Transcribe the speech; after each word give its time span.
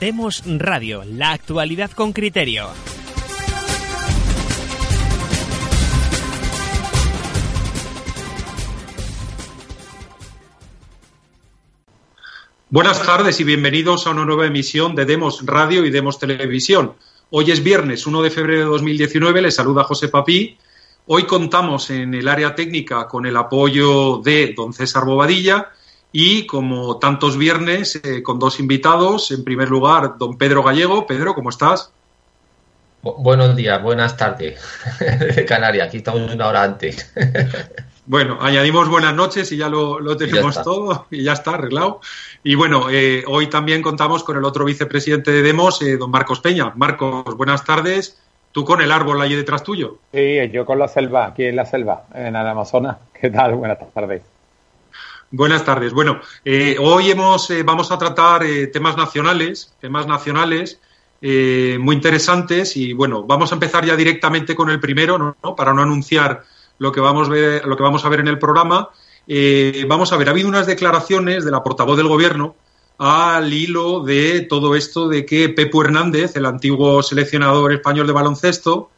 Demos 0.00 0.44
Radio, 0.46 1.02
la 1.04 1.32
actualidad 1.32 1.90
con 1.90 2.12
criterio. 2.12 2.68
Buenas 12.70 13.02
tardes 13.04 13.40
y 13.40 13.44
bienvenidos 13.44 14.06
a 14.06 14.10
una 14.10 14.24
nueva 14.24 14.46
emisión 14.46 14.94
de 14.94 15.04
Demos 15.04 15.44
Radio 15.44 15.84
y 15.84 15.90
Demos 15.90 16.20
Televisión. 16.20 16.94
Hoy 17.30 17.50
es 17.50 17.64
viernes 17.64 18.06
1 18.06 18.22
de 18.22 18.30
febrero 18.30 18.60
de 18.60 18.66
2019, 18.66 19.42
les 19.42 19.56
saluda 19.56 19.82
José 19.82 20.06
Papí. 20.06 20.56
Hoy 21.06 21.24
contamos 21.24 21.90
en 21.90 22.14
el 22.14 22.28
área 22.28 22.54
técnica 22.54 23.08
con 23.08 23.26
el 23.26 23.36
apoyo 23.36 24.18
de 24.18 24.54
don 24.56 24.72
César 24.72 25.04
Bobadilla 25.04 25.72
y, 26.12 26.46
como 26.46 26.98
tantos 26.98 27.36
viernes, 27.36 28.00
eh, 28.02 28.22
con 28.22 28.38
dos 28.38 28.60
invitados. 28.60 29.30
En 29.30 29.44
primer 29.44 29.68
lugar, 29.68 30.16
don 30.18 30.38
Pedro 30.38 30.62
Gallego. 30.62 31.06
Pedro, 31.06 31.34
¿cómo 31.34 31.50
estás? 31.50 31.92
buenos 33.00 33.56
días, 33.56 33.82
buenas 33.82 34.16
tardes. 34.16 34.60
de 35.00 35.44
Canarias, 35.44 35.88
aquí 35.88 35.98
estamos 35.98 36.32
una 36.32 36.48
hora 36.48 36.62
antes. 36.62 37.12
Bueno, 38.08 38.38
añadimos 38.40 38.88
buenas 38.88 39.14
noches 39.14 39.52
y 39.52 39.58
ya 39.58 39.68
lo, 39.68 40.16
tenemos 40.16 40.62
todo 40.62 41.04
y 41.10 41.24
ya 41.24 41.34
está 41.34 41.50
arreglado. 41.52 42.00
Y 42.42 42.54
bueno, 42.54 42.88
eh, 42.90 43.22
hoy 43.26 43.48
también 43.48 43.82
contamos 43.82 44.24
con 44.24 44.38
el 44.38 44.44
otro 44.46 44.64
vicepresidente 44.64 45.30
de 45.30 45.42
Demos, 45.42 45.82
eh, 45.82 45.98
don 45.98 46.10
Marcos 46.10 46.40
Peña. 46.40 46.72
Marcos, 46.74 47.36
buenas 47.36 47.66
tardes. 47.66 48.18
Tú 48.52 48.64
con 48.64 48.80
el 48.80 48.92
árbol 48.92 49.20
allí 49.20 49.36
detrás 49.36 49.62
tuyo. 49.62 49.98
Sí, 50.10 50.38
yo 50.50 50.64
con 50.64 50.78
la 50.78 50.88
selva, 50.88 51.26
aquí 51.26 51.44
en 51.44 51.56
la 51.56 51.66
selva, 51.66 52.04
en 52.14 52.34
el 52.34 52.36
Amazonas. 52.46 52.96
¿Qué 53.12 53.28
tal? 53.28 53.56
Buenas 53.56 53.78
tardes. 53.92 54.22
Buenas 55.30 55.64
tardes. 55.64 55.92
Bueno, 55.92 56.20
eh, 56.44 56.76
hoy 56.80 57.10
hemos, 57.10 57.52
vamos 57.64 57.92
a 57.92 57.98
tratar 57.98 58.44
temas 58.72 58.96
nacionales, 58.96 59.74
temas 59.80 60.06
nacionales 60.06 60.80
muy 61.20 61.96
interesantes 61.96 62.76
y 62.76 62.92
bueno, 62.92 63.24
vamos 63.24 63.50
a 63.50 63.56
empezar 63.56 63.84
ya 63.84 63.96
directamente 63.96 64.54
con 64.54 64.70
el 64.70 64.78
primero, 64.80 65.18
¿no? 65.18 65.56
Para 65.56 65.74
no 65.74 65.82
anunciar 65.82 66.44
lo 66.78 66.92
que 66.92 67.00
vamos, 67.00 67.28
lo 67.28 67.76
que 67.76 67.82
vamos 67.82 68.04
a 68.04 68.08
ver 68.08 68.20
en 68.20 68.28
el 68.28 68.38
programa. 68.38 68.90
Eh, 69.26 69.84
vamos 69.86 70.12
a 70.12 70.16
ver, 70.16 70.28
ha 70.28 70.30
habido 70.30 70.48
unas 70.48 70.66
declaraciones 70.66 71.44
de 71.44 71.50
la 71.50 71.62
portavoz 71.62 71.98
del 71.98 72.08
Gobierno 72.08 72.56
al 72.96 73.52
hilo 73.52 74.00
de 74.00 74.40
todo 74.40 74.74
esto 74.74 75.06
de 75.08 75.26
que 75.26 75.50
Pepo 75.50 75.84
Hernández, 75.84 76.34
el 76.34 76.46
antiguo 76.46 77.02
seleccionador 77.02 77.72
español 77.72 78.06
de 78.06 78.12
baloncesto, 78.12 78.90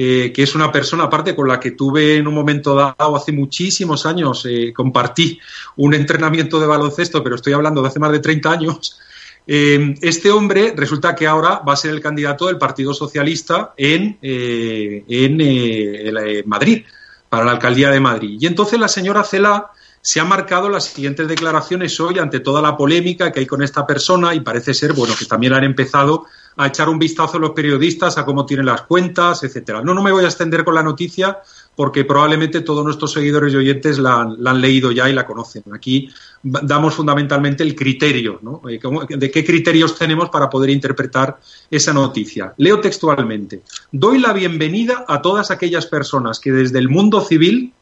eh, 0.00 0.32
que 0.32 0.44
es 0.44 0.54
una 0.54 0.70
persona 0.70 1.02
aparte 1.02 1.34
con 1.34 1.48
la 1.48 1.58
que 1.58 1.72
tuve 1.72 2.18
en 2.18 2.28
un 2.28 2.34
momento 2.34 2.72
dado 2.72 3.16
hace 3.16 3.32
muchísimos 3.32 4.06
años, 4.06 4.46
eh, 4.48 4.72
compartí 4.72 5.40
un 5.74 5.92
entrenamiento 5.92 6.60
de 6.60 6.68
baloncesto, 6.68 7.20
pero 7.24 7.34
estoy 7.34 7.54
hablando 7.54 7.82
de 7.82 7.88
hace 7.88 7.98
más 7.98 8.12
de 8.12 8.20
30 8.20 8.48
años. 8.48 9.00
este 9.48 10.30
hombre 10.30 10.72
resulta 10.76 11.16
que 11.16 11.26
ahora 11.26 11.62
va 11.66 11.72
a 11.72 11.76
ser 11.76 11.90
el 11.90 12.00
candidato 12.00 12.46
del 12.46 12.58
Partido 12.58 12.94
Socialista 12.94 13.74
en, 13.76 14.18
en 14.22 16.46
Madrid 16.46 16.84
para 17.28 17.44
la 17.44 17.50
alcaldía 17.50 17.90
de 17.90 17.98
Madrid. 17.98 18.36
Y 18.38 18.46
entonces 18.46 18.78
la 18.78 18.86
señora 18.86 19.24
Cela 19.24 19.72
se 20.00 20.20
ha 20.20 20.24
marcado 20.24 20.68
las 20.68 20.84
siguientes 20.84 21.28
declaraciones 21.28 21.98
hoy 22.00 22.18
ante 22.18 22.40
toda 22.40 22.62
la 22.62 22.76
polémica 22.76 23.32
que 23.32 23.40
hay 23.40 23.46
con 23.46 23.62
esta 23.62 23.86
persona 23.86 24.34
y 24.34 24.40
parece 24.40 24.74
ser, 24.74 24.92
bueno, 24.92 25.14
que 25.18 25.26
también 25.26 25.52
han 25.52 25.64
empezado 25.64 26.26
a 26.56 26.66
echar 26.66 26.88
un 26.88 26.98
vistazo 26.98 27.36
a 27.36 27.40
los 27.40 27.50
periodistas 27.50 28.18
a 28.18 28.24
cómo 28.24 28.44
tienen 28.44 28.66
las 28.66 28.82
cuentas, 28.82 29.44
etcétera. 29.44 29.80
No, 29.80 29.94
no 29.94 30.02
me 30.02 30.10
voy 30.10 30.24
a 30.24 30.26
extender 30.26 30.64
con 30.64 30.74
la 30.74 30.82
noticia 30.82 31.38
porque 31.76 32.04
probablemente 32.04 32.62
todos 32.62 32.84
nuestros 32.84 33.12
seguidores 33.12 33.54
y 33.54 33.56
oyentes 33.56 33.98
la, 33.98 34.22
han 34.22 34.60
leído 34.60 34.90
ya 34.90 35.08
y 35.08 35.12
la 35.12 35.24
conocen. 35.24 35.62
Aquí 35.72 36.10
damos 36.42 36.94
fundamentalmente 36.94 37.62
el 37.62 37.76
criterio, 37.76 38.40
¿no? 38.42 38.60
Eh, 38.68 38.80
de 39.16 39.30
qué 39.30 39.44
criterios 39.44 39.96
tenemos 39.96 40.30
para 40.30 40.50
poder 40.50 40.70
interpretar 40.70 41.38
esa 41.70 41.92
noticia. 41.92 42.52
Leo 42.56 42.80
textualmente. 42.80 43.62
Doy 43.92 44.18
la 44.18 44.32
bienvenida 44.32 45.04
a 45.06 45.22
todas 45.22 45.52
aquellas 45.52 45.86
personas 45.86 46.40
que 46.40 46.50
desde 46.50 46.80
el 46.80 46.88
mundo 46.88 47.20
civil 47.20 47.72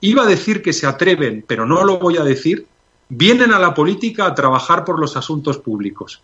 iba 0.00 0.22
a 0.22 0.26
decir 0.26 0.62
que 0.62 0.72
se 0.72 0.86
atreven, 0.86 1.44
pero 1.46 1.66
no 1.66 1.84
lo 1.84 1.98
voy 1.98 2.16
a 2.16 2.24
decir, 2.24 2.66
vienen 3.08 3.52
a 3.52 3.58
la 3.58 3.74
política 3.74 4.26
a 4.26 4.34
trabajar 4.34 4.84
por 4.84 4.98
los 4.98 5.16
asuntos 5.16 5.58
públicos. 5.58 6.22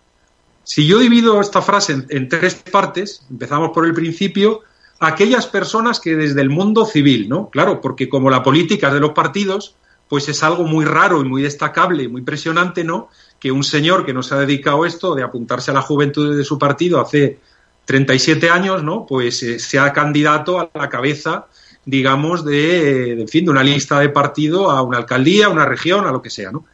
Si 0.65 0.87
yo 0.87 0.99
divido 0.99 1.41
esta 1.41 1.63
frase 1.63 2.05
en 2.09 2.29
tres 2.29 2.55
partes, 2.55 3.27
empezamos 3.31 3.71
por 3.71 3.85
el 3.85 3.95
principio, 3.95 4.61
aquellas 5.01 5.47
personas 5.47 5.99
que 5.99 6.15
desde 6.15 6.41
el 6.41 6.51
mundo 6.51 6.87
civil, 6.87 7.29
¿no? 7.29 7.51
Claro, 7.51 7.81
porque 7.81 8.09
como 8.09 8.31
la 8.31 8.43
política 8.43 8.89
es 8.89 8.95
de 8.95 9.01
los 9.01 9.13
partidos, 9.13 9.75
pues 10.09 10.29
es 10.29 10.43
algo 10.43 10.65
muy 10.65 10.85
raro 10.85 11.21
y 11.21 11.25
muy 11.25 11.43
destacable 11.43 12.05
y 12.05 12.09
muy 12.09 12.21
impresionante, 12.21 12.85
¿no? 12.85 13.09
Que 13.41 13.51
un 13.51 13.65
señor 13.65 14.05
que 14.05 14.13
no 14.13 14.23
se 14.23 14.35
ha 14.35 14.39
dedicado 14.39 14.85
a 14.85 14.87
esto 14.87 15.15
de 15.15 15.23
apuntarse 15.23 15.71
a 15.71 15.75
la 15.75 15.83
juventud 15.83 16.37
de 16.37 16.45
su 16.45 16.59
partido 16.59 17.01
hace 17.01 17.39
37 17.87 18.49
años, 18.49 18.85
¿no? 18.85 19.07
Pues 19.07 19.43
eh, 19.43 19.59
sea 19.59 19.93
candidato 19.93 20.61
a 20.61 20.71
la 20.73 20.89
cabeza, 20.89 21.47
digamos, 21.85 22.45
de, 22.45 23.25
fin, 23.29 23.45
de 23.45 23.51
una 23.51 23.63
lista 23.63 23.99
de 24.01 24.09
partido 24.09 24.71
a 24.71 24.83
una 24.83 24.99
alcaldía, 24.99 25.47
a 25.47 25.51
una 25.51 25.65
región, 25.65 26.07
a 26.07 26.13
lo 26.13 26.23
que 26.23 26.31
sea, 26.31 26.53
¿no? 26.53 26.67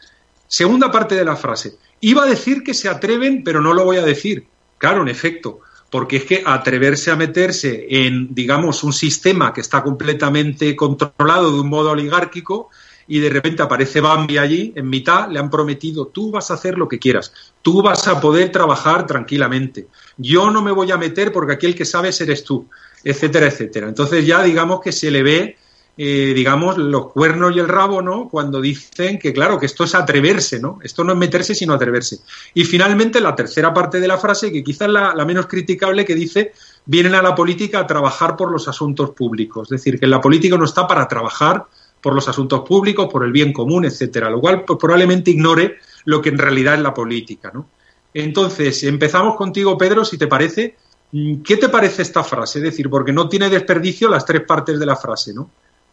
Segunda 0.46 0.91
parte 0.91 1.14
de 1.14 1.24
la 1.24 1.36
frase. 1.36 1.74
Iba 2.00 2.24
a 2.24 2.26
decir 2.26 2.62
que 2.62 2.74
se 2.74 2.88
atreven, 2.88 3.42
pero 3.44 3.60
no 3.60 3.74
lo 3.74 3.84
voy 3.84 3.96
a 3.96 4.04
decir. 4.04 4.46
Claro, 4.78 5.02
en 5.02 5.08
efecto, 5.08 5.60
porque 5.91 6.16
es 6.19 6.24
que 6.24 6.42
atreverse 6.44 7.10
a 7.10 7.16
meterse 7.16 7.86
en, 7.88 8.34
digamos, 8.34 8.84
un 8.84 8.92
sistema 8.92 9.52
que 9.52 9.60
está 9.60 9.82
completamente 9.82 10.76
controlado 10.76 11.52
de 11.52 11.60
un 11.60 11.69
modo 11.69 11.90
oligárquico 11.90 12.70
y 13.08 13.20
de 13.20 13.30
repente 13.30 13.62
aparece 13.62 14.00
Bambi 14.00 14.36
allí, 14.36 14.72
en 14.76 14.88
mitad, 14.88 15.30
le 15.30 15.38
han 15.38 15.48
prometido, 15.48 16.08
tú 16.08 16.30
vas 16.30 16.50
a 16.50 16.54
hacer 16.54 16.76
lo 16.76 16.86
que 16.86 16.98
quieras, 16.98 17.32
tú 17.62 17.80
vas 17.80 18.06
a 18.06 18.20
poder 18.20 18.52
trabajar 18.52 19.06
tranquilamente, 19.06 19.88
yo 20.19 20.50
no 20.50 20.60
me 20.60 20.72
voy 20.72 20.92
a 20.92 20.98
meter 20.98 21.32
porque 21.32 21.54
aquí 21.54 21.66
el 21.66 21.75
que 21.75 21.86
sabes 21.86 22.20
eres 22.20 22.44
tú, 22.44 22.69
etcétera, 23.04 23.47
etcétera. 23.47 23.88
Entonces 23.88 24.26
ya 24.26 24.42
digamos 24.42 24.81
que 24.81 24.92
se 24.92 25.10
le 25.10 25.22
ve 25.22 25.56
eh, 26.00 26.32
digamos, 26.32 26.78
los 26.78 27.10
cuernos 27.10 27.56
y 27.56 27.59
el 27.59 27.66
rabo, 27.66 28.00
¿no? 28.00 28.28
Cuando 28.28 28.60
dicen 28.60 29.19
que, 29.19 29.32
claro, 29.32 29.59
que 29.59 29.66
esto 29.66 29.82
es 29.82 29.97
atreverse, 29.97 30.60
¿no? 30.60 30.78
Esto 30.81 31.03
no 31.03 31.12
es 31.12 31.19
meterse, 31.19 31.56
sino 31.56 31.75
atreverse. 31.75 32.20
Y 32.54 32.64
finalmente, 32.64 33.20
la 33.20 33.34
tercera 33.34 33.75
parte 33.75 33.98
de 33.98 34.06
la 34.06 34.16
frase, 34.16 34.53
que 34.53 34.62
quizás 34.62 34.88
la, 34.88 35.12
la 35.12 35.25
menos 35.25 35.48
criticable, 35.48 36.04
que 36.04 36.14
dice, 36.14 36.53
vienen 36.87 37.16
a 37.16 37.22
la 37.22 37.34
política 37.34 37.81
a 37.81 37.87
trabajar 37.88 38.37
por 38.37 38.53
los 38.53 38.69
asuntos 38.69 39.10
públicos. 39.10 39.72
Es 39.72 39.82
decir, 39.82 39.98
que 39.98 40.06
la 40.06 40.20
política 40.20 40.56
no 40.56 40.66
está 40.66 40.87
para 40.87 41.08
trabajar 41.08 41.64
por 42.00 42.14
los 42.14 42.28
asuntos 42.28 42.60
públicos, 42.60 43.08
por 43.10 43.25
el 43.25 43.32
bien 43.32 43.53
común, 43.53 43.84
etcétera, 43.84 44.31
lo 44.31 44.41
cual 44.41 44.64
pues, 44.64 44.78
probablemente 44.78 45.32
ignore 45.32 45.78
lo 46.04 46.22
que 46.22 46.28
en 46.28 46.38
realidad 46.38 46.75
es 46.75 46.81
la 46.81 46.94
política, 46.94 47.50
¿no? 47.53 47.69
Entonces, 48.14 48.84
empezamos 48.84 49.34
contigo, 49.34 49.76
Pedro, 49.76 50.04
si 50.04 50.16
te 50.16 50.28
parece. 50.28 50.76
¿Qué 51.10 51.56
te 51.56 51.69
parece 51.70 52.02
esta 52.02 52.22
frase? 52.22 52.58
Es 52.58 52.64
decir, 52.64 52.91
porque 52.91 53.12
no 53.12 53.28
tiene 53.28 53.48
desperdicio 53.48 54.08
las 54.08 54.26
tres 54.26 54.42
partes 54.42 54.78
de 54.78 54.84
la 54.84 54.96
frase, 54.96 55.32
¿no? 55.32 55.50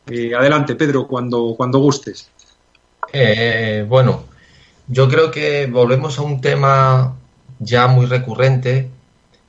Eh, 0.08 0.36
adelante, 0.36 0.76
Pedro, 0.76 1.08
cuando, 1.08 1.54
cuando 1.56 1.80
gustes. 1.80 2.30
Eh, 3.14 3.86
bueno, 3.88 4.26
yo 4.88 5.08
creo 5.08 5.32
que 5.32 5.68
volvemos 5.68 6.20
a 6.20 6.22
un 6.22 6.42
tema 6.42 7.16
ya 7.60 7.88
muy 7.88 8.08
recurrente, 8.08 8.90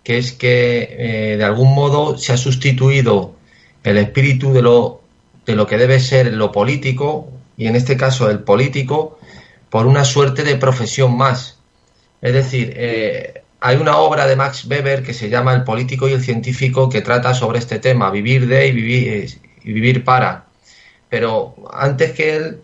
que 0.04 0.18
es 0.18 0.32
que 0.32 0.96
eh, 0.98 1.36
de 1.36 1.44
algún 1.44 1.74
modo 1.74 2.16
se 2.16 2.32
ha 2.32 2.36
sustituido 2.36 3.34
el 3.82 3.98
espíritu 3.98 4.52
de 4.52 4.62
lo, 4.62 5.00
de 5.44 5.56
lo 5.56 5.66
que 5.66 5.78
debe 5.78 5.98
ser 5.98 6.32
lo 6.32 6.52
político, 6.52 7.28
y 7.56 7.66
en 7.66 7.74
este 7.74 7.96
caso 7.96 8.30
el 8.30 8.38
político, 8.38 9.18
por 9.68 9.86
una 9.86 10.04
suerte 10.04 10.44
de 10.44 10.56
profesión 10.56 11.16
más. 11.16 11.58
Es 12.22 12.32
decir, 12.32 12.72
hay 13.60 13.76
una 13.76 13.96
obra 13.98 14.26
de 14.26 14.36
Max 14.36 14.66
Weber 14.66 15.02
que 15.02 15.14
se 15.14 15.28
llama 15.28 15.54
El 15.54 15.64
político 15.64 16.08
y 16.08 16.12
el 16.12 16.22
científico 16.22 16.88
que 16.88 17.02
trata 17.02 17.34
sobre 17.34 17.58
este 17.58 17.78
tema, 17.78 18.10
vivir 18.10 18.46
de 18.46 18.68
y 18.68 18.72
vivir, 18.72 19.40
y 19.64 19.72
vivir 19.72 20.04
para 20.04 20.46
pero 21.08 21.54
antes 21.72 22.12
que 22.12 22.36
él, 22.36 22.60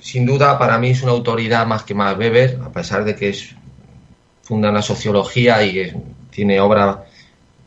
sin 0.00 0.26
duda, 0.26 0.58
para 0.58 0.78
mí 0.78 0.90
es 0.90 1.02
una 1.02 1.12
autoridad 1.12 1.66
más 1.66 1.82
que 1.82 1.94
más 1.94 2.16
Weber, 2.16 2.58
a 2.64 2.72
pesar 2.72 3.04
de 3.04 3.14
que 3.14 3.30
es 3.30 3.54
funda 4.42 4.72
la 4.72 4.82
sociología 4.82 5.64
y 5.64 5.92
tiene 6.30 6.60
obras 6.60 6.98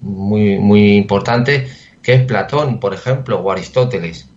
muy, 0.01 0.57
muy 0.57 0.95
importantes, 0.95 1.89
que 2.01 2.13
es 2.13 2.23
Platón, 2.23 2.79
por 2.79 2.93
ejemplo, 2.93 3.39
o 3.39 3.51
Aristóteles. 3.51 4.27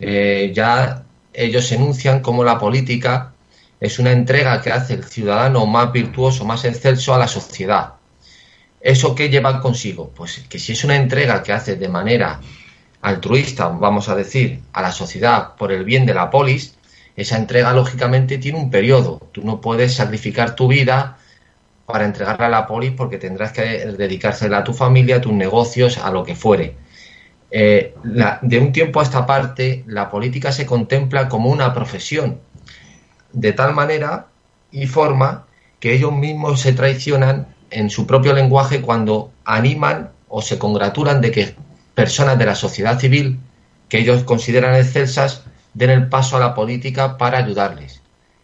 Eh, 0.00 0.52
ya 0.54 1.04
ellos 1.32 1.70
enuncian 1.72 2.20
cómo 2.20 2.44
la 2.44 2.58
política 2.58 3.34
es 3.80 3.98
una 3.98 4.12
entrega 4.12 4.60
que 4.60 4.72
hace 4.72 4.94
el 4.94 5.04
ciudadano 5.04 5.66
más 5.66 5.92
virtuoso, 5.92 6.44
más 6.44 6.64
excelso 6.64 7.14
a 7.14 7.18
la 7.18 7.28
sociedad. 7.28 7.94
¿Eso 8.80 9.14
qué 9.14 9.28
lleva 9.28 9.60
consigo? 9.60 10.10
Pues 10.14 10.44
que 10.48 10.58
si 10.58 10.72
es 10.72 10.84
una 10.84 10.96
entrega 10.96 11.42
que 11.42 11.52
hace 11.52 11.76
de 11.76 11.88
manera 11.88 12.40
altruista, 13.02 13.68
vamos 13.68 14.08
a 14.08 14.14
decir, 14.14 14.60
a 14.72 14.82
la 14.82 14.92
sociedad 14.92 15.54
por 15.56 15.72
el 15.72 15.84
bien 15.84 16.06
de 16.06 16.14
la 16.14 16.30
polis, 16.30 16.76
esa 17.16 17.36
entrega 17.36 17.72
lógicamente 17.72 18.38
tiene 18.38 18.58
un 18.58 18.70
periodo. 18.70 19.20
Tú 19.32 19.42
no 19.44 19.60
puedes 19.60 19.94
sacrificar 19.94 20.54
tu 20.54 20.68
vida 20.68 21.18
para 21.86 22.04
entregarla 22.04 22.46
a 22.46 22.50
la 22.50 22.66
polis 22.66 22.92
porque 22.92 23.18
tendrás 23.18 23.52
que 23.52 23.62
dedicársela 23.62 24.58
a 24.58 24.64
tu 24.64 24.74
familia, 24.74 25.16
a 25.16 25.20
tus 25.20 25.32
negocios, 25.32 25.98
a 25.98 26.10
lo 26.10 26.22
que 26.22 26.34
fuere. 26.34 26.76
Eh, 27.50 27.94
de 28.42 28.58
un 28.58 28.72
tiempo 28.72 29.00
a 29.00 29.02
esta 29.02 29.24
parte, 29.24 29.84
la 29.86 30.10
política 30.10 30.52
se 30.52 30.66
contempla 30.66 31.28
como 31.28 31.50
una 31.50 31.72
profesión, 31.72 32.40
de 33.32 33.52
tal 33.52 33.74
manera 33.74 34.26
y 34.70 34.86
forma 34.86 35.46
que 35.80 35.94
ellos 35.94 36.12
mismos 36.12 36.60
se 36.60 36.72
traicionan 36.72 37.54
en 37.70 37.90
su 37.90 38.06
propio 38.06 38.32
lenguaje 38.32 38.80
cuando 38.80 39.30
animan 39.44 40.10
o 40.28 40.42
se 40.42 40.58
congratulan 40.58 41.20
de 41.20 41.30
que 41.30 41.54
personas 41.94 42.38
de 42.38 42.46
la 42.46 42.54
sociedad 42.54 42.98
civil 42.98 43.38
que 43.88 43.98
ellos 43.98 44.24
consideran 44.24 44.74
excelsas 44.74 45.42
den 45.74 45.90
el 45.90 46.08
paso 46.08 46.36
a 46.36 46.40
la 46.40 46.54
política 46.54 47.16
para 47.16 47.38
ayudarles. 47.38 48.02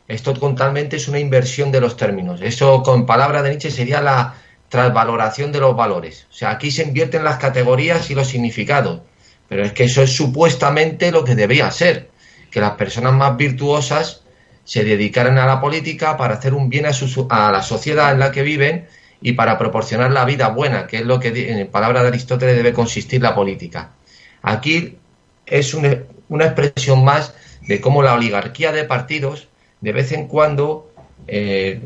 Esto 0.09 0.35
totalmente 0.35 0.97
es 0.97 1.09
una 1.09 1.19
inversión 1.19 1.73
de 1.73 1.81
los 1.81 1.97
términos. 1.97 2.41
Eso, 2.43 2.83
con 2.83 3.07
palabras 3.07 3.43
de 3.43 3.51
Nietzsche, 3.51 3.71
sería 3.71 4.01
la 4.01 4.35
transvaloración 4.69 5.51
de 5.53 5.61
los 5.61 5.77
valores. 5.77 6.27
O 6.31 6.35
sea, 6.35 6.51
aquí 6.51 6.71
se 6.71 6.83
invierten 6.83 7.25
las 7.25 7.39
categorías 7.39 8.11
y 8.11 8.15
los 8.15 8.29
significados. 8.29 9.01
Pero 9.49 9.65
es 9.65 9.73
que 9.73 9.85
eso 9.85 10.03
es 10.03 10.15
supuestamente 10.15 11.11
lo 11.11 11.25
que 11.25 11.35
debería 11.35 11.71
ser. 11.71 12.11
Que 12.51 12.61
las 12.61 12.73
personas 12.73 13.15
más 13.15 13.37
virtuosas 13.37 14.24
se 14.65 14.85
dedicaran 14.85 15.39
a 15.39 15.47
la 15.47 15.61
política 15.61 16.17
para 16.17 16.35
hacer 16.35 16.55
un 16.55 16.69
bien 16.69 16.87
a, 16.87 16.91
a 17.29 17.53
la 17.53 17.63
sociedad 17.63 18.13
en 18.13 18.19
la 18.19 18.33
que 18.33 18.43
viven 18.43 18.87
y 19.21 19.33
para 19.33 19.59
proporcionar 19.59 20.11
la 20.11 20.25
vida 20.25 20.49
buena, 20.49 20.87
que 20.87 20.99
es 20.99 21.05
lo 21.05 21.21
que 21.21 21.29
en 21.51 21.67
palabra 21.69 22.03
de 22.03 22.09
Aristóteles 22.09 22.57
debe 22.57 22.73
consistir 22.73 23.23
la 23.23 23.35
política. 23.35 23.93
Aquí 24.43 24.99
es 25.47 25.75
una, 25.75 25.99
una 26.29 26.47
expresión 26.47 27.05
más 27.05 27.35
de 27.63 27.81
cómo 27.81 28.03
la 28.03 28.15
oligarquía 28.15 28.73
de 28.73 28.85
partidos 28.85 29.49
de 29.81 29.93
vez 29.93 30.13
en 30.13 30.29
cuando, 30.29 30.91
eh, 31.27 31.81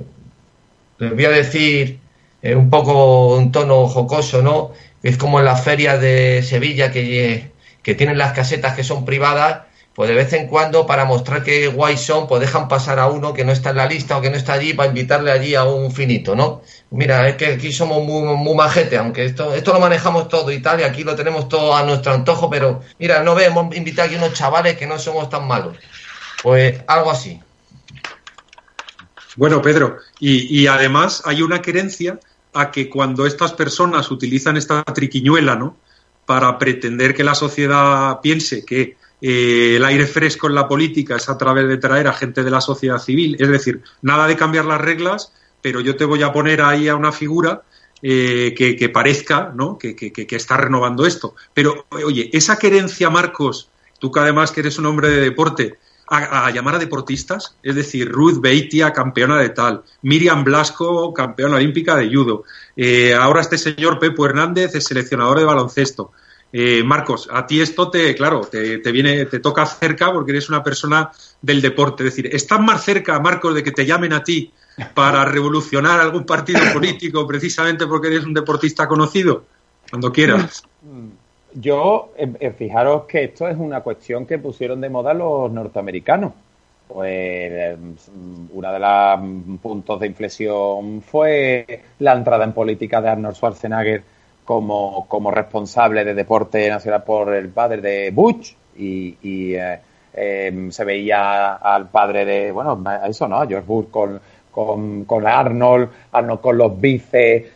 les 0.98 1.14
voy 1.14 1.24
a 1.24 1.30
decir 1.30 1.98
eh, 2.42 2.54
un 2.54 2.70
poco 2.70 3.36
un 3.36 3.50
tono 3.50 3.88
jocoso, 3.88 4.40
¿no? 4.40 4.72
Es 5.02 5.16
como 5.16 5.40
en 5.40 5.44
las 5.44 5.64
ferias 5.64 6.00
de 6.00 6.42
Sevilla 6.44 6.92
que, 6.92 7.50
que 7.82 7.94
tienen 7.94 8.16
las 8.16 8.32
casetas 8.34 8.74
que 8.74 8.84
son 8.84 9.04
privadas, 9.04 9.62
pues 9.98 10.10
de 10.10 10.14
vez 10.14 10.32
en 10.32 10.46
cuando 10.46 10.86
para 10.86 11.04
mostrar 11.04 11.42
que 11.42 11.66
guay 11.66 11.96
son, 11.96 12.28
pues 12.28 12.40
dejan 12.40 12.68
pasar 12.68 13.00
a 13.00 13.08
uno 13.08 13.34
que 13.34 13.44
no 13.44 13.50
está 13.50 13.70
en 13.70 13.78
la 13.78 13.86
lista 13.86 14.16
o 14.16 14.20
que 14.20 14.30
no 14.30 14.36
está 14.36 14.52
allí 14.52 14.72
para 14.72 14.90
invitarle 14.90 15.32
allí 15.32 15.56
a 15.56 15.64
un 15.64 15.90
finito, 15.90 16.36
¿no? 16.36 16.62
Mira, 16.92 17.28
es 17.28 17.34
que 17.34 17.46
aquí 17.46 17.72
somos 17.72 18.04
muy, 18.04 18.22
muy 18.36 18.54
majete, 18.54 18.96
aunque 18.96 19.24
esto, 19.24 19.52
esto 19.52 19.72
lo 19.72 19.80
manejamos 19.80 20.28
todo 20.28 20.52
y 20.52 20.62
tal, 20.62 20.78
y 20.78 20.84
aquí 20.84 21.02
lo 21.02 21.16
tenemos 21.16 21.48
todo 21.48 21.74
a 21.74 21.82
nuestro 21.82 22.12
antojo, 22.12 22.48
pero 22.48 22.80
mira, 23.00 23.24
no 23.24 23.34
vemos 23.34 23.74
invitar 23.74 24.06
aquí 24.06 24.14
unos 24.14 24.34
chavales 24.34 24.76
que 24.76 24.86
no 24.86 25.00
somos 25.00 25.28
tan 25.28 25.48
malos. 25.48 25.76
Pues 26.44 26.80
algo 26.86 27.10
así. 27.10 27.40
Bueno, 29.34 29.60
Pedro, 29.60 29.96
y, 30.20 30.64
además 30.68 31.22
hay 31.24 31.42
una 31.42 31.60
querencia 31.60 32.20
a 32.54 32.70
que 32.70 32.88
cuando 32.88 33.26
estas 33.26 33.52
personas 33.52 34.12
utilizan 34.12 34.56
esta 34.56 34.84
triquiñuela, 34.84 35.56
¿no? 35.56 35.76
Para 36.24 36.56
pretender 36.56 37.16
que 37.16 37.24
la 37.24 37.34
sociedad 37.34 38.20
piense 38.20 38.64
que 38.64 38.96
eh, 39.20 39.76
el 39.76 39.84
aire 39.84 40.06
fresco 40.06 40.46
en 40.46 40.54
la 40.54 40.68
política 40.68 41.16
es 41.16 41.28
a 41.28 41.36
través 41.36 41.68
de 41.68 41.78
traer 41.78 42.06
a 42.06 42.12
gente 42.12 42.44
de 42.44 42.50
la 42.50 42.60
sociedad 42.60 42.98
civil, 42.98 43.36
es 43.38 43.48
decir, 43.48 43.82
nada 44.02 44.26
de 44.26 44.36
cambiar 44.36 44.64
las 44.64 44.80
reglas, 44.80 45.32
pero 45.60 45.80
yo 45.80 45.96
te 45.96 46.04
voy 46.04 46.22
a 46.22 46.32
poner 46.32 46.62
ahí 46.62 46.88
a 46.88 46.96
una 46.96 47.12
figura 47.12 47.62
eh, 48.00 48.54
que, 48.56 48.88
parezca 48.88 49.52
¿no? 49.54 49.76
Que, 49.76 49.96
que, 49.96 50.36
está 50.36 50.56
renovando 50.56 51.04
esto. 51.04 51.34
Pero, 51.52 51.86
oye, 51.90 52.30
esa 52.32 52.58
querencia, 52.58 53.10
Marcos, 53.10 53.70
tú 53.98 54.12
que 54.12 54.20
además 54.20 54.52
que 54.52 54.60
eres 54.60 54.78
un 54.78 54.86
hombre 54.86 55.08
de 55.08 55.20
deporte, 55.20 55.78
a, 56.10 56.50
llamar 56.50 56.76
a 56.76 56.78
deportistas, 56.78 57.56
es 57.62 57.74
decir, 57.74 58.10
Ruth 58.10 58.40
Beitia, 58.40 58.92
campeona 58.92 59.38
de 59.38 59.50
tal, 59.50 59.82
Miriam 60.02 60.42
Blasco, 60.42 61.12
campeona 61.12 61.56
olímpica 61.56 61.96
de 61.96 62.08
judo, 62.08 62.44
eh, 62.76 63.14
ahora 63.14 63.42
este 63.42 63.58
señor 63.58 63.98
Pepo 63.98 64.24
Hernández 64.24 64.74
es 64.74 64.84
seleccionador 64.84 65.38
de 65.38 65.44
baloncesto. 65.44 66.12
Eh, 66.52 66.82
Marcos, 66.82 67.28
a 67.30 67.46
ti 67.46 67.60
esto 67.60 67.90
te, 67.90 68.14
claro, 68.14 68.40
te, 68.40 68.78
viene, 68.90 69.26
te 69.26 69.38
toca 69.38 69.66
cerca 69.66 70.12
porque 70.12 70.32
eres 70.32 70.48
una 70.48 70.62
persona 70.62 71.10
del 71.42 71.60
deporte. 71.60 72.04
Es 72.04 72.16
decir, 72.16 72.34
¿estás 72.34 72.60
más 72.60 72.84
cerca, 72.84 73.18
Marcos, 73.20 73.54
de 73.54 73.62
que 73.62 73.72
te 73.72 73.84
llamen 73.84 74.12
a 74.12 74.22
ti 74.22 74.52
para 74.94 75.24
revolucionar 75.24 76.00
algún 76.00 76.24
partido 76.24 76.60
político 76.72 77.26
precisamente 77.26 77.86
porque 77.86 78.08
eres 78.08 78.24
un 78.24 78.34
deportista 78.34 78.88
conocido? 78.88 79.44
Cuando 79.90 80.12
quieras. 80.12 80.62
Mm. 80.82 81.08
Yo, 81.54 82.12
eh, 82.16 82.30
eh, 82.40 82.50
fijaros 82.50 83.04
que 83.04 83.24
esto 83.24 83.48
es 83.48 83.56
una 83.56 83.80
cuestión 83.80 84.26
que 84.26 84.38
pusieron 84.38 84.80
de 84.80 84.90
moda 84.90 85.14
los 85.14 85.50
norteamericanos. 85.50 86.32
Pues 86.86 87.10
eh, 87.10 87.76
uno 88.52 88.72
de 88.72 88.78
los 88.78 89.58
puntos 89.60 90.00
de 90.00 90.06
inflexión 90.06 91.02
fue 91.02 91.82
la 91.98 92.14
entrada 92.14 92.44
en 92.44 92.52
política 92.52 93.00
de 93.00 93.08
Arnold 93.10 93.36
Schwarzenegger 93.36 94.02
como, 94.48 95.04
como 95.08 95.30
responsable 95.30 96.06
de 96.06 96.14
deporte 96.14 96.70
nacional 96.70 97.02
por 97.04 97.34
el 97.34 97.50
padre 97.50 97.82
de 97.82 98.10
Bush 98.10 98.54
y, 98.78 99.54
em, 100.14 100.70
se 100.70 100.84
veía 100.86 101.56
al 101.56 101.90
padre 101.90 102.24
de, 102.24 102.50
bueno, 102.50 102.82
eso 103.06 103.28
no, 103.28 103.46
George 103.46 103.66
Bush 103.66 103.88
con, 103.90 104.18
con, 104.50 105.04
con 105.04 105.26
Arnold, 105.26 105.90
Arnold 106.12 106.40
con 106.40 106.56
los 106.56 106.80
bíceps 106.80 107.46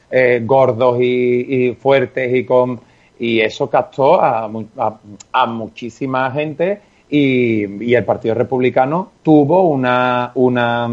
gordos 0.42 1.00
y, 1.00 1.68
y 1.68 1.74
fuertes 1.76 2.34
y 2.34 2.44
con 2.44 2.78
y 3.18 3.40
eso 3.40 3.70
captó 3.70 4.20
a, 4.20 4.50
a, 5.32 5.46
muchísima 5.46 6.30
gente 6.30 6.82
y, 7.08 7.94
el 7.94 8.04
Partido 8.04 8.34
Republicano 8.34 9.12
tuvo 9.22 9.62
una, 9.62 10.30
una, 10.34 10.90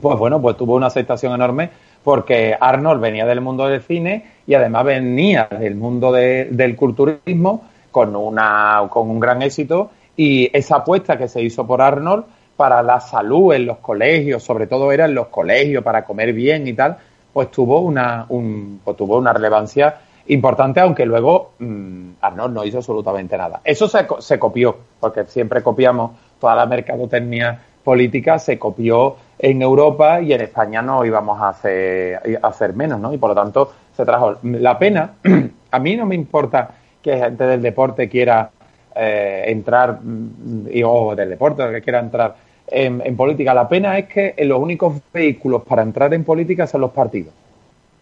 pues 0.00 0.18
bueno, 0.18 0.42
pues 0.42 0.56
tuvo 0.56 0.74
una 0.74 0.88
aceptación 0.88 1.32
enorme 1.32 1.70
porque 2.02 2.56
Arnold 2.58 3.00
venía 3.00 3.26
del 3.26 3.40
mundo 3.40 3.66
del 3.66 3.82
cine 3.82 4.24
y 4.46 4.54
además 4.54 4.84
venía 4.84 5.48
del 5.50 5.74
mundo 5.74 6.12
del 6.12 6.76
culturismo 6.76 7.64
con, 7.90 8.16
una, 8.16 8.86
con 8.90 9.10
un 9.10 9.20
gran 9.20 9.42
éxito 9.42 9.90
y 10.16 10.50
esa 10.56 10.76
apuesta 10.76 11.16
que 11.16 11.28
se 11.28 11.42
hizo 11.42 11.66
por 11.66 11.82
Arnold 11.82 12.24
para 12.56 12.82
la 12.82 13.00
salud 13.00 13.54
en 13.54 13.66
los 13.66 13.78
colegios, 13.78 14.42
sobre 14.42 14.66
todo 14.66 14.92
era 14.92 15.06
en 15.06 15.14
los 15.14 15.28
colegios 15.28 15.82
para 15.82 16.04
comer 16.04 16.32
bien 16.32 16.66
y 16.66 16.74
tal, 16.74 16.98
pues 17.32 17.50
tuvo 17.50 17.80
una, 17.80 18.26
un, 18.28 18.80
pues 18.84 18.96
tuvo 18.96 19.16
una 19.16 19.32
relevancia 19.32 19.96
importante, 20.26 20.80
aunque 20.80 21.06
luego 21.06 21.52
mm, 21.58 22.10
Arnold 22.20 22.54
no 22.54 22.64
hizo 22.64 22.78
absolutamente 22.78 23.36
nada. 23.36 23.60
Eso 23.64 23.88
se, 23.88 24.06
se, 24.18 24.38
copió, 24.38 24.76
porque 25.00 25.24
siempre 25.24 25.62
copiamos 25.62 26.12
toda 26.38 26.54
la 26.54 26.66
mercadotecnia 26.66 27.62
política, 27.82 28.38
se 28.38 28.58
copió 28.58 29.16
en 29.38 29.62
Europa 29.62 30.20
y 30.20 30.32
en 30.32 30.42
España 30.42 30.82
no 30.82 31.04
íbamos 31.04 31.40
a 31.40 31.48
hacer, 31.48 32.74
menos, 32.74 33.00
¿no? 33.00 33.12
Y 33.12 33.18
por 33.18 33.30
lo 33.30 33.34
tanto 33.34 33.72
se 33.96 34.04
trajo. 34.04 34.36
La 34.42 34.78
pena, 34.78 35.14
a 35.70 35.78
mí 35.78 35.96
no 35.96 36.06
me 36.06 36.14
importa 36.14 36.70
que 37.02 37.16
gente 37.16 37.44
del 37.44 37.62
deporte 37.62 38.08
quiera 38.08 38.50
eh, 38.94 39.44
entrar, 39.46 40.00
mm, 40.02 40.68
o 40.84 41.14
del 41.16 41.30
deporte, 41.30 41.70
que 41.70 41.80
quiera 41.80 42.00
entrar 42.00 42.36
en, 42.66 43.02
en 43.04 43.16
política. 43.16 43.54
La 43.54 43.68
pena 43.68 43.98
es 43.98 44.06
que 44.06 44.34
los 44.44 44.58
únicos 44.58 45.00
vehículos 45.12 45.62
para 45.62 45.82
entrar 45.82 46.12
en 46.12 46.24
política 46.24 46.66
son 46.66 46.82
los 46.82 46.90
partidos. 46.90 47.32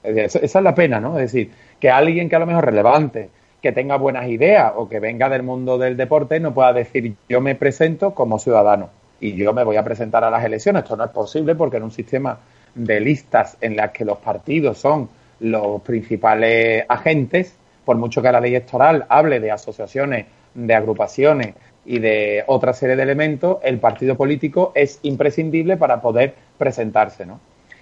Esa 0.02 0.38
es 0.41 0.55
la 0.55 0.75
pena, 0.75 1.00
¿no? 1.00 1.19
Es 1.19 1.33
decir, 1.33 1.50
que 1.79 1.91
alguien 1.91 2.29
que 2.29 2.37
a 2.37 2.38
lo 2.38 2.47
mejor 2.47 2.64
relevante, 2.64 3.31
que 3.61 3.73
tenga 3.73 3.97
buenas 3.97 4.29
ideas 4.29 4.73
o 4.76 4.88
que 4.88 5.00
venga 5.00 5.29
del 5.29 5.43
mundo 5.43 5.79
del 5.79 5.97
deporte 5.97 6.38
no 6.38 6.55
pueda 6.55 6.73
decir 6.73 7.14
yo 7.29 7.41
me 7.41 7.57
presento 7.57 8.14
como 8.14 8.38
ciudadano 8.38 8.91
y 9.21 9.35
yo 9.35 9.53
me 9.53 9.65
voy 9.65 9.77
a 9.77 9.85
presentar 9.85 10.25
a 10.25 10.31
las 10.31 10.45
elecciones. 10.45 10.83
Esto 10.83 10.97
no 10.97 11.05
es 11.05 11.11
posible 11.11 11.55
porque 11.55 11.79
en 11.79 11.85
un 11.85 11.91
sistema 11.91 12.39
de 12.75 13.01
listas 13.01 13.57
en 13.61 13.77
las 13.77 13.91
que 13.91 14.05
los 14.05 14.19
partidos 14.19 14.79
son 14.79 15.09
los 15.41 15.83
principales 15.83 16.85
agentes, 16.89 17.57
por 17.85 17.97
mucho 17.97 18.23
que 18.23 18.31
la 18.31 18.41
ley 18.41 18.55
electoral 18.55 19.07
hable 19.09 19.41
de 19.41 19.51
asociaciones, 19.51 20.27
de 20.55 20.75
agrupaciones 20.75 21.55
y 21.85 21.99
de 21.99 22.45
otra 22.47 22.73
serie 22.73 22.97
de 22.97 23.03
elementos, 23.03 23.59
el 23.63 23.79
partido 23.79 24.17
político 24.17 24.73
es 24.75 24.99
imprescindible 25.03 25.77
para 25.77 26.01
poder 26.01 26.35
presentarse. 26.57 27.25
¿no? 27.25 27.41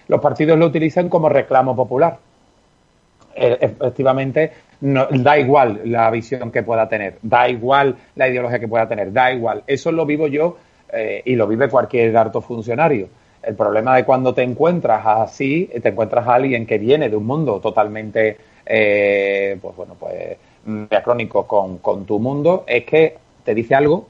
Los 0.09 0.21
partidos 0.21 0.59
lo 0.59 0.67
utilizan 0.67 1.09
como 1.09 1.29
reclamo 1.29 1.75
popular. 1.75 2.19
Eh, 3.35 3.59
efectivamente 3.61 4.53
no, 4.81 5.07
da 5.11 5.39
igual 5.39 5.81
la 5.85 6.11
visión 6.11 6.51
que 6.51 6.63
pueda 6.63 6.89
tener, 6.89 7.19
da 7.21 7.49
igual 7.49 7.97
la 8.15 8.29
ideología 8.29 8.59
que 8.59 8.69
pueda 8.69 8.89
tener, 8.89 9.13
da 9.13 9.33
igual. 9.33 9.63
Eso 9.67 9.93
lo 9.93 10.07
vivo 10.07 10.27
yo 10.27 10.57
eh, 10.93 11.23
y 11.25 11.35
lo 11.35 11.47
vive 11.47 11.69
cualquier 11.69 12.17
alto 12.17 12.41
funcionario. 12.41 13.09
El 13.43 13.55
problema 13.55 13.97
de 13.97 14.05
cuando 14.05 14.35
te 14.35 14.43
encuentras 14.43 15.07
así, 15.07 15.71
te 15.83 15.89
encuentras 15.89 16.27
a 16.27 16.35
alguien 16.35 16.67
que 16.67 16.79
viene 16.79 17.09
de 17.09 17.17
un 17.17 17.27
mundo 17.27 17.61
totalmente, 17.61 18.37
eh, 18.65 19.57
pues 19.61 19.77
bueno, 19.77 19.95
pues 19.99 20.37
diacrónico 20.91 21.47
con, 21.47 21.79
con 21.79 22.05
tu 22.05 22.19
mundo, 22.19 22.65
es 22.67 22.85
que 22.85 23.17
te 23.45 23.55
dice 23.55 23.77
algo 23.77 24.09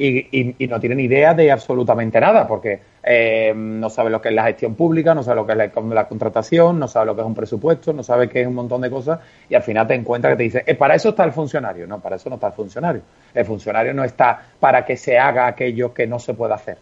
y, 0.00 0.66
no 0.66 0.80
tiene 0.80 0.94
ni 0.94 1.02
idea 1.04 1.34
de 1.34 1.52
absolutamente 1.52 2.18
nada, 2.20 2.46
porque 2.46 2.80
eh, 3.02 3.52
no 3.54 3.88
sabe 3.90 4.10
lo 4.10 4.20
que 4.20 4.28
es 4.28 4.34
la 4.34 4.44
gestión 4.44 4.74
pública, 4.74 5.14
no 5.14 5.22
sabe 5.22 5.36
lo 5.36 5.46
que 5.46 5.52
es 5.52 5.58
la, 5.58 6.06
contratación, 6.08 6.78
no 6.78 6.88
sabe 6.88 7.06
lo 7.06 7.14
que 7.14 7.22
es 7.22 7.26
un 7.26 7.34
presupuesto, 7.34 7.92
no 7.92 8.02
sabe 8.02 8.28
qué 8.28 8.42
es 8.42 8.46
un 8.46 8.54
montón 8.54 8.80
de 8.80 8.90
cosas, 8.90 9.20
y 9.48 9.54
al 9.54 9.62
final 9.62 9.86
te 9.86 9.94
encuentras 9.94 10.32
que 10.32 10.36
te 10.36 10.42
dice, 10.42 10.64
eh, 10.66 10.74
para 10.74 10.94
eso 10.94 11.10
está 11.10 11.24
el 11.24 11.32
funcionario. 11.32 11.86
No, 11.86 12.00
para 12.00 12.16
eso 12.16 12.28
no 12.28 12.36
está 12.36 12.48
el 12.48 12.52
funcionario. 12.52 13.02
El 13.34 13.44
funcionario 13.44 13.94
no 13.94 14.04
está 14.04 14.40
para 14.58 14.84
que 14.84 14.96
se 14.96 15.18
haga 15.18 15.46
aquello 15.46 15.94
que 15.94 16.06
no 16.06 16.18
se 16.18 16.34
puede 16.34 16.54
hacer, 16.54 16.78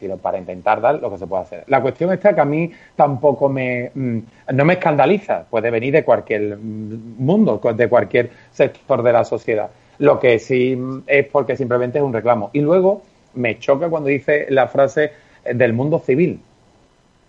sino 0.00 0.16
para 0.16 0.38
intentar 0.38 0.80
dar 0.80 0.96
lo 1.00 1.10
que 1.10 1.18
se 1.18 1.26
puede 1.26 1.42
hacer. 1.42 1.64
La 1.66 1.80
cuestión 1.80 2.12
está 2.12 2.34
que 2.34 2.40
a 2.40 2.44
mí 2.44 2.70
tampoco 2.96 3.48
me, 3.48 3.90
mm, 3.94 4.18
no 4.54 4.64
me 4.64 4.74
escandaliza, 4.74 5.44
puede 5.48 5.70
venir 5.70 5.92
de 5.92 6.04
cualquier 6.04 6.56
mm, 6.56 7.16
mundo, 7.18 7.60
de 7.74 7.88
cualquier 7.88 8.30
sector 8.50 9.02
de 9.02 9.12
la 9.12 9.24
sociedad 9.24 9.68
lo 9.98 10.18
que 10.18 10.38
sí 10.38 10.78
es 11.06 11.26
porque 11.26 11.56
simplemente 11.56 11.98
es 11.98 12.04
un 12.04 12.12
reclamo. 12.12 12.50
Y 12.52 12.60
luego 12.60 13.02
me 13.34 13.58
choca 13.58 13.88
cuando 13.88 14.08
dice 14.08 14.46
la 14.50 14.68
frase 14.68 15.12
del 15.54 15.72
mundo 15.72 15.98
civil. 15.98 16.40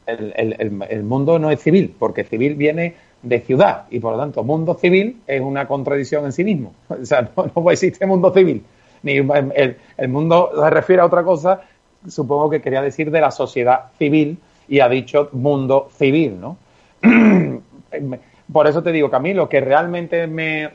el, 0.07 1.03
mundo 1.03 1.39
no 1.39 1.51
es 1.51 1.61
civil, 1.61 1.95
porque 1.97 2.23
civil 2.23 2.55
viene 2.55 2.95
de 3.21 3.41
ciudad 3.41 3.85
y 3.89 3.99
por 3.99 4.13
lo 4.13 4.19
tanto 4.19 4.43
mundo 4.43 4.75
civil 4.75 5.21
es 5.27 5.41
una 5.41 5.67
contradicción 5.67 6.25
en 6.25 6.31
sí 6.31 6.43
mismo. 6.43 6.73
O 6.89 7.05
sea, 7.05 7.29
no, 7.35 7.71
existe 7.71 8.05
mundo 8.05 8.33
civil. 8.33 8.63
Ni 9.03 9.13
el, 9.17 10.09
mundo 10.09 10.51
se 10.53 10.69
refiere 10.69 11.01
a 11.01 11.05
otra 11.05 11.23
cosa, 11.23 11.61
supongo 12.07 12.49
que 12.49 12.61
quería 12.61 12.81
decir 12.81 13.11
de 13.11 13.21
la 13.21 13.31
sociedad 13.31 13.91
civil 13.97 14.37
y 14.67 14.81
ha 14.81 14.89
dicho 14.89 15.29
mundo 15.31 15.89
civil, 15.97 16.39
¿no? 16.39 16.57
por 18.51 18.67
eso 18.67 18.83
te 18.83 18.91
digo 18.91 19.09
que 19.09 19.15
a 19.15 19.19
mí 19.19 19.33
lo 19.33 19.47
que 19.47 19.61
realmente 19.61 20.27
me, 20.27 20.69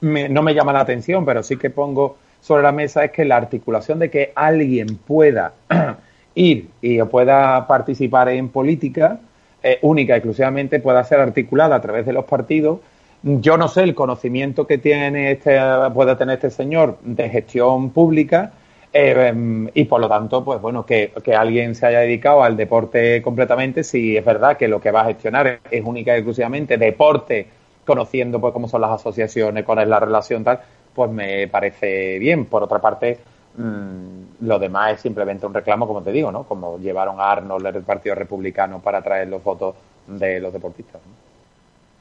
no 0.00 0.42
me 0.42 0.54
llama 0.54 0.72
la 0.72 0.80
atención, 0.80 1.26
pero 1.26 1.42
sí 1.42 1.58
que 1.58 1.68
pongo 1.68 2.16
sobre 2.40 2.62
la 2.62 2.72
mesa 2.72 3.04
es 3.04 3.10
que 3.10 3.26
la 3.26 3.36
articulación 3.36 3.98
de 3.98 4.10
que 4.10 4.32
alguien 4.34 4.96
pueda 5.06 5.52
ir 6.34 6.68
y 6.80 7.00
pueda 7.02 7.66
participar 7.66 8.28
en 8.28 8.48
política 8.48 9.20
eh, 9.62 9.78
única, 9.82 10.16
exclusivamente, 10.16 10.80
pueda 10.80 11.02
ser 11.04 11.20
articulada 11.20 11.76
a 11.76 11.80
través 11.80 12.04
de 12.06 12.12
los 12.12 12.24
partidos. 12.24 12.80
Yo 13.22 13.56
no 13.56 13.68
sé 13.68 13.82
el 13.82 13.94
conocimiento 13.94 14.66
que 14.66 14.78
tiene 14.78 15.32
este, 15.32 15.58
puede 15.94 16.14
tener 16.16 16.34
este 16.34 16.50
señor 16.50 16.98
de 17.02 17.30
gestión 17.30 17.90
pública 17.90 18.52
eh, 18.92 19.70
y 19.72 19.84
por 19.84 20.00
lo 20.00 20.08
tanto, 20.08 20.44
pues 20.44 20.60
bueno, 20.60 20.84
que, 20.84 21.12
que, 21.24 21.34
alguien 21.34 21.74
se 21.74 21.86
haya 21.86 22.00
dedicado 22.00 22.42
al 22.42 22.56
deporte 22.56 23.22
completamente, 23.22 23.82
si 23.82 24.16
es 24.16 24.24
verdad 24.24 24.56
que 24.56 24.68
lo 24.68 24.80
que 24.80 24.90
va 24.90 25.00
a 25.00 25.06
gestionar 25.06 25.60
es 25.70 25.84
única 25.84 26.12
y 26.12 26.18
exclusivamente 26.18 26.76
deporte, 26.76 27.46
conociendo 27.84 28.40
pues 28.40 28.52
cómo 28.52 28.68
son 28.68 28.82
las 28.82 28.90
asociaciones, 28.90 29.64
cuál 29.64 29.80
es 29.80 29.88
la 29.88 30.00
relación 30.00 30.44
tal, 30.44 30.60
pues 30.94 31.10
me 31.10 31.48
parece 31.48 32.18
bien. 32.18 32.44
Por 32.44 32.62
otra 32.62 32.80
parte, 32.80 33.18
mmm, 33.56 34.46
lo 34.46 34.58
demás 34.58 34.94
es 34.94 35.00
simplemente 35.00 35.46
un 35.46 35.54
reclamo, 35.54 35.86
como 35.86 36.02
te 36.02 36.12
digo, 36.12 36.30
¿no? 36.30 36.44
Como 36.44 36.78
llevaron 36.78 37.20
a 37.20 37.30
Arnold 37.32 37.72
del 37.72 37.82
Partido 37.82 38.14
Republicano 38.14 38.80
para 38.80 39.02
traer 39.02 39.28
los 39.28 39.42
votos 39.42 39.74
de 40.06 40.40
los 40.40 40.52
deportistas. 40.52 41.00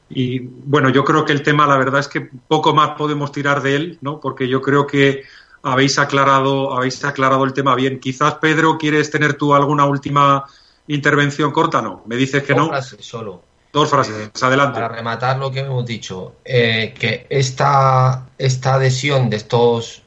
Y 0.10 0.40
bueno, 0.40 0.90
yo 0.90 1.04
creo 1.04 1.26
que 1.26 1.32
el 1.32 1.42
tema, 1.42 1.66
la 1.66 1.78
verdad 1.78 2.00
es 2.00 2.08
que 2.08 2.30
poco 2.48 2.74
más 2.74 2.92
podemos 2.92 3.32
tirar 3.32 3.62
de 3.62 3.76
él, 3.76 3.98
¿no? 4.02 4.20
Porque 4.20 4.48
yo 4.48 4.62
creo 4.62 4.86
que 4.86 5.24
habéis 5.64 5.98
aclarado, 5.98 6.76
habéis 6.76 7.04
aclarado 7.04 7.44
el 7.46 7.54
tema 7.54 7.74
bien. 7.76 8.00
Quizás, 8.00 8.36
Pedro, 8.36 8.78
¿quieres 8.78 9.10
tener 9.10 9.36
tú 9.36 9.56
alguna 9.56 9.86
última 9.86 10.46
intervención 10.88 11.52
corta? 11.52 11.82
No, 11.82 12.04
me 12.06 12.16
dices 12.16 12.44
que 12.44 12.54
Dos 12.54 12.62
no. 12.64 12.68
Frases 12.70 13.06
solo. 13.06 13.42
Dos 13.72 13.90
frases, 13.90 14.28
eh, 14.28 14.46
adelante. 14.46 14.76
Para 14.76 14.90
rematar 14.90 15.40
lo 15.40 15.50
que 15.50 15.62
hemos 15.62 15.84
dicho, 15.84 16.36
eh, 16.46 16.94
que 16.98 17.26
esta, 17.28 18.28
esta 18.38 18.76
adhesión 18.76 19.32
de 19.32 19.38
estos 19.38 20.03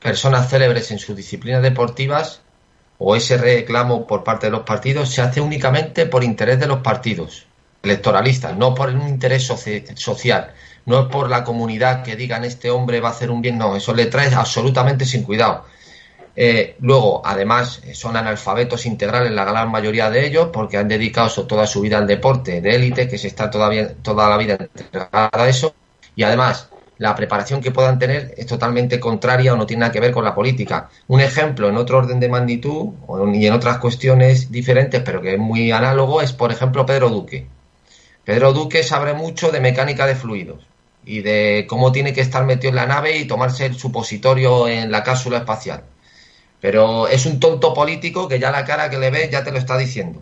personas 0.00 0.48
célebres 0.48 0.90
en 0.90 0.98
sus 0.98 1.16
disciplinas 1.16 1.62
deportivas 1.62 2.40
o 2.98 3.16
ese 3.16 3.36
reclamo 3.36 4.06
por 4.06 4.24
parte 4.24 4.46
de 4.46 4.52
los 4.52 4.62
partidos 4.62 5.10
se 5.10 5.22
hace 5.22 5.40
únicamente 5.40 6.06
por 6.06 6.24
interés 6.24 6.58
de 6.60 6.66
los 6.66 6.80
partidos 6.80 7.46
electoralistas, 7.82 8.56
no 8.56 8.74
por 8.74 8.88
un 8.90 9.08
interés 9.08 9.46
social 9.94 10.52
no 10.88 11.08
por 11.08 11.28
la 11.28 11.44
comunidad 11.44 12.02
que 12.02 12.16
digan 12.16 12.44
este 12.44 12.70
hombre 12.70 13.00
va 13.00 13.10
a 13.10 13.12
hacer 13.12 13.30
un 13.30 13.42
bien, 13.42 13.58
no, 13.58 13.76
eso 13.76 13.94
le 13.94 14.06
trae 14.06 14.34
absolutamente 14.34 15.04
sin 15.04 15.22
cuidado. 15.22 15.66
Eh, 16.34 16.76
luego, 16.80 17.20
además, 17.24 17.82
son 17.92 18.16
analfabetos 18.16 18.86
integrales 18.86 19.30
la 19.32 19.44
gran 19.44 19.70
mayoría 19.70 20.08
de 20.08 20.26
ellos 20.26 20.48
porque 20.50 20.78
han 20.78 20.88
dedicado 20.88 21.46
toda 21.46 21.66
su 21.66 21.82
vida 21.82 21.98
al 21.98 22.06
deporte 22.06 22.62
de 22.62 22.74
élite, 22.74 23.06
que 23.06 23.18
se 23.18 23.26
está 23.26 23.50
todavía, 23.50 23.92
toda 23.96 24.30
la 24.30 24.38
vida 24.38 24.56
entregada 24.58 25.28
a 25.30 25.48
eso. 25.48 25.74
Y 26.16 26.22
además, 26.22 26.70
la 26.98 27.14
preparación 27.14 27.60
que 27.60 27.70
puedan 27.70 27.98
tener 27.98 28.34
es 28.36 28.46
totalmente 28.46 29.00
contraria 29.00 29.54
o 29.54 29.56
no 29.56 29.66
tiene 29.66 29.80
nada 29.80 29.92
que 29.92 30.00
ver 30.00 30.12
con 30.12 30.24
la 30.24 30.34
política. 30.34 30.90
Un 31.06 31.20
ejemplo 31.20 31.68
en 31.68 31.76
otro 31.76 31.98
orden 31.98 32.20
de 32.20 32.28
magnitud 32.28 32.90
y 33.32 33.46
en 33.46 33.52
otras 33.52 33.78
cuestiones 33.78 34.50
diferentes, 34.50 35.00
pero 35.02 35.22
que 35.22 35.34
es 35.34 35.38
muy 35.38 35.70
análogo, 35.70 36.20
es, 36.20 36.32
por 36.32 36.50
ejemplo, 36.50 36.84
Pedro 36.84 37.08
Duque. 37.08 37.46
Pedro 38.24 38.52
Duque 38.52 38.82
sabe 38.82 39.14
mucho 39.14 39.50
de 39.50 39.60
mecánica 39.60 40.06
de 40.06 40.16
fluidos 40.16 40.66
y 41.04 41.22
de 41.22 41.66
cómo 41.68 41.92
tiene 41.92 42.12
que 42.12 42.20
estar 42.20 42.44
metido 42.44 42.70
en 42.70 42.76
la 42.76 42.86
nave 42.86 43.16
y 43.16 43.26
tomarse 43.26 43.64
el 43.64 43.76
supositorio 43.76 44.68
en 44.68 44.92
la 44.92 45.02
cápsula 45.02 45.38
espacial. 45.38 45.84
Pero 46.60 47.08
es 47.08 47.24
un 47.24 47.40
tonto 47.40 47.72
político 47.72 48.28
que 48.28 48.38
ya 48.38 48.50
la 48.50 48.64
cara 48.64 48.90
que 48.90 48.98
le 48.98 49.10
ves 49.10 49.30
ya 49.30 49.44
te 49.44 49.52
lo 49.52 49.58
está 49.58 49.78
diciendo. 49.78 50.20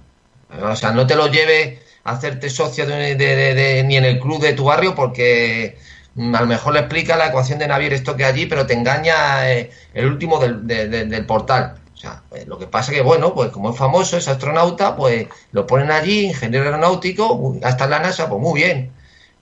O 0.62 0.76
sea, 0.76 0.92
no 0.92 1.06
te 1.06 1.16
lo 1.16 1.26
lleve 1.28 1.80
a 2.04 2.12
hacerte 2.12 2.50
socio 2.50 2.86
de, 2.86 3.82
ni 3.86 3.96
en 3.96 4.04
el 4.04 4.20
club 4.20 4.40
de 4.40 4.52
tu 4.52 4.64
barrio 4.64 4.94
porque 4.94 5.76
a 6.16 6.40
lo 6.40 6.46
mejor 6.46 6.72
le 6.72 6.80
explica 6.80 7.16
la 7.16 7.26
ecuación 7.26 7.58
de 7.58 7.68
Navier 7.68 7.92
esto 7.92 8.16
que 8.16 8.24
allí, 8.24 8.46
pero 8.46 8.66
te 8.66 8.72
engaña 8.74 9.50
eh, 9.50 9.70
el 9.92 10.06
último 10.06 10.38
del, 10.38 11.26
portal. 11.26 11.74
O 11.94 11.96
sea, 11.96 12.22
pues, 12.28 12.46
lo 12.46 12.58
que 12.58 12.66
pasa 12.66 12.92
que, 12.92 13.02
bueno, 13.02 13.34
pues 13.34 13.50
como 13.50 13.70
es 13.70 13.76
famoso, 13.76 14.16
es 14.16 14.28
astronauta, 14.28 14.96
pues 14.96 15.26
lo 15.52 15.66
ponen 15.66 15.90
allí, 15.90 16.26
ingeniero 16.26 16.64
aeronáutico, 16.64 17.56
hasta 17.62 17.86
la 17.86 17.98
NASA, 17.98 18.28
pues 18.28 18.40
muy 18.40 18.60
bien. 18.60 18.92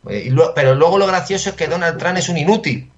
Eh, 0.08 0.34
pero 0.54 0.74
luego 0.74 0.98
lo 0.98 1.06
gracioso 1.06 1.50
es 1.50 1.56
que 1.56 1.68
Donald 1.68 1.98
Trump 1.98 2.18
es 2.18 2.28
un 2.28 2.38
inútil. 2.38 2.90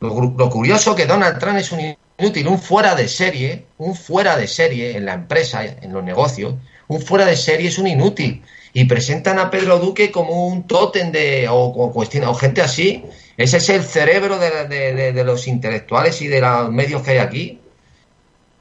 Lo, 0.00 0.50
curioso 0.50 0.90
es 0.90 0.96
que 0.96 1.06
Donald 1.06 1.38
Trump 1.38 1.58
es 1.58 1.70
un 1.70 1.96
inútil, 2.18 2.48
un 2.48 2.58
fuera 2.58 2.96
de 2.96 3.06
serie, 3.06 3.66
un 3.78 3.94
fuera 3.94 4.36
de 4.36 4.48
serie 4.48 4.96
en 4.96 5.06
la 5.06 5.14
empresa, 5.14 5.64
en 5.64 5.92
los 5.92 6.02
negocios, 6.02 6.54
un 6.88 7.00
fuera 7.00 7.24
de 7.24 7.36
serie 7.36 7.68
es 7.68 7.78
un 7.78 7.86
inútil. 7.86 8.42
Y 8.74 8.86
presentan 8.86 9.38
a 9.38 9.50
Pedro 9.50 9.78
Duque 9.78 10.10
como 10.10 10.46
un 10.46 10.66
tótem 10.66 11.12
de, 11.12 11.46
o, 11.48 11.92
o 11.94 12.34
gente 12.34 12.62
así. 12.62 13.04
Ese 13.36 13.58
es 13.58 13.68
el 13.68 13.82
cerebro 13.82 14.38
de, 14.38 15.12
de 15.12 15.24
los 15.24 15.46
intelectuales 15.46 16.22
y 16.22 16.28
de 16.28 16.40
los 16.40 16.70
medios 16.70 17.02
que 17.02 17.12
hay 17.12 17.18
aquí. 17.18 17.60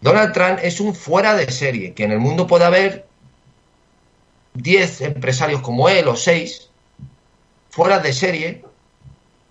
Donald 0.02 0.34
Trump 0.34 0.60
es 0.62 0.80
un 0.80 0.96
fuera 0.96 1.36
de 1.36 1.50
serie, 1.52 1.94
que 1.94 2.04
en 2.04 2.12
el 2.12 2.20
mundo 2.20 2.48
puede 2.48 2.66
haber 2.66 3.06
10 4.56 5.02
empresarios 5.02 5.62
como 5.62 5.88
él 5.90 6.08
o 6.08 6.16
6, 6.16 6.70
fuera 7.70 8.00
de 8.00 8.12
serie, 8.12 8.64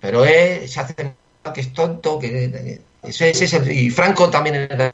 pero 0.00 0.24
es, 0.24 0.72
se 0.72 0.80
hace 0.80 0.94
que 0.94 1.60
es 1.60 1.72
tonto, 1.72 2.18
que 2.18 2.80
ese, 3.02 3.30
es 3.30 3.52
el, 3.54 3.70
y 3.70 3.90
Franco 3.90 4.28
también 4.28 4.56
era 4.56 4.92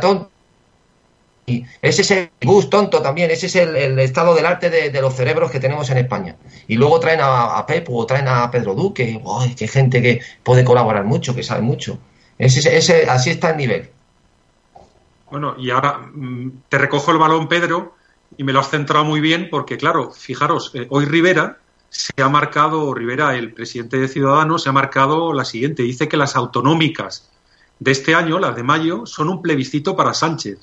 tonto. 0.00 0.30
Y 1.48 1.64
ese 1.80 2.02
es 2.02 2.10
el 2.10 2.30
bus 2.42 2.68
tonto 2.68 3.00
también, 3.00 3.30
ese 3.30 3.46
es 3.46 3.56
el, 3.56 3.98
estado 3.98 4.34
del 4.34 4.44
arte 4.44 4.68
de, 4.68 5.00
los 5.00 5.14
cerebros 5.14 5.50
que 5.50 5.60
tenemos 5.60 5.88
en 5.88 5.98
España. 5.98 6.36
Y 6.66 6.76
luego 6.76 7.00
traen 7.00 7.20
a, 7.20 7.58
a 7.58 7.66
o 7.88 8.06
traen 8.06 8.28
a 8.28 8.50
Pedro 8.50 8.74
Duque, 8.74 9.20
¡ay, 9.40 9.54
qué 9.54 9.66
gente 9.66 10.02
que 10.02 10.20
puede 10.42 10.64
colaborar 10.64 11.04
mucho, 11.04 11.34
que 11.34 11.42
sabe 11.42 11.62
mucho! 11.62 11.98
Ese, 12.36 12.76
ese, 12.76 13.08
así 13.08 13.30
está 13.30 13.50
el 13.50 13.56
nivel. 13.56 13.90
Bueno, 15.30 15.54
y 15.58 15.70
ahora 15.70 15.98
mm, 16.12 16.62
te 16.68 16.78
recojo 16.78 17.12
el 17.12 17.18
balón, 17.18 17.48
Pedro, 17.48 17.94
y 18.36 18.44
me 18.44 18.52
lo 18.52 18.60
has 18.60 18.70
centrado 18.70 19.04
muy 19.04 19.20
bien 19.20 19.48
porque, 19.50 19.76
claro, 19.76 20.10
fijaros, 20.10 20.70
eh, 20.74 20.86
hoy 20.90 21.06
Rivera 21.06 21.58
se 21.90 22.12
ha 22.22 22.28
marcado, 22.28 22.92
Rivera, 22.92 23.34
el 23.36 23.52
presidente 23.52 23.98
de 23.98 24.08
Ciudadanos, 24.08 24.62
se 24.62 24.68
ha 24.68 24.72
marcado 24.72 25.32
la 25.32 25.44
siguiente. 25.44 25.82
Dice 25.82 26.08
que 26.08 26.16
las 26.16 26.36
autonómicas 26.36 27.30
de 27.78 27.92
este 27.92 28.14
año, 28.14 28.38
las 28.38 28.56
de 28.56 28.62
mayo, 28.62 29.06
son 29.06 29.28
un 29.28 29.42
plebiscito 29.42 29.96
para 29.96 30.14
Sánchez. 30.14 30.58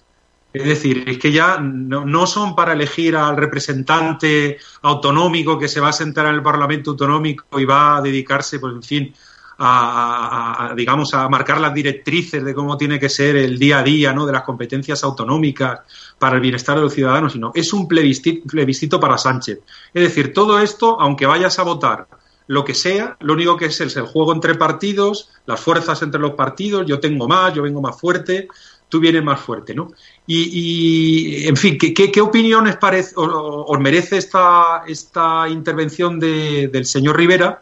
Es 0.55 0.65
decir, 0.65 1.03
es 1.05 1.17
que 1.17 1.33
ya 1.33 1.59
no, 1.59 2.27
son 2.27 2.55
para 2.55 2.73
elegir 2.73 3.17
al 3.17 3.35
representante 3.35 4.57
autonómico 4.83 5.59
que 5.59 5.67
se 5.67 5.81
va 5.81 5.89
a 5.89 5.93
sentar 5.93 6.27
en 6.27 6.35
el 6.35 6.43
Parlamento 6.43 6.91
autonómico 6.91 7.59
y 7.59 7.65
va 7.65 7.97
a 7.97 8.01
dedicarse, 8.01 8.59
pues 8.59 8.73
en 8.73 8.83
fin, 8.83 9.13
a, 9.57 10.73
digamos, 10.75 11.13
a 11.13 11.27
marcar 11.27 11.59
las 11.59 11.73
directrices 11.73 12.43
de 12.43 12.53
cómo 12.53 12.77
tiene 12.77 12.97
que 12.99 13.09
ser 13.09 13.35
el 13.35 13.59
día 13.59 13.79
a 13.79 13.83
día, 13.83 14.13
¿no? 14.13 14.25
De 14.25 14.31
las 14.31 14.43
competencias 14.43 15.03
autonómicas 15.03 15.81
para 16.17 16.35
el 16.35 16.41
bienestar 16.41 16.77
de 16.77 16.83
los 16.83 16.93
ciudadanos, 16.93 17.33
sino 17.33 17.51
es 17.53 17.73
un 17.73 17.85
plebiscito, 17.85 18.99
para 18.99 19.17
Sánchez. 19.17 19.59
Es 19.93 20.03
decir, 20.03 20.33
todo 20.33 20.59
esto, 20.59 20.99
aunque 21.01 21.25
vayas 21.25 21.59
a 21.59 21.63
votar 21.63 22.07
lo 22.47 22.63
que 22.63 22.75
sea, 22.75 23.17
lo 23.21 23.33
único 23.33 23.57
que 23.57 23.65
es 23.65 23.81
el 23.81 24.05
juego 24.05 24.31
entre 24.31 24.55
partidos, 24.55 25.29
las 25.45 25.59
fuerzas 25.59 26.01
entre 26.01 26.21
los 26.21 26.35
partidos, 26.35 26.85
yo 26.85 26.99
tengo 26.99 27.27
más, 27.27 27.53
yo 27.53 27.63
vengo 27.63 27.81
más 27.81 27.99
fuerte, 27.99 28.47
tú 28.95 29.01
vienes 29.01 29.25
más 29.25 29.41
fuerte, 29.41 29.75
¿no? 29.75 29.91
Y, 30.25 31.45
en 31.49 31.57
fin, 31.57 31.77
¿qué, 31.77 31.93
qué, 31.93 32.21
opiniones 32.21 32.77
parece, 32.77 33.11
os, 33.17 33.77
merece 33.77 34.15
esta, 34.15 34.83
esta 34.87 35.49
intervención 35.49 36.17
de, 36.17 36.69
del 36.69 36.85
señor 36.85 37.17
Rivera? 37.17 37.61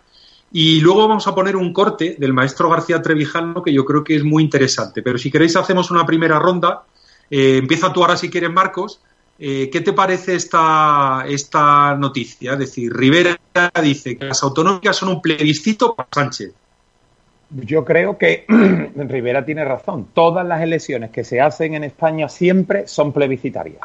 Y 0.52 0.80
luego 0.82 1.08
vamos 1.08 1.26
a 1.26 1.34
poner 1.34 1.56
un 1.56 1.74
corte 1.74 2.18
del 2.20 2.34
maestro 2.34 2.70
García 2.70 3.02
Trevijano 3.02 3.64
que 3.64 3.74
yo 3.74 3.84
creo 3.84 4.04
que 4.04 4.16
es 4.16 4.24
muy 4.24 4.44
interesante. 4.44 5.02
Pero 5.02 5.18
si 5.18 5.32
queréis 5.32 5.56
hacemos 5.56 5.90
una 5.90 6.06
primera 6.06 6.38
ronda. 6.38 6.84
Eh, 7.32 7.58
empieza 7.58 7.92
tú 7.92 8.02
ahora 8.02 8.16
si 8.16 8.30
quieres, 8.30 8.52
Marcos. 8.52 9.02
Eh, 9.40 9.72
¿Qué 9.72 9.82
te 9.82 9.94
parece 9.94 10.36
esta, 10.36 11.26
esta 11.28 11.96
noticia? 11.96 12.54
Es 12.54 12.60
decir, 12.60 12.94
Rivera 12.94 13.40
dice 13.82 14.20
que 14.20 14.26
las 14.26 14.44
autonómicas 14.44 14.96
son 14.96 15.10
un 15.10 15.20
plebiscito 15.20 15.96
para 15.96 16.10
Sánchez. 16.14 16.54
Yo 17.56 17.86
creo 17.86 18.18
que 18.18 18.46
Rivera 18.96 19.46
tiene 19.46 19.66
razón. 19.66 20.08
Todas 20.14 20.46
las 20.46 20.62
elecciones 20.62 21.12
que 21.12 21.24
se 21.24 21.42
hacen 21.42 21.76
en 21.76 21.84
España 21.84 22.30
siempre 22.30 22.88
son 22.88 23.12
plebiscitarias. 23.12 23.82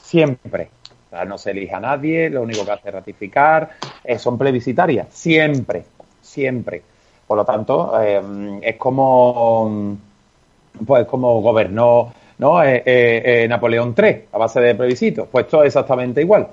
Siempre 0.00 0.70
no 1.26 1.38
se 1.38 1.52
elige 1.52 1.74
a 1.74 1.80
nadie, 1.80 2.30
lo 2.30 2.42
único 2.42 2.64
que 2.64 2.72
hace 2.72 2.88
es 2.88 2.94
ratificar, 2.94 3.70
eh, 4.04 4.18
son 4.18 4.36
plebiscitarias, 4.36 5.08
siempre, 5.10 5.84
siempre. 6.20 6.82
Por 7.26 7.36
lo 7.36 7.44
tanto, 7.44 7.98
eh, 8.00 8.20
es 8.62 8.76
como, 8.76 9.96
pues 10.86 11.06
como 11.06 11.40
gobernó 11.40 12.12
¿no? 12.38 12.62
Eh, 12.62 12.82
eh, 12.86 13.46
Napoleón 13.48 13.94
III, 13.96 14.24
a 14.32 14.38
base 14.38 14.60
de 14.60 14.74
plebiscitos. 14.74 15.28
Pues 15.30 15.48
todo 15.48 15.64
exactamente 15.64 16.20
igual. 16.20 16.48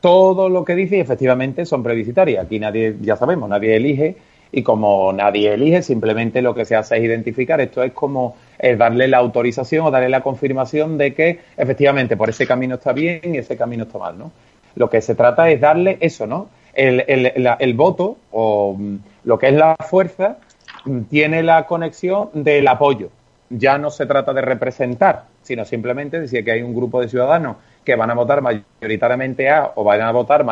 todo 0.00 0.48
lo 0.48 0.64
que 0.64 0.74
dice 0.74 0.98
efectivamente 1.00 1.64
son 1.64 1.82
plebiscitarias. 1.82 2.44
Aquí 2.44 2.58
nadie, 2.58 2.96
ya 3.00 3.16
sabemos, 3.16 3.48
nadie 3.48 3.76
elige 3.76 4.16
y 4.52 4.62
como 4.62 5.12
nadie 5.12 5.54
elige, 5.54 5.82
simplemente 5.82 6.42
lo 6.42 6.54
que 6.54 6.64
se 6.64 6.76
hace 6.76 6.96
es 6.96 7.04
identificar. 7.04 7.60
Esto 7.60 7.82
es 7.82 7.92
como 7.92 8.36
darle 8.76 9.08
la 9.08 9.18
autorización 9.18 9.86
o 9.86 9.90
darle 9.90 10.08
la 10.08 10.22
confirmación 10.22 10.98
de 10.98 11.14
que 11.14 11.40
efectivamente 11.56 12.16
por 12.16 12.28
ese 12.28 12.46
camino 12.46 12.74
está 12.74 12.92
bien 12.92 13.34
y 13.34 13.38
ese 13.38 13.56
camino 13.56 13.84
está 13.84 13.98
mal, 13.98 14.18
¿no? 14.18 14.32
Lo 14.74 14.88
que 14.88 15.00
se 15.00 15.14
trata 15.14 15.50
es 15.50 15.60
darle 15.60 15.98
eso, 16.00 16.26
¿no? 16.26 16.48
El, 16.72 17.04
el 17.06 17.74
voto 17.74 18.18
o 18.30 18.76
mm, 18.78 18.96
lo 19.24 19.38
que 19.38 19.48
es 19.48 19.54
la 19.54 19.76
fuerza 19.76 20.38
mm, 20.84 21.00
tiene 21.02 21.42
la 21.42 21.66
conexión 21.66 22.30
del 22.32 22.68
apoyo. 22.68 23.10
Ya 23.48 23.78
no 23.78 23.90
se 23.90 24.06
trata 24.06 24.32
de 24.32 24.42
representar, 24.42 25.24
sino 25.42 25.64
simplemente 25.64 26.20
decir 26.20 26.44
que 26.44 26.52
hay 26.52 26.62
un 26.62 26.74
grupo 26.74 27.00
de 27.00 27.08
ciudadanos 27.08 27.56
que 27.90 27.96
van 27.96 28.10
a 28.10 28.14
votar 28.14 28.40
mayoritariamente 28.40 29.50
A 29.50 29.72
o 29.74 29.82
van 29.82 30.00
a 30.00 30.12
votar 30.12 30.44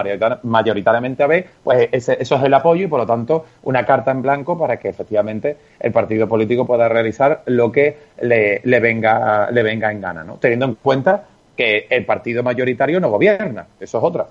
mayoritariamente 0.43 1.23
a 1.23 1.29
B, 1.29 1.47
pues 1.63 1.89
eso 1.93 2.13
es 2.13 2.43
el 2.43 2.53
apoyo 2.53 2.85
y 2.85 2.89
por 2.89 2.99
lo 2.99 3.07
tanto 3.07 3.47
una 3.63 3.87
carta 3.87 4.11
en 4.11 4.23
blanco 4.23 4.59
para 4.59 4.77
que 4.77 4.89
efectivamente 4.89 5.57
el 5.79 5.93
partido 5.93 6.27
político 6.27 6.67
pueda 6.67 6.89
realizar 6.89 7.43
lo 7.47 7.71
que 7.71 7.97
le, 8.23 8.81
venga, 8.81 9.53
le 9.53 9.63
venga 9.63 9.93
en 9.93 10.01
gana, 10.01 10.25
¿no? 10.25 10.35
Teniendo 10.35 10.67
en 10.67 10.75
cuenta 10.75 11.27
que 11.57 11.87
el 11.89 12.05
partido 12.05 12.43
mayoritario 12.43 12.99
no 12.99 13.09
gobierna, 13.09 13.69
eso 13.79 13.99
es 13.99 14.05
otra, 14.05 14.27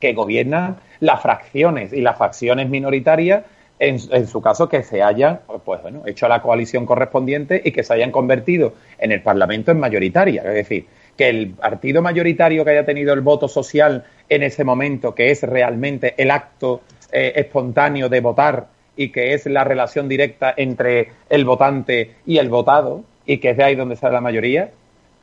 que 0.00 0.14
gobiernan 0.14 0.76
las 1.00 1.20
fracciones 1.20 1.92
y 1.92 2.00
las 2.00 2.16
facciones 2.16 2.70
minoritarias 2.70 3.44
en, 3.78 3.98
en, 4.12 4.26
su 4.26 4.40
caso, 4.40 4.66
que 4.66 4.82
se 4.82 5.02
hayan 5.02 5.40
pues, 5.62 5.82
bueno, 5.82 6.04
hecho 6.06 6.26
la 6.26 6.40
coalición 6.40 6.86
correspondiente 6.86 7.60
y 7.62 7.70
que 7.70 7.82
se 7.82 7.92
hayan 7.92 8.10
convertido 8.10 8.72
en 8.98 9.12
el 9.12 9.20
Parlamento 9.20 9.72
en 9.72 9.80
mayoritaria. 9.80 10.40
Es 10.42 10.54
decir, 10.54 10.86
que 11.16 11.28
el 11.28 11.50
partido 11.50 12.02
mayoritario 12.02 12.64
que 12.64 12.70
haya 12.70 12.84
tenido 12.84 13.12
el 13.14 13.20
voto 13.20 13.48
social 13.48 14.04
en 14.28 14.42
ese 14.42 14.64
momento, 14.64 15.14
que 15.14 15.30
es 15.30 15.42
realmente 15.42 16.14
el 16.16 16.30
acto 16.30 16.82
eh, 17.12 17.32
espontáneo 17.36 18.08
de 18.08 18.20
votar 18.20 18.66
y 18.96 19.10
que 19.10 19.34
es 19.34 19.46
la 19.46 19.64
relación 19.64 20.08
directa 20.08 20.54
entre 20.56 21.08
el 21.28 21.44
votante 21.44 22.16
y 22.26 22.38
el 22.38 22.48
votado, 22.48 23.04
y 23.26 23.38
que 23.38 23.50
es 23.50 23.56
de 23.56 23.64
ahí 23.64 23.74
donde 23.74 23.96
sale 23.96 24.14
la 24.14 24.20
mayoría, 24.20 24.70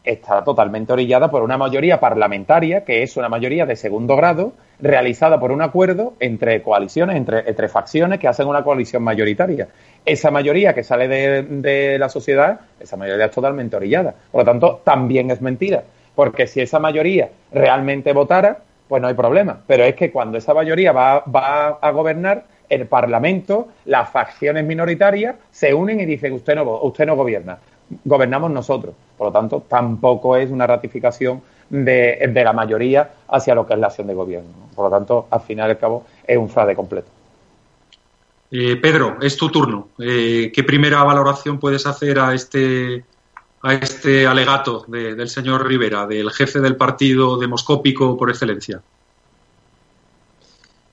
está 0.04 0.44
totalmente 0.44 0.94
orillada 0.94 1.30
por 1.30 1.44
una 1.44 1.58
mayoría 1.58 2.00
parlamentaria, 2.00 2.84
que 2.84 3.04
es 3.04 3.18
una 3.18 3.30
mayoría 3.30 3.66
de 3.66 3.76
segundo 3.76 4.16
grado, 4.16 4.54
realizada 4.80 5.40
por 5.40 5.52
un 5.52 5.62
acuerdo 5.62 6.14
entre 6.20 6.62
coaliciones, 6.64 7.16
entre, 7.16 7.70
facciones 7.70 8.20
que 8.20 8.28
hacen 8.28 8.48
una 8.48 8.64
coalición 8.64 9.04
mayoritaria. 9.04 9.68
Esa 10.06 10.32
mayoría 10.32 10.74
que 10.74 10.84
sale 10.84 11.08
de, 11.08 11.98
la 12.00 12.10
sociedad, 12.10 12.62
esa 12.80 12.98
mayoría 12.98 13.26
es 13.26 13.32
totalmente 13.32 13.76
orillada. 13.76 14.16
Por 14.32 14.42
lo 14.42 14.46
tanto, 14.46 14.82
también 14.84 15.30
es 15.30 15.42
mentira. 15.42 15.84
Porque 16.16 16.48
si 16.48 16.62
esa 16.62 16.80
mayoría 16.80 17.30
realmente 17.52 18.12
votara, 18.12 18.60
pues 18.88 19.02
no 19.02 19.08
hay 19.08 19.14
problema. 19.14 19.62
Pero 19.68 19.84
es 19.84 19.96
que 19.96 20.12
cuando 20.12 20.38
esa 20.38 20.54
mayoría 20.54 20.92
va, 20.92 21.20
va 21.20 21.78
a 21.80 21.92
gobernar, 21.92 22.46
el 22.72 22.88
Parlamento, 22.88 23.68
las 23.84 24.10
facciones 24.10 24.66
minoritarias 24.66 25.36
se 25.52 25.74
unen 25.74 26.00
y 26.00 26.06
dicen 26.06 26.32
usted 26.32 26.56
no, 26.56 26.64
usted 26.84 27.06
no 27.06 27.18
gobierna 27.18 27.60
gobernamos 28.04 28.52
nosotros. 28.52 28.96
Por 29.18 29.28
lo 29.28 29.34
tanto, 29.34 29.64
tampoco 29.68 30.36
es 30.36 30.50
una 30.52 30.68
ratificación 30.68 31.42
de, 31.70 32.32
la 32.34 32.54
mayoría 32.54 33.12
hacia 33.30 33.56
lo 33.56 33.66
que 33.66 33.74
es 33.74 33.80
la 33.80 33.88
acción 33.88 34.08
de 34.08 34.14
gobierno. 34.14 34.50
Por 34.76 34.86
lo 34.86 34.92
tanto, 34.92 35.28
al 35.30 35.42
final 35.42 35.70
y 35.70 35.72
al 35.72 35.78
cabo, 35.78 36.06
es 36.26 36.38
un 36.38 36.50
fraude 36.50 36.76
completo. 36.76 37.08
Eh, 38.52 38.76
Pedro, 38.76 39.18
es 39.22 39.38
tu 39.38 39.50
turno. 39.50 39.90
Eh, 40.00 40.52
¿Qué 40.54 40.64
primera 40.64 41.04
valoración 41.04 41.60
puedes 41.60 41.86
hacer 41.86 42.20
a 42.20 42.34
este, 42.34 43.06
a 43.62 43.74
este 43.74 44.28
alegato 44.28 44.86
del 44.88 45.30
señor 45.30 45.66
Rivera, 45.66 46.06
del 46.06 46.32
jefe 46.32 46.60
del 46.60 46.76
partido 46.76 47.38
demoscópico 47.38 48.18
por 48.18 48.30
excelencia? 48.30 48.82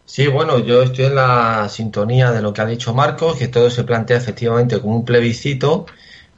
Sí, 0.04 0.26
bueno, 0.26 0.58
yo 0.58 0.82
estoy 0.82 1.04
en 1.06 1.16
la 1.16 1.68
sintonía 1.68 2.30
de 2.30 2.40
lo 2.40 2.52
que 2.52 2.62
ha 2.62 2.66
dicho 2.66 2.94
Marcos, 2.94 3.36
que 3.36 3.48
todo 3.48 3.68
se 3.68 3.84
plantea 3.84 4.16
efectivamente 4.16 4.80
como 4.80 4.96
un 4.96 5.04
plebiscito 5.04 5.86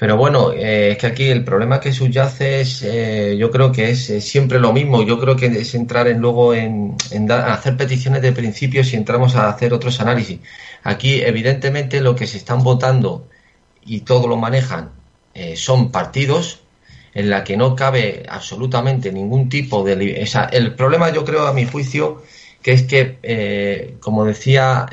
pero 0.00 0.16
bueno, 0.16 0.52
eh, 0.54 0.92
es 0.92 0.96
que 0.96 1.08
aquí 1.08 1.24
el 1.28 1.44
problema 1.44 1.78
que 1.78 1.92
subyace 1.92 2.62
es, 2.62 2.82
eh, 2.82 3.36
yo 3.38 3.50
creo 3.50 3.70
que 3.70 3.90
es, 3.90 4.06
siempre 4.24 4.58
lo 4.58 4.72
mismo. 4.72 5.02
Yo 5.02 5.20
creo 5.20 5.36
que 5.36 5.44
es 5.44 5.74
entrar 5.74 6.08
en 6.08 6.20
luego 6.20 6.54
en, 6.54 6.96
hacer 7.30 7.76
peticiones 7.76 8.22
de 8.22 8.32
principios 8.32 8.94
y 8.94 8.96
entramos 8.96 9.36
a 9.36 9.50
hacer 9.50 9.74
otros 9.74 10.00
análisis. 10.00 10.40
Aquí, 10.84 11.20
evidentemente, 11.20 12.00
lo 12.00 12.16
que 12.16 12.26
se 12.26 12.38
están 12.38 12.62
votando 12.62 13.28
y 13.84 14.00
todo 14.00 14.26
lo 14.26 14.38
manejan 14.38 14.88
eh, 15.34 15.54
son 15.54 15.92
partidos 15.92 16.60
en 17.12 17.28
la 17.28 17.44
que 17.44 17.58
no 17.58 17.76
cabe 17.76 18.22
absolutamente 18.26 19.12
ningún 19.12 19.50
tipo 19.50 19.84
de... 19.84 20.26
El 20.52 20.74
problema, 20.76 21.10
yo 21.10 21.26
creo, 21.26 21.46
a 21.46 21.52
mi 21.52 21.66
juicio, 21.66 22.22
que 22.62 22.72
es 22.72 22.84
que, 22.84 23.98
como 24.00 24.24
decía 24.24 24.86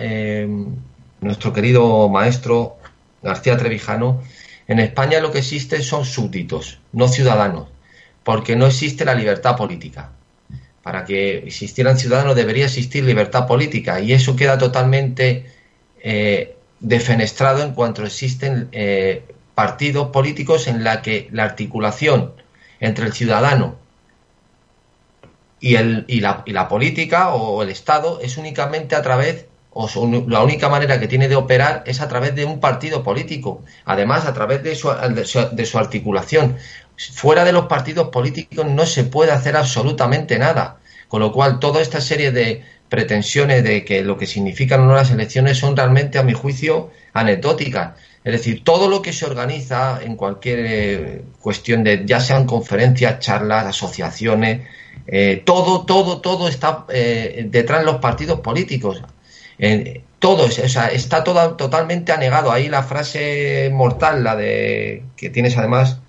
nuestro 1.21 1.53
querido 1.53 2.09
maestro 2.09 2.75
García 3.23 3.55
Trevijano, 3.55 4.21
en 4.67 4.79
España 4.79 5.19
lo 5.19 5.31
que 5.31 5.39
existe 5.39 5.81
son 5.81 6.05
súbditos, 6.05 6.79
no 6.91 7.07
ciudadanos, 7.07 7.69
porque 8.23 8.55
no 8.55 8.67
existe 8.67 9.05
la 9.05 9.15
libertad 9.15 9.55
política. 9.55 10.11
Para 10.83 11.05
que 11.05 11.39
existieran 11.39 11.97
ciudadanos 11.97 12.35
debería 12.35 12.65
existir 12.65 13.03
libertad 13.03 13.47
política 13.47 13.99
y 13.99 14.13
eso 14.13 14.35
queda 14.35 14.57
totalmente 14.57 15.45
eh, 16.01 16.55
defenestrado 16.79 17.63
en 17.63 17.73
cuanto 17.73 18.05
existen 18.05 18.69
eh, 18.71 19.23
partidos 19.55 20.09
políticos 20.09 20.67
en 20.67 20.83
la 20.83 21.01
que 21.01 21.29
la 21.31 21.43
articulación 21.43 22.33
entre 22.79 23.05
el 23.07 23.13
ciudadano 23.13 23.75
y, 25.59 25.75
la, 26.19 26.43
y 26.45 26.53
la 26.53 26.67
política 26.67 27.33
o 27.33 27.63
el 27.63 27.69
Estado 27.69 28.19
es 28.21 28.37
únicamente 28.37 28.95
a 28.95 29.01
través 29.01 29.47
o 29.79 29.87
la 30.27 30.41
única 30.41 30.69
manera 30.69 30.99
que 30.99 31.07
tiene 31.07 31.27
de 31.27 31.35
operar 31.35 31.83
es 31.85 32.01
a 32.01 32.07
través 32.07 32.33
de 32.33 32.45
un 32.45 32.59
partido 32.59 33.03
político, 33.03 33.63
además 33.85 34.25
a 34.25 34.33
través 34.33 34.63
de 34.63 34.73
su, 34.75 34.89
de 34.89 35.65
su, 35.65 35.77
articulación. 35.77 36.57
Fuera 37.13 37.45
de 37.45 37.51
los 37.51 37.67
partidos 37.67 38.09
políticos 38.09 38.65
no 38.65 38.87
se 38.87 39.03
puede 39.03 39.31
hacer 39.31 39.55
absolutamente 39.55 40.39
nada, 40.39 40.77
con 41.07 41.21
lo 41.21 41.31
cual 41.31 41.59
toda 41.59 41.79
esta 41.81 42.01
serie 42.01 42.31
de 42.31 42.63
pretensiones 42.89 43.63
de 43.63 43.85
que 43.85 44.01
lo 44.01 44.17
que 44.17 44.25
significan 44.25 44.81
o 44.81 44.85
no 44.87 44.95
las 44.95 45.11
elecciones 45.11 45.59
son 45.59 45.77
realmente, 45.77 46.17
a 46.17 46.23
mi 46.23 46.33
juicio, 46.33 46.89
anecdóticas. 47.13 47.99
Es 48.23 48.31
decir, 48.31 48.63
todo 48.63 48.89
lo 48.89 49.03
que 49.03 49.13
se 49.13 49.27
organiza 49.27 50.01
en 50.01 50.15
cualquier 50.15 50.59
eh, 50.65 51.21
cuestión 51.39 51.83
de, 51.83 52.03
ya 52.03 52.19
sean 52.19 52.47
conferencias, 52.47 53.19
charlas, 53.19 53.67
asociaciones, 53.67 54.67
eh, 55.05 55.43
todo, 55.45 55.85
todo, 55.85 56.19
todo 56.19 56.47
está 56.47 56.85
eh, 56.89 57.45
detrás 57.47 57.81
de 57.81 57.85
los 57.85 57.97
partidos 57.97 58.39
políticos 58.39 59.03
todo, 60.19 60.45
o 60.45 60.49
sea, 60.49 60.87
está 60.87 61.23
todo, 61.23 61.55
totalmente 61.55 62.11
anegado. 62.11 62.51
Ahí 62.51 62.69
la 62.69 62.83
frase 62.83 63.69
mortal, 63.73 64.23
la 64.23 64.35
de 64.35 65.03
que 65.15 65.29
tienes 65.29 65.57
además, 65.57 65.99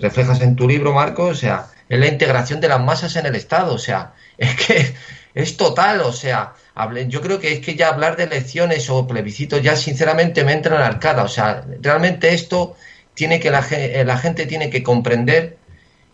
reflejas 0.00 0.40
en 0.40 0.56
tu 0.56 0.68
libro, 0.68 0.92
Marco, 0.92 1.26
o 1.26 1.34
sea, 1.34 1.66
es 1.88 1.98
la 1.98 2.06
integración 2.06 2.60
de 2.60 2.68
las 2.68 2.80
masas 2.80 3.16
en 3.16 3.26
el 3.26 3.34
Estado, 3.34 3.74
o 3.74 3.78
sea, 3.78 4.12
es 4.38 4.54
que 4.54 4.94
es 5.34 5.56
total, 5.56 6.00
o 6.00 6.12
sea, 6.12 6.54
yo 7.08 7.20
creo 7.20 7.38
que 7.38 7.52
es 7.52 7.60
que 7.60 7.76
ya 7.76 7.88
hablar 7.88 8.16
de 8.16 8.24
elecciones 8.24 8.90
o 8.90 9.06
plebiscitos 9.06 9.62
ya 9.62 9.76
sinceramente 9.76 10.44
me 10.44 10.52
entra 10.52 10.74
en 10.74 10.80
la 10.80 10.86
arcada, 10.86 11.22
o 11.22 11.28
sea, 11.28 11.64
realmente 11.80 12.34
esto 12.34 12.76
tiene 13.14 13.38
que 13.38 13.50
la, 13.50 13.64
la 14.04 14.18
gente 14.18 14.46
tiene 14.46 14.70
que 14.70 14.82
comprender 14.82 15.56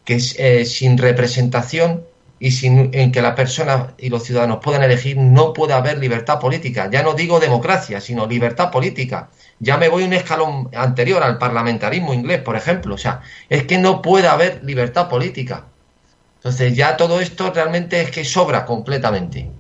que 0.05 0.21
eh, 0.39 0.65
sin 0.65 0.99
representación 0.99 2.05
y 2.39 2.51
sin 2.51 2.91
en 2.93 3.13
que 3.13 3.23
la 3.23 3.35
persona 3.35 3.95
y 3.99 4.11
los 4.11 4.23
ciudadanos 4.25 4.59
puedan 4.63 4.83
elegir, 4.83 5.17
no 5.17 5.53
puede 5.53 5.73
haber 5.73 5.99
libertad 5.99 6.39
política. 6.39 6.91
Ya 6.91 7.03
no 7.03 7.15
digo 7.15 7.41
democracia, 7.41 8.01
sino 8.01 8.27
libertad 8.27 8.71
política. 8.71 9.31
Ya 9.59 9.79
me 9.79 9.89
voy 9.89 10.05
un 10.05 10.13
escalón 10.13 10.69
anterior 10.75 11.23
al 11.23 11.39
parlamentarismo 11.39 12.13
inglés, 12.13 12.43
por 12.43 12.57
ejemplo. 12.57 12.95
O 12.95 12.99
sea, 12.99 13.23
es 13.49 13.65
que 13.65 13.79
no 13.79 14.03
puede 14.03 14.29
haber 14.29 14.63
libertad 14.65 15.09
política. 15.09 15.67
Entonces 16.37 16.77
ya 16.77 16.97
todo 16.97 17.21
esto 17.21 17.51
realmente 17.53 18.03
es 18.03 18.11
que 18.11 18.25
sobra 18.25 18.67
completamente. 18.67 19.51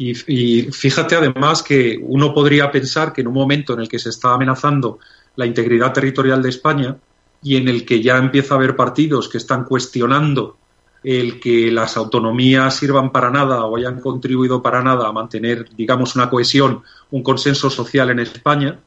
Y 0.00 0.14
fíjate 0.14 1.16
además 1.16 1.60
que 1.64 1.98
uno 2.00 2.32
podría 2.32 2.70
pensar 2.70 3.12
que 3.12 3.22
en 3.22 3.26
un 3.26 3.34
momento 3.34 3.72
en 3.72 3.80
el 3.80 3.88
que 3.88 3.98
se 3.98 4.10
está 4.10 4.32
amenazando 4.32 5.00
la 5.34 5.44
integridad 5.44 5.92
territorial 5.92 6.40
de 6.40 6.50
España 6.50 6.96
y 7.42 7.56
en 7.56 7.66
el 7.66 7.84
que 7.84 8.00
ya 8.00 8.16
empieza 8.16 8.54
a 8.54 8.58
haber 8.58 8.76
partidos 8.76 9.28
que 9.28 9.38
están 9.38 9.64
cuestionando 9.64 10.57
el 11.02 11.40
que 11.40 11.70
las 11.70 11.96
autonomías 11.96 12.76
sirvan 12.76 13.12
para 13.12 13.30
nada 13.30 13.64
o 13.64 13.76
hayan 13.76 14.00
contribuido 14.00 14.62
para 14.62 14.82
nada 14.82 15.08
a 15.08 15.12
mantener, 15.12 15.68
digamos, 15.76 16.16
una 16.16 16.28
cohesión, 16.28 16.82
un 17.10 17.22
consenso 17.22 17.70
social 17.70 18.10
en 18.10 18.18
España, 18.18 18.78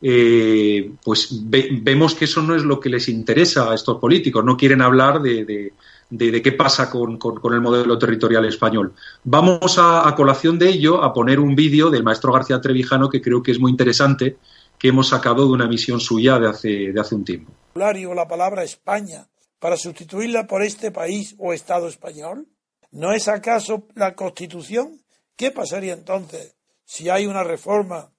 eh, 0.00 0.92
pues 1.04 1.28
vemos 1.42 2.14
que 2.14 2.26
eso 2.26 2.40
no 2.42 2.54
es 2.54 2.62
lo 2.62 2.78
que 2.78 2.88
les 2.88 3.08
interesa 3.08 3.70
a 3.70 3.74
estos 3.74 3.98
políticos. 3.98 4.44
No 4.44 4.56
quieren 4.56 4.82
hablar 4.82 5.20
de, 5.20 5.72
qué 6.10 6.52
pasa 6.52 6.88
con, 6.88 7.18
el 7.52 7.60
modelo 7.60 7.98
territorial 7.98 8.44
español. 8.44 8.92
Vamos 9.24 9.78
a, 9.78 10.08
a 10.08 10.14
colación 10.14 10.58
de 10.58 10.68
ello 10.68 11.02
a 11.02 11.12
poner 11.12 11.40
un 11.40 11.56
vídeo 11.56 11.90
del 11.90 12.04
maestro 12.04 12.32
García 12.32 12.60
Trevijano 12.60 13.08
que 13.08 13.20
creo 13.20 13.42
que 13.42 13.50
es 13.50 13.58
muy 13.58 13.72
interesante 13.72 14.36
que 14.78 14.88
hemos 14.88 15.08
sacado 15.08 15.44
de 15.44 15.52
una 15.52 15.66
misión 15.66 15.98
suya 15.98 16.38
de 16.38 16.48
hace, 16.48 16.92
de 16.92 17.00
hace 17.00 17.16
un 17.16 17.24
tiempo. 17.24 17.52
la 17.74 18.28
palabra 18.28 18.62
España 18.62 19.26
para 19.58 19.76
sustituirla 19.76 20.46
por 20.46 20.62
este 20.62 20.90
país 20.90 21.34
o 21.38 21.52
Estado 21.52 21.88
español? 21.88 22.48
¿No 22.90 23.12
es 23.12 23.28
acaso 23.28 23.86
la 23.94 24.14
Constitución? 24.14 25.02
¿Qué 25.36 25.50
pasaría 25.50 25.92
entonces 25.92 26.56
si 26.84 27.10
hay 27.10 27.26
una 27.26 27.44
reforma 27.44 28.12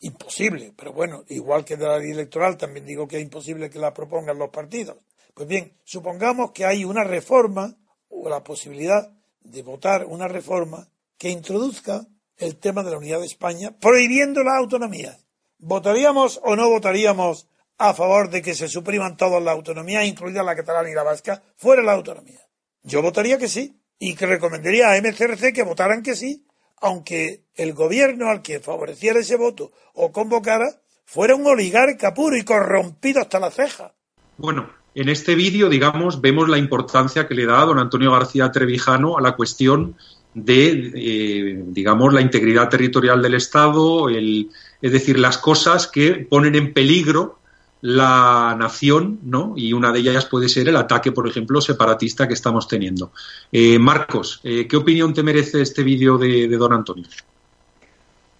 imposible? 0.00 0.72
Pero 0.76 0.92
bueno, 0.92 1.24
igual 1.28 1.64
que 1.64 1.76
de 1.76 1.86
la 1.86 1.98
ley 1.98 2.12
electoral, 2.12 2.56
también 2.56 2.86
digo 2.86 3.08
que 3.08 3.16
es 3.16 3.22
imposible 3.22 3.70
que 3.70 3.78
la 3.78 3.92
propongan 3.92 4.38
los 4.38 4.50
partidos. 4.50 4.98
Pues 5.34 5.48
bien, 5.48 5.76
supongamos 5.84 6.52
que 6.52 6.64
hay 6.64 6.84
una 6.84 7.04
reforma 7.04 7.76
o 8.08 8.28
la 8.28 8.44
posibilidad 8.44 9.10
de 9.40 9.62
votar 9.62 10.04
una 10.04 10.28
reforma 10.28 10.88
que 11.18 11.30
introduzca 11.30 12.06
el 12.36 12.56
tema 12.56 12.82
de 12.82 12.90
la 12.90 12.98
unidad 12.98 13.20
de 13.20 13.26
España, 13.26 13.76
prohibiendo 13.78 14.42
la 14.42 14.56
autonomía. 14.58 15.18
¿Votaríamos 15.58 16.40
o 16.42 16.56
no 16.56 16.68
votaríamos 16.68 17.48
a 17.78 17.94
favor 17.94 18.30
de 18.30 18.42
que 18.42 18.54
se 18.54 18.68
supriman 18.68 19.16
todas 19.16 19.42
las 19.42 19.54
autonomías, 19.54 20.04
incluida 20.04 20.42
la 20.42 20.56
catalana 20.56 20.90
y 20.90 20.94
la 20.94 21.02
vasca, 21.02 21.42
fuera 21.56 21.82
la 21.82 21.92
autonomía? 21.92 22.40
Yo 22.82 23.02
votaría 23.02 23.38
que 23.38 23.48
sí, 23.48 23.82
y 23.98 24.16
que 24.16 24.26
recomendaría 24.26 24.90
a 24.90 25.00
MCRC 25.00 25.52
que 25.54 25.62
votaran 25.62 26.02
que 26.02 26.16
sí, 26.16 26.44
aunque 26.80 27.44
el 27.54 27.72
gobierno 27.72 28.28
al 28.28 28.42
que 28.42 28.58
favoreciera 28.58 29.20
ese 29.20 29.36
voto 29.36 29.70
o 29.94 30.10
convocara 30.10 30.66
fuera 31.04 31.36
un 31.36 31.46
oligarca 31.46 32.12
puro 32.12 32.36
y 32.36 32.42
corrompido 32.42 33.20
hasta 33.20 33.38
la 33.38 33.52
ceja. 33.52 33.94
Bueno, 34.38 34.70
en 34.96 35.08
este 35.08 35.36
vídeo, 35.36 35.68
digamos, 35.68 36.20
vemos 36.20 36.48
la 36.48 36.58
importancia 36.58 37.28
que 37.28 37.34
le 37.34 37.46
da 37.46 37.64
don 37.64 37.78
Antonio 37.78 38.10
García 38.10 38.50
Trevijano 38.50 39.16
a 39.16 39.20
la 39.22 39.36
cuestión 39.36 39.96
de, 40.34 40.92
eh, 40.96 41.62
digamos, 41.68 42.12
la 42.12 42.22
integridad 42.22 42.68
territorial 42.68 43.22
del 43.22 43.34
Estado, 43.34 44.08
el, 44.08 44.50
es 44.80 44.90
decir, 44.90 45.16
las 45.16 45.38
cosas 45.38 45.86
que 45.86 46.26
ponen 46.28 46.56
en 46.56 46.72
peligro 46.72 47.38
la 47.82 48.56
nación, 48.58 49.18
¿no? 49.24 49.54
Y 49.56 49.72
una 49.72 49.92
de 49.92 49.98
ellas 49.98 50.26
puede 50.26 50.48
ser 50.48 50.68
el 50.68 50.76
ataque, 50.76 51.10
por 51.12 51.28
ejemplo, 51.28 51.60
separatista 51.60 52.28
que 52.28 52.34
estamos 52.34 52.68
teniendo. 52.68 53.12
Eh, 53.50 53.78
Marcos, 53.78 54.40
eh, 54.44 54.66
¿qué 54.68 54.76
opinión 54.76 55.12
te 55.12 55.22
merece 55.22 55.60
este 55.60 55.82
vídeo 55.82 56.16
de, 56.16 56.48
don 56.48 56.72
Antonio? 56.72 57.06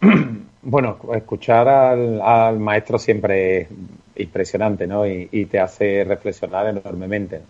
Bueno, 0.65 0.97
escuchar 1.17 1.69
al, 1.69 2.61
maestro 2.61 2.97
siempre 2.97 3.63
es 3.63 3.69
impresionante, 4.15 4.87
¿no? 4.87 5.05
Y, 5.05 5.29
y, 5.33 5.47
te 5.47 5.59
hace 5.59 6.05
reflexionar 6.05 6.69
enormemente. 6.69 7.41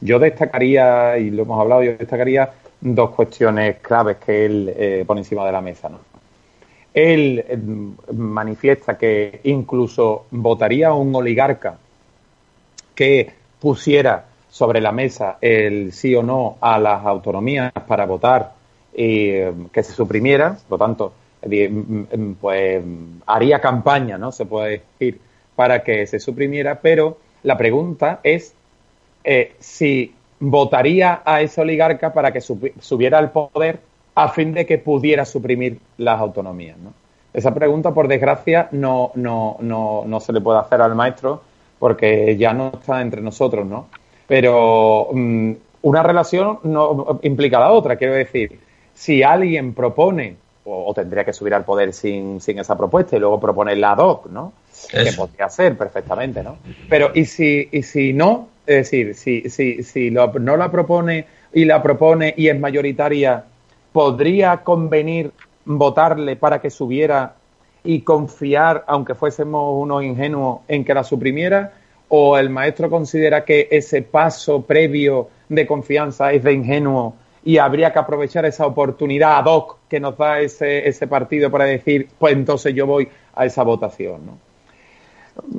Yo 0.00 0.20
destacaría, 0.20 1.18
y 1.18 1.30
lo 1.30 1.42
hemos 1.42 1.60
hablado, 1.60 1.82
yo 1.82 1.96
destacaría 1.96 2.48
dos 2.80 3.10
cuestiones 3.10 3.78
claves 3.80 4.18
que 4.24 4.46
él 4.46 4.72
eh, 4.76 5.04
pone 5.04 5.22
encima 5.22 5.44
de 5.44 5.52
la 5.52 5.60
mesa. 5.60 5.88
¿no? 5.88 5.98
Él 6.92 7.44
eh, 7.46 7.58
manifiesta 8.12 8.98
que 8.98 9.40
incluso 9.44 10.26
votaría 10.30 10.88
a 10.88 10.94
un 10.94 11.14
oligarca 11.14 11.78
que 12.94 13.32
pusiera 13.60 14.26
sobre 14.50 14.80
la 14.80 14.90
mesa 14.90 15.38
el 15.40 15.92
sí 15.92 16.14
o 16.14 16.22
no 16.22 16.56
a 16.60 16.78
las 16.78 17.04
autonomías 17.06 17.72
para 17.86 18.06
votar 18.06 18.52
y 18.94 19.28
eh, 19.30 19.52
que 19.72 19.82
se 19.82 19.92
suprimiera, 19.92 20.56
por 20.68 20.80
lo 20.80 20.86
tanto, 20.86 21.12
pues 22.40 22.82
haría 23.26 23.60
campaña, 23.60 24.18
¿no? 24.18 24.32
Se 24.32 24.44
puede 24.44 24.82
decir, 24.98 25.20
para 25.56 25.82
que 25.82 26.06
se 26.06 26.18
suprimiera, 26.18 26.80
pero 26.80 27.16
la 27.44 27.56
pregunta 27.56 28.20
es 28.22 28.54
si 29.58 30.12
votaría 30.40 31.22
a 31.24 31.40
ese 31.40 31.60
oligarca 31.60 32.12
para 32.12 32.32
que 32.32 32.40
subiera 32.40 33.18
al 33.18 33.30
poder 33.30 33.80
a 34.22 34.28
fin 34.28 34.52
de 34.52 34.66
que 34.66 34.78
pudiera 34.78 35.24
suprimir 35.24 35.78
las 35.98 36.20
autonomías. 36.20 36.78
¿no? 36.78 36.92
Esa 37.32 37.54
pregunta, 37.54 37.92
por 37.92 38.08
desgracia, 38.08 38.68
no, 38.72 39.12
no, 39.14 39.56
no, 39.60 40.04
no 40.06 40.20
se 40.20 40.32
le 40.32 40.40
puede 40.40 40.58
hacer 40.58 40.80
al 40.80 40.94
maestro 40.94 41.42
porque 41.78 42.36
ya 42.36 42.52
no 42.52 42.72
está 42.74 43.00
entre 43.00 43.22
nosotros, 43.22 43.66
¿no? 43.66 43.88
Pero 44.26 45.08
mm, 45.12 45.52
una 45.82 46.02
relación 46.02 46.58
no 46.64 47.18
implica 47.22 47.58
la 47.58 47.72
otra, 47.72 47.96
quiero 47.96 48.14
decir, 48.14 48.60
si 48.94 49.22
alguien 49.22 49.72
propone, 49.72 50.36
o, 50.64 50.92
tendría 50.94 51.24
que 51.24 51.32
subir 51.32 51.54
al 51.54 51.64
poder 51.64 51.92
sin, 51.92 52.40
sin, 52.40 52.58
esa 52.58 52.76
propuesta 52.76 53.16
y 53.16 53.18
luego 53.18 53.40
proponer 53.40 53.78
la 53.78 53.94
DOC, 53.94 54.26
¿no? 54.26 54.52
Que 54.90 55.12
podría 55.16 55.48
ser 55.48 55.76
perfectamente, 55.76 56.42
¿no? 56.42 56.58
Pero, 56.88 57.10
¿y 57.14 57.24
si, 57.24 57.68
y 57.72 57.82
si 57.82 58.12
no? 58.12 58.48
Es 58.66 58.90
decir, 58.90 59.14
si, 59.14 59.48
si, 59.48 59.82
si 59.82 60.10
no 60.10 60.56
la 60.56 60.70
propone 60.70 61.24
y 61.52 61.64
la 61.64 61.82
propone 61.82 62.34
y 62.36 62.48
es 62.48 62.60
mayoritaria, 62.60 63.44
¿podría 63.92 64.58
convenir 64.58 65.32
votarle 65.64 66.36
para 66.36 66.60
que 66.60 66.70
subiera 66.70 67.34
y 67.82 68.02
confiar, 68.02 68.84
aunque 68.86 69.14
fuésemos 69.14 69.82
unos 69.82 70.02
ingenuos, 70.02 70.60
en 70.68 70.84
que 70.84 70.94
la 70.94 71.04
suprimiera? 71.04 71.72
¿O 72.08 72.36
el 72.36 72.50
maestro 72.50 72.90
considera 72.90 73.44
que 73.44 73.68
ese 73.70 74.02
paso 74.02 74.62
previo 74.62 75.28
de 75.48 75.66
confianza 75.66 76.32
es 76.32 76.42
de 76.42 76.52
ingenuo 76.52 77.14
y 77.44 77.58
habría 77.58 77.92
que 77.92 77.98
aprovechar 77.98 78.44
esa 78.44 78.66
oportunidad 78.66 79.38
ad 79.38 79.46
hoc 79.46 79.78
que 79.88 80.00
nos 80.00 80.16
da 80.18 80.40
ese, 80.40 80.86
ese 80.86 81.06
partido 81.06 81.50
para 81.50 81.64
decir, 81.64 82.08
pues 82.18 82.34
entonces 82.34 82.74
yo 82.74 82.86
voy 82.86 83.08
a 83.34 83.46
esa 83.46 83.62
votación? 83.62 84.26
¿no? 84.26 84.49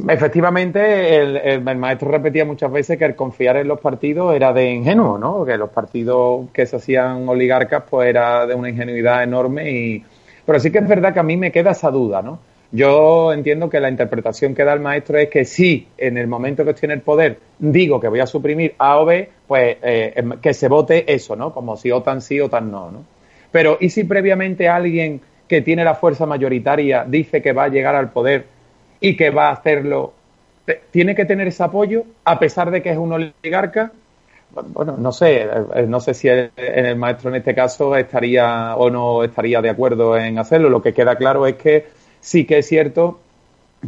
Efectivamente, 0.08 1.16
el, 1.18 1.62
maestro 1.78 2.10
repetía 2.10 2.46
muchas 2.46 2.72
veces 2.72 2.98
que 2.98 3.06
el 3.06 3.16
confiar 3.16 3.58
en 3.58 3.68
los 3.68 3.80
partidos 3.80 4.36
era 4.36 4.54
de 4.54 4.72
ingenuo, 4.72 5.18
¿no? 5.18 5.46
Que 5.46 5.58
los 5.58 5.70
partidos 5.70 6.50
que 6.52 6.66
se 6.66 6.76
hacían 6.78 7.28
oligarcas, 7.28 7.84
pues 7.90 8.10
era 8.10 8.46
de 8.46 8.56
una 8.56 8.70
ingenuidad 8.70 9.24
enorme 9.24 9.72
y... 9.72 10.04
Pero 10.46 10.60
sí 10.60 10.72
que 10.72 10.80
es 10.80 10.88
verdad 10.88 11.14
que 11.14 11.20
a 11.20 11.24
mí 11.24 11.38
me 11.38 11.52
queda 11.52 11.72
esa 11.72 11.92
duda, 11.92 12.22
¿no? 12.22 12.40
Yo 12.72 13.34
entiendo 13.34 13.70
que 13.70 13.80
la 13.80 13.90
interpretación 13.90 14.56
que 14.56 14.64
da 14.64 14.74
el 14.74 14.80
maestro 14.80 15.18
es 15.18 15.30
que 15.30 15.44
si 15.44 15.88
en 15.98 16.18
el 16.18 16.28
momento 16.28 16.64
que 16.64 16.72
estoy 16.72 16.88
en 16.88 16.92
el 16.92 17.02
poder 17.02 17.38
digo 17.60 18.00
que 18.00 18.08
voy 18.08 18.22
a 18.22 18.26
suprimir 18.26 18.76
A 18.78 19.00
o 19.00 19.06
B, 19.06 19.30
pues 19.46 19.78
eh, 19.84 20.14
em, 20.16 20.40
que 20.40 20.54
se 20.54 20.70
vote 20.70 21.14
eso, 21.14 21.36
¿no? 21.36 21.54
Como 21.54 21.76
si 21.76 21.92
OTAN 21.92 22.22
sí, 22.22 22.40
OTAN 22.40 22.72
no, 22.72 22.90
¿no? 22.90 23.04
Pero 23.52 23.78
¿y 23.82 23.90
si 23.90 24.06
previamente 24.06 24.70
alguien 24.70 25.20
que 25.50 25.62
tiene 25.62 25.84
la 25.84 25.96
fuerza 25.96 26.26
mayoritaria 26.26 27.04
dice 27.06 27.42
que 27.42 27.52
va 27.52 27.66
a 27.66 27.68
llegar 27.68 27.94
al 27.94 28.12
poder 28.12 28.46
y 29.02 29.18
que 29.18 29.32
va 29.32 29.50
a 29.50 29.54
hacerlo, 29.54 30.14
tiene 30.92 31.16
que 31.16 31.26
tener 31.26 31.48
ese 31.48 31.64
apoyo 31.64 32.06
a 32.24 32.40
pesar 32.40 32.72
de 32.72 32.82
que 32.82 32.92
es 32.92 32.98
un 32.98 33.12
oligarca. 33.12 33.92
Bueno, 34.52 34.96
no 34.98 35.12
sé, 35.12 35.42
eh, 35.42 35.86
no 35.88 36.00
sé 36.00 36.14
si 36.14 36.28
el, 36.28 36.96
maestro 36.96 37.30
en 37.30 37.38
este 37.38 37.56
caso 37.56 37.96
estaría 37.96 38.76
o 38.76 38.90
no 38.90 39.24
estaría 39.24 39.62
de 39.62 39.70
acuerdo 39.70 40.16
en 40.18 40.38
hacerlo. 40.38 40.70
Lo 40.70 40.82
que 40.82 40.94
queda 40.94 41.16
claro 41.16 41.48
es 41.48 41.56
que 41.56 41.88
sí 42.20 42.46
que 42.46 42.60
es 42.60 42.68
cierto 42.68 43.20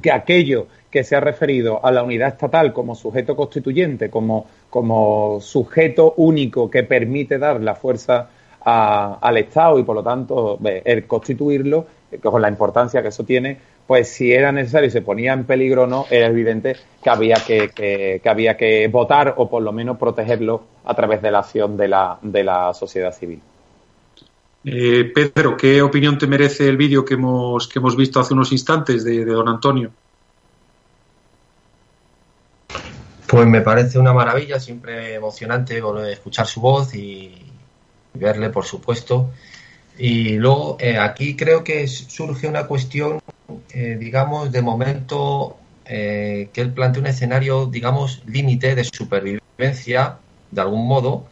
que 0.01 0.11
aquello 0.11 0.67
que 0.89 1.03
se 1.03 1.15
ha 1.15 1.19
referido 1.19 1.85
a 1.85 1.91
la 1.91 2.01
unidad 2.03 2.29
estatal 2.29 2.73
como 2.73 2.95
sujeto 2.95 3.35
constituyente, 3.35 4.09
como, 4.09 4.47
como 4.69 5.39
sujeto 5.41 6.13
único 6.17 6.69
que 6.71 6.83
permite 6.83 7.37
dar 7.37 7.61
la 7.61 7.75
fuerza 7.75 8.29
al 8.65 9.37
Estado 9.37 9.77
y 9.77 9.83
por 9.83 9.95
lo 9.95 10.03
tanto 10.03 10.57
el 10.63 11.05
constituirlo, 11.05 11.85
con 12.21 12.41
la 12.41 12.47
importancia 12.47 13.01
que 13.01 13.09
eso 13.09 13.23
tiene, 13.23 13.57
pues 13.87 14.09
si 14.09 14.31
era 14.31 14.51
necesario 14.51 14.87
y 14.87 14.91
se 14.91 15.01
ponía 15.01 15.33
en 15.33 15.43
peligro 15.43 15.83
o 15.83 15.87
no, 15.87 16.05
era 16.09 16.27
evidente 16.27 16.77
que 17.03 17.09
había 17.09 17.35
que, 17.35 17.69
que, 17.69 18.21
había 18.29 18.55
que 18.55 18.87
votar 18.87 19.33
o 19.37 19.49
por 19.49 19.61
lo 19.61 19.73
menos 19.73 19.97
protegerlo 19.97 20.63
a 20.85 20.93
través 20.95 21.21
de 21.21 21.31
la 21.31 21.39
acción 21.39 21.75
de 21.75 21.87
la, 21.87 22.17
de 22.21 22.43
la 22.43 22.73
sociedad 22.73 23.13
civil. 23.13 23.41
Eh, 24.65 25.11
Pedro, 25.13 25.57
¿qué 25.57 25.81
opinión 25.81 26.17
te 26.17 26.27
merece 26.27 26.69
el 26.69 26.77
vídeo 26.77 27.03
que 27.03 27.15
hemos, 27.15 27.67
que 27.67 27.79
hemos 27.79 27.97
visto 27.97 28.19
hace 28.21 28.33
unos 28.33 28.51
instantes 28.53 29.03
de, 29.03 29.25
don 29.25 29.49
Antonio? 29.49 29.91
Pues 33.27 33.47
me 33.47 33.61
parece 33.61 33.99
una 33.99 34.13
maravilla, 34.13 34.59
siempre 34.59 35.15
emocionante 35.15 35.81
escuchar 36.11 36.45
su 36.45 36.61
voz 36.61 36.95
y 36.95 37.33
verle, 38.13 38.49
por 38.49 38.63
supuesto. 38.63 39.31
Y 39.97 40.37
luego 40.37 40.77
eh, 40.79 40.97
aquí 40.97 41.35
creo 41.35 41.63
que 41.63 41.87
surge 41.87 42.47
una 42.47 42.65
cuestión 42.65 43.19
eh, 43.73 43.97
digamos, 43.99 44.51
de 44.51 44.61
momento 44.61 45.57
eh, 45.85 46.49
que 46.53 46.61
él 46.61 46.73
plantea 46.73 47.01
un 47.01 47.07
escenario, 47.07 47.65
digamos, 47.65 48.23
límite 48.25 48.75
de 48.75 48.83
supervivencia, 48.83 50.17
de 50.51 50.61
algún 50.61 50.87
modo, 50.87 51.27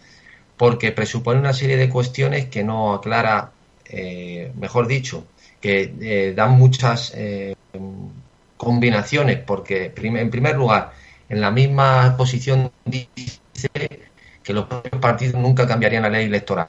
porque 0.57 0.91
presupone 0.91 1.39
una 1.39 1.53
serie 1.53 1.77
de 1.77 1.89
cuestiones 1.89 2.47
que 2.47 2.63
no 2.63 2.93
aclara, 2.93 3.51
eh, 3.85 4.51
mejor 4.55 4.87
dicho, 4.87 5.25
que 5.59 6.33
dan 6.35 6.57
muchas 6.57 7.13
combinaciones, 8.57 9.37
porque 9.39 9.93
en 9.95 10.29
primer 10.31 10.55
lugar, 10.55 10.93
en 11.29 11.39
la 11.39 11.51
misma 11.51 12.15
posición 12.17 12.71
dice 12.85 13.39
que 14.43 14.53
los 14.53 14.65
propios 14.65 14.99
partidos 14.99 15.35
nunca 15.35 15.67
cambiarían 15.67 16.03
la 16.03 16.09
ley 16.09 16.25
electoral. 16.25 16.67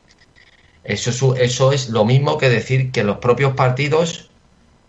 Eso, 0.84 1.36
eso 1.36 1.72
es 1.72 1.88
lo 1.88 2.04
mismo 2.04 2.38
que 2.38 2.50
decir 2.50 2.92
que 2.92 3.02
los 3.02 3.18
propios 3.18 3.54
partidos 3.54 4.31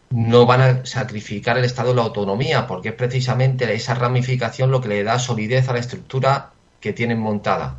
no 0.10 0.46
van 0.46 0.62
a 0.62 0.86
sacrificar 0.86 1.58
el 1.58 1.66
Estado 1.66 1.94
la 1.94 2.04
autonomía, 2.04 2.68
porque 2.68 2.90
es 2.90 2.96
precisamente 2.96 3.72
esa 3.74 3.96
ramificación 3.96 4.72
lo 4.72 4.82
que 4.82 4.90
le 4.90 5.04
da 5.04 5.20
solidez 5.20 5.68
a 5.70 5.74
la 5.74 5.80
estructura 5.80 6.52
que 6.80 6.94
tienen 6.94 7.20
montada. 7.20 7.78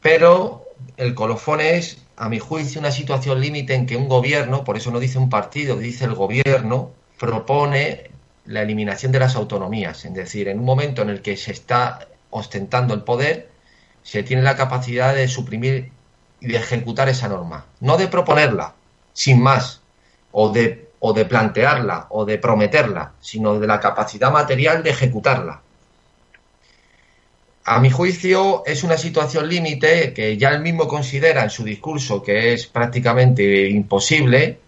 Pero 0.00 0.64
el 0.96 1.14
colofón 1.14 1.60
es, 1.60 1.98
a 2.16 2.28
mi 2.28 2.38
juicio, 2.38 2.80
una 2.80 2.90
situación 2.90 3.40
límite 3.40 3.74
en 3.74 3.86
que 3.86 3.96
un 3.96 4.08
gobierno, 4.08 4.64
por 4.64 4.76
eso 4.76 4.90
no 4.90 5.00
dice 5.00 5.18
un 5.18 5.28
partido, 5.28 5.76
dice 5.76 6.04
el 6.04 6.14
gobierno, 6.14 6.92
propone 7.18 8.10
la 8.46 8.62
eliminación 8.62 9.12
de 9.12 9.18
las 9.18 9.36
autonomías. 9.36 10.04
Es 10.04 10.14
decir, 10.14 10.48
en 10.48 10.60
un 10.60 10.64
momento 10.64 11.02
en 11.02 11.10
el 11.10 11.22
que 11.22 11.36
se 11.36 11.52
está 11.52 12.08
ostentando 12.30 12.94
el 12.94 13.02
poder, 13.02 13.50
se 14.02 14.22
tiene 14.22 14.42
la 14.42 14.56
capacidad 14.56 15.14
de 15.14 15.26
suprimir 15.28 15.90
y 16.40 16.48
de 16.48 16.56
ejecutar 16.56 17.08
esa 17.08 17.28
norma. 17.28 17.66
No 17.80 17.96
de 17.96 18.08
proponerla, 18.08 18.74
sin 19.12 19.42
más, 19.42 19.80
o 20.32 20.50
de, 20.50 20.85
o 21.00 21.12
de 21.12 21.24
plantearla, 21.24 22.06
o 22.10 22.24
de 22.24 22.38
prometerla, 22.38 23.12
sino 23.20 23.58
de 23.58 23.66
la 23.66 23.80
capacidad 23.80 24.32
material 24.32 24.82
de 24.82 24.90
ejecutarla. 24.90 25.60
A 27.64 27.80
mi 27.80 27.90
juicio 27.90 28.62
es 28.64 28.84
una 28.84 28.96
situación 28.96 29.48
límite 29.48 30.12
que 30.12 30.36
ya 30.36 30.50
él 30.50 30.60
mismo 30.60 30.86
considera 30.86 31.42
en 31.42 31.50
su 31.50 31.64
discurso 31.64 32.22
que 32.22 32.52
es 32.52 32.66
prácticamente 32.68 33.68
imposible 33.68 34.58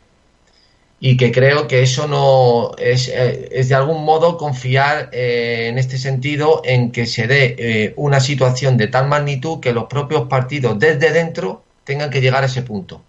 y 0.99 1.17
que 1.17 1.31
creo 1.31 1.69
que 1.69 1.83
eso 1.83 2.09
no 2.09 2.73
es, 2.77 3.09
eh, 3.09 3.65
de 3.65 3.75
algún 3.75 4.05
modo 4.05 4.37
confiar 4.37 5.11
eh, 5.13 5.69
en 5.69 5.79
este 5.79 5.97
sentido 5.97 6.61
en 6.65 6.91
que 6.91 7.07
se 7.07 7.29
dé 7.29 7.55
eh, 7.59 7.93
una 7.97 8.19
situación 8.19 8.77
de 8.77 8.89
tal 8.89 9.07
magnitud 9.07 9.61
que 9.61 9.73
los 9.73 9.85
propios 9.85 10.27
partidos 10.29 10.77
desde 10.79 11.13
dentro 11.13 11.63
tengan 11.85 12.11
que 12.11 12.21
llegar 12.21 12.43
a 12.43 12.47
ese 12.47 12.63
punto. 12.63 13.01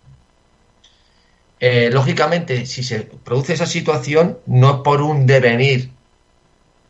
Lógicamente, 1.61 2.65
si 2.65 2.83
se 2.83 3.01
produce 3.01 3.53
esa 3.53 3.65
situación, 3.65 4.37
no 4.45 4.69
es 4.69 4.77
por 4.81 5.01
un 5.01 5.25
devenir 5.25 5.91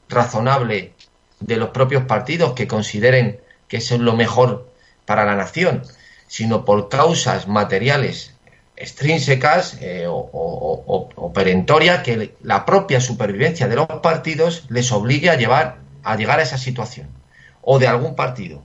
razonable 0.10 0.94
de 1.40 1.58
los 1.58 1.70
propios 1.70 2.04
partidos 2.04 2.54
que 2.54 2.68
consideren 2.68 3.40
que 3.68 3.78
eso 3.78 3.96
es 3.96 4.02
lo 4.02 4.16
mejor 4.16 4.70
para 5.06 5.26
la 5.26 5.36
nación, 5.36 5.84
sino 6.28 6.66
por 6.66 6.90
causas 6.90 7.48
materiales 7.48 8.36
extrínsecas 8.76 9.78
eh, 9.82 10.06
o, 10.08 11.32
perentorias 11.34 12.02
que 12.02 12.34
la 12.42 12.66
propia 12.66 13.02
supervivencia 13.02 13.68
de 13.68 13.76
los 13.76 13.88
partidos 14.02 14.66
les 14.70 14.92
obligue 14.92 15.30
a 15.30 15.36
llevar 15.36 15.80
a 16.04 16.16
llegar 16.16 16.40
a 16.40 16.44
esa 16.44 16.58
situación 16.58 17.08
o 17.62 17.78
de 17.78 17.88
algún 17.88 18.16
partido. 18.16 18.64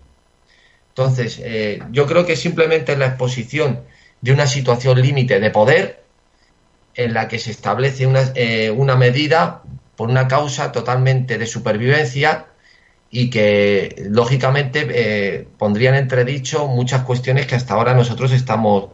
Entonces, 0.90 1.40
eh, 1.42 1.82
yo 1.90 2.06
creo 2.06 2.24
que 2.24 2.36
simplemente 2.36 2.96
la 2.96 3.06
exposición 3.06 3.80
de 4.24 4.32
una 4.32 4.46
situación 4.46 5.02
límite 5.02 5.38
de 5.38 5.50
poder 5.50 6.02
en 6.94 7.12
la 7.12 7.28
que 7.28 7.38
se 7.38 7.50
establece 7.50 8.06
una, 8.06 8.32
eh, 8.34 8.70
una 8.70 8.96
medida 8.96 9.60
por 9.96 10.08
una 10.08 10.28
causa 10.28 10.72
totalmente 10.72 11.36
de 11.36 11.46
supervivencia 11.46 12.46
y 13.10 13.28
que 13.28 13.94
lógicamente 14.08 14.86
eh, 14.88 15.46
pondrían 15.58 15.94
entredicho 15.94 16.66
muchas 16.68 17.02
cuestiones 17.02 17.46
que 17.46 17.54
hasta 17.54 17.74
ahora 17.74 17.92
nosotros 17.92 18.32
estamos 18.32 18.92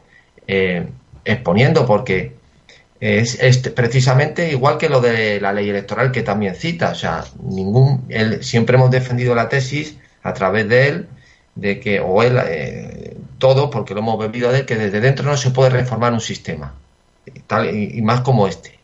eh, 0.48 0.88
exponiendo, 1.24 1.86
porque 1.86 2.32
es, 2.98 3.36
precisamente 3.68 4.50
igual 4.50 4.78
que 4.78 4.88
lo 4.88 5.00
de 5.00 5.40
la 5.40 5.52
ley 5.52 5.70
electoral 5.70 6.10
que 6.10 6.22
también 6.22 6.56
cita, 6.56 6.90
o 6.90 6.94
sea, 6.96 7.24
ningún, 7.40 8.08
siempre 8.40 8.74
hemos 8.74 8.90
defendido 8.90 9.36
la 9.36 9.48
tesis 9.48 9.96
a 10.24 10.34
través 10.34 10.68
de 10.68 10.88
él, 10.88 11.08
de 11.54 11.78
que, 11.78 12.00
o 12.00 12.20
él, 12.24 12.36
eh, 12.44 13.16
todo, 13.40 13.70
porque 13.70 13.94
lo 13.94 14.00
hemos 14.00 14.18
bebido 14.20 14.52
de 14.52 14.64
que 14.64 14.76
desde 14.76 15.00
dentro 15.00 15.24
no 15.24 15.36
se 15.36 15.50
puede 15.50 15.70
reformar 15.70 16.12
un 16.12 16.20
sistema, 16.20 16.74
tal, 17.48 17.74
y, 17.74 18.00
más 18.02 18.20
como 18.20 18.46
este. 18.46 18.78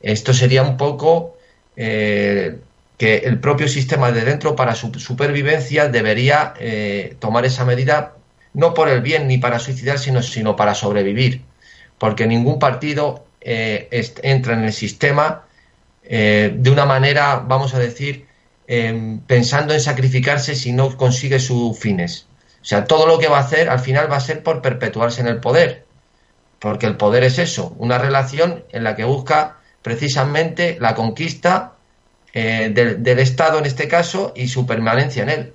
Esto 0.00 0.32
sería 0.32 0.62
un 0.62 0.78
poco 0.78 1.36
que 2.96 3.16
el 3.18 3.40
propio 3.40 3.68
sistema 3.68 4.12
de 4.12 4.24
dentro 4.24 4.54
para 4.54 4.74
su 4.74 4.92
supervivencia 4.94 5.88
debería 5.88 6.54
eh, 6.58 7.16
tomar 7.18 7.44
esa 7.44 7.64
medida 7.64 8.14
no 8.52 8.72
por 8.72 8.88
el 8.88 9.00
bien 9.00 9.26
ni 9.26 9.38
para 9.38 9.58
suicidar, 9.58 9.98
sino, 9.98 10.22
sino 10.22 10.54
para 10.54 10.74
sobrevivir, 10.74 11.42
porque 11.98 12.26
ningún 12.26 12.58
partido 12.58 13.26
eh, 13.40 13.88
entra 14.22 14.54
en 14.54 14.64
el 14.64 14.72
sistema 14.72 15.44
eh, 16.04 16.54
de 16.56 16.70
una 16.70 16.86
manera, 16.86 17.44
vamos 17.46 17.74
a 17.74 17.78
decir, 17.80 18.26
em, 18.68 19.18
pensando 19.20 19.74
en 19.74 19.80
sacrificarse 19.80 20.54
si 20.54 20.72
no 20.72 20.96
consigue 20.96 21.40
sus 21.40 21.76
fines. 21.78 22.26
O 22.64 22.66
sea, 22.66 22.86
todo 22.86 23.06
lo 23.06 23.18
que 23.18 23.28
va 23.28 23.36
a 23.36 23.40
hacer 23.42 23.68
al 23.68 23.78
final 23.78 24.10
va 24.10 24.16
a 24.16 24.20
ser 24.20 24.42
por 24.42 24.62
perpetuarse 24.62 25.20
en 25.20 25.26
el 25.26 25.38
poder, 25.38 25.84
porque 26.58 26.86
el 26.86 26.96
poder 26.96 27.22
es 27.22 27.38
eso, 27.38 27.74
una 27.76 27.98
relación 27.98 28.64
en 28.72 28.84
la 28.84 28.96
que 28.96 29.04
busca 29.04 29.58
precisamente 29.82 30.78
la 30.80 30.94
conquista 30.94 31.74
eh, 32.32 32.70
del, 32.72 33.18
Estado 33.18 33.58
en 33.58 33.66
este 33.66 33.86
caso 33.86 34.32
y 34.34 34.48
su 34.48 34.64
permanencia 34.64 35.24
en 35.24 35.28
él. 35.28 35.52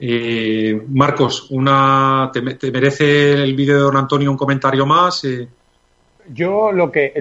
Eh, 0.00 0.82
Marcos, 0.88 1.48
una, 1.52 2.32
¿te, 2.32 2.42
merece 2.42 3.34
el 3.34 3.54
vídeo 3.54 3.76
de 3.76 3.82
don 3.82 3.96
Antonio 3.96 4.28
un 4.28 4.36
comentario 4.36 4.86
más? 4.86 5.22
Eh, 5.22 5.46
yo 6.34 6.72
lo 6.72 6.90
que 6.90 7.14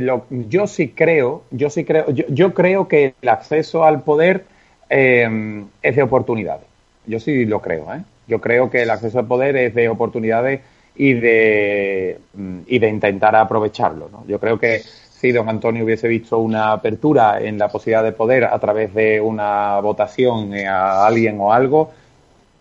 yo 0.47 0.65
sí 0.65 0.89
creo, 0.89 1.43
yo 1.51 1.69
sí 1.69 1.85
creo, 1.85 2.09
yo, 2.09 2.55
creo 2.55 2.87
que 2.87 3.13
el 3.21 3.29
acceso 3.29 3.83
al 3.83 4.01
poder 4.01 4.45
es 4.89 5.95
de 5.95 6.01
oportunidades. 6.01 6.68
Yo 7.09 7.19
sí 7.19 7.45
lo 7.45 7.59
creo, 7.59 7.87
Yo 8.27 8.39
creo 8.39 8.69
que 8.69 8.83
el 8.83 8.89
acceso 8.91 9.17
al 9.17 9.25
poder 9.25 9.57
es 9.57 9.73
de 9.73 9.89
oportunidades 9.89 10.61
y 10.95 11.13
de 11.13 12.19
y 12.67 12.77
de 12.77 12.87
intentar 12.87 13.35
aprovecharlo. 13.35 14.09
Yo 14.27 14.39
creo 14.39 14.59
que 14.59 14.79
si 14.79 15.31
don 15.31 15.49
Antonio 15.49 15.83
hubiese 15.83 16.07
visto 16.07 16.37
una 16.37 16.71
apertura 16.71 17.41
en 17.41 17.57
la 17.57 17.67
posibilidad 17.69 18.03
de 18.03 18.11
poder 18.11 18.43
a 18.43 18.59
través 18.59 18.93
de 18.93 19.19
una 19.19 19.79
votación 19.79 20.53
a 20.53 21.07
alguien 21.07 21.37
o 21.39 21.51
algo, 21.51 21.91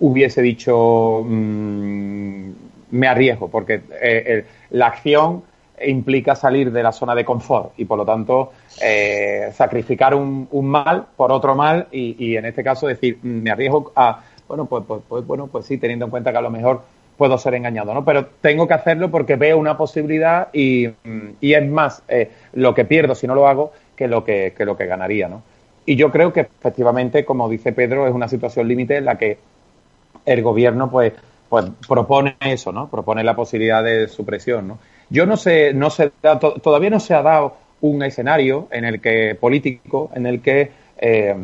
hubiese 0.01 0.41
dicho 0.41 1.23
mm, 1.27 2.51
me 2.93 3.07
arriesgo, 3.07 3.49
porque 3.49 3.83
eh, 4.01 4.47
la 4.71 4.87
acción 4.87 5.43
implica 5.87 6.35
salir 6.35 6.73
de 6.73 6.83
la 6.83 6.93
zona 6.93 7.15
de 7.15 7.25
confort 7.25 7.73
y 7.77 7.85
por 7.85 7.99
lo 7.99 8.05
tanto 8.05 8.53
eh, 8.83 9.53
sacrificar 9.55 10.15
un, 10.15 10.49
mal 10.63 11.05
por 11.17 11.33
otro 11.33 11.55
mal 11.55 11.87
y, 11.93 12.35
en 12.37 12.47
este 12.47 12.65
caso 12.65 12.87
decir 12.87 13.19
mm, 13.23 13.43
me 13.43 13.51
arriesgo 13.51 13.93
a 13.95 14.21
bueno 14.49 14.67
pues, 14.67 14.85
pues, 14.87 15.03
pues 15.09 15.27
bueno 15.27 15.47
pues 15.47 15.67
sí 15.67 15.79
teniendo 15.79 16.07
en 16.07 16.11
cuenta 16.11 16.33
que 16.33 16.39
a 16.39 16.43
lo 16.43 16.51
mejor 16.51 16.83
puedo 17.19 17.37
ser 17.37 17.55
engañado, 17.55 17.93
¿no? 17.93 18.05
Pero 18.05 18.27
tengo 18.41 18.67
que 18.69 18.75
hacerlo 18.75 19.11
porque 19.11 19.35
veo 19.35 19.59
una 19.59 19.77
posibilidad 19.77 20.49
y, 20.53 20.87
es 21.41 21.69
más 21.69 22.03
eh, 22.09 22.31
lo 22.53 22.75
que 22.75 22.85
pierdo 22.85 23.15
si 23.17 23.27
no 23.27 23.35
lo 23.35 23.49
hago 23.49 23.73
que 23.97 24.07
lo 24.07 24.25
que, 24.25 24.55
lo 24.61 24.77
que 24.77 24.87
ganaría, 24.87 25.29
¿no? 25.29 25.43
Y 25.85 25.97
yo 25.97 26.13
creo 26.13 26.33
que 26.33 26.41
efectivamente, 26.41 27.25
como 27.25 27.49
dice 27.49 27.73
Pedro, 27.73 28.07
es 28.07 28.15
una 28.15 28.29
situación 28.29 28.69
límite 28.69 28.99
en 28.99 29.05
la 29.05 29.19
que 29.19 29.39
el 30.25 30.43
gobierno 30.43 30.91
pues, 30.91 31.13
pues 31.49 31.67
propone 31.89 32.37
eso, 32.41 32.71
¿no? 32.71 32.89
Propone 32.89 33.25
la 33.25 33.35
posibilidad 33.35 33.83
de 33.83 34.07
supresión, 34.07 34.69
¿no? 34.69 34.79
Yo 35.11 35.27
no 35.27 35.37
sé, 35.37 35.73
no 35.75 35.91
sé, 35.91 36.13
todavía 36.63 36.91
no 36.91 37.01
se 37.01 37.15
ha 37.15 37.23
dado 37.23 37.57
un 37.81 38.03
escenario 38.05 38.69
en 38.71 38.85
el 38.85 39.01
que 39.01 39.35
político, 39.35 40.11
en 40.15 40.27
el 40.27 40.41
que 40.41 40.71
eh, 40.99 41.35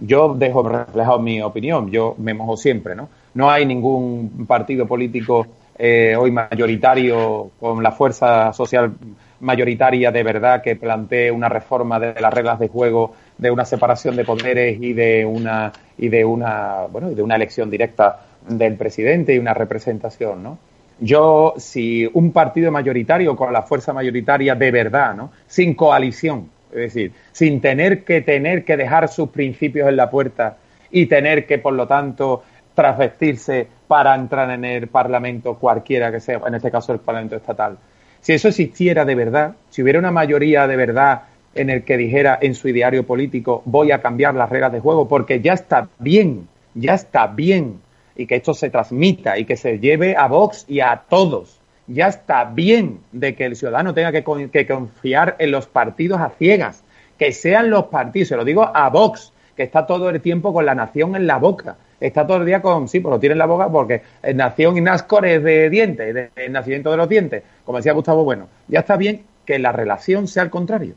yo 0.00 0.34
dejo 0.34 0.68
reflejado 0.68 1.18
mi 1.18 1.40
opinión, 1.42 1.90
yo 1.90 2.14
me 2.18 2.34
mojo 2.34 2.56
siempre, 2.56 2.94
¿no? 2.94 3.08
No 3.34 3.50
hay 3.50 3.66
ningún 3.66 4.46
partido 4.46 4.86
político 4.86 5.46
eh, 5.78 6.14
hoy 6.16 6.30
mayoritario 6.30 7.52
con 7.58 7.82
la 7.82 7.92
fuerza 7.92 8.52
social 8.52 8.92
mayoritaria 9.40 10.12
de 10.12 10.22
verdad 10.22 10.62
que 10.62 10.76
plantee 10.76 11.30
una 11.30 11.48
reforma 11.48 11.98
de 11.98 12.20
las 12.20 12.34
reglas 12.34 12.58
de 12.58 12.68
juego, 12.68 13.14
de 13.38 13.50
una 13.50 13.64
separación 13.64 14.16
de 14.16 14.24
poderes 14.24 14.78
y 14.80 14.92
de 14.92 15.24
una 15.24 15.72
y 15.96 16.08
de 16.08 16.24
una 16.24 16.86
bueno 16.90 17.10
y 17.10 17.14
de 17.14 17.22
una 17.22 17.36
elección 17.36 17.70
directa 17.70 18.20
del 18.46 18.76
presidente 18.76 19.34
y 19.34 19.38
una 19.38 19.54
representación, 19.54 20.42
¿no? 20.42 20.58
Yo, 21.02 21.54
si 21.56 22.08
un 22.12 22.30
partido 22.30 22.70
mayoritario 22.70 23.34
con 23.34 23.50
la 23.50 23.62
fuerza 23.62 23.94
mayoritaria 23.94 24.54
de 24.54 24.70
verdad, 24.70 25.14
¿no? 25.14 25.30
Sin 25.46 25.74
coalición, 25.74 26.50
es 26.72 26.76
decir, 26.76 27.12
sin 27.32 27.60
tener 27.60 28.04
que 28.04 28.22
tener 28.22 28.64
que 28.64 28.76
dejar 28.76 29.08
sus 29.08 29.30
principios 29.30 29.88
en 29.88 29.96
la 29.96 30.10
puerta 30.10 30.56
y 30.90 31.06
tener 31.06 31.46
que, 31.46 31.58
por 31.58 31.72
lo 31.72 31.86
tanto, 31.86 32.42
transvestirse 32.74 33.66
para 33.86 34.14
entrar 34.14 34.50
en 34.50 34.64
el 34.64 34.88
Parlamento 34.88 35.56
cualquiera 35.56 36.10
que 36.10 36.20
sea, 36.20 36.40
en 36.46 36.54
este 36.54 36.70
caso 36.70 36.92
el 36.92 37.00
Parlamento 37.00 37.36
estatal. 37.36 37.78
Si 38.20 38.32
eso 38.32 38.48
existiera 38.48 39.04
de 39.04 39.14
verdad, 39.14 39.54
si 39.70 39.82
hubiera 39.82 39.98
una 39.98 40.10
mayoría 40.10 40.66
de 40.66 40.76
verdad 40.76 41.22
en 41.54 41.70
el 41.70 41.84
que 41.84 41.96
dijera 41.96 42.38
en 42.40 42.54
su 42.54 42.68
ideario 42.68 43.04
político 43.04 43.62
voy 43.64 43.92
a 43.92 44.00
cambiar 44.00 44.34
las 44.34 44.50
reglas 44.50 44.72
de 44.72 44.80
juego 44.80 45.08
porque 45.08 45.40
ya 45.40 45.54
está 45.54 45.88
bien, 45.98 46.48
ya 46.74 46.94
está 46.94 47.26
bien, 47.26 47.80
y 48.16 48.26
que 48.26 48.36
esto 48.36 48.54
se 48.54 48.70
transmita 48.70 49.38
y 49.38 49.44
que 49.44 49.56
se 49.56 49.78
lleve 49.78 50.16
a 50.16 50.28
Vox 50.28 50.66
y 50.68 50.80
a 50.80 51.02
todos. 51.08 51.59
Ya 51.92 52.06
está 52.06 52.44
bien 52.44 53.00
de 53.10 53.34
que 53.34 53.46
el 53.46 53.56
ciudadano 53.56 53.94
tenga 53.94 54.12
que, 54.12 54.22
confiar 54.66 55.34
en 55.40 55.50
los 55.50 55.66
partidos 55.66 56.20
a 56.20 56.30
ciegas, 56.30 56.84
que 57.18 57.32
sean 57.32 57.68
los 57.68 57.86
partidos, 57.86 58.28
se 58.28 58.36
lo 58.36 58.44
digo 58.44 58.70
a 58.72 58.88
Vox, 58.90 59.32
que 59.56 59.64
está 59.64 59.86
todo 59.86 60.08
el 60.08 60.20
tiempo 60.20 60.52
con 60.52 60.64
la 60.64 60.76
nación 60.76 61.16
en 61.16 61.26
la 61.26 61.38
boca, 61.38 61.76
está 61.98 62.26
todo 62.26 62.36
el 62.36 62.46
día 62.46 62.62
con, 62.62 62.88
sí, 62.88 63.00
pues 63.00 63.10
lo 63.10 63.18
tiene 63.18 63.32
en 63.32 63.38
la 63.38 63.46
boca 63.46 63.68
porque 63.68 64.02
nación 64.34 64.76
y 64.76 64.80
Nascor 64.80 65.26
es 65.26 65.42
de 65.42 65.68
dientes, 65.68 66.14
de, 66.14 66.48
nacimiento 66.48 66.92
de 66.92 66.96
los 66.96 67.08
dientes, 67.08 67.42
como 67.64 67.78
decía 67.78 67.92
Gustavo 67.92 68.22
Bueno. 68.22 68.46
Ya 68.68 68.80
está 68.80 68.96
bien 68.96 69.24
que 69.44 69.58
la 69.58 69.72
relación 69.72 70.28
sea 70.28 70.44
al 70.44 70.50
contrario, 70.50 70.94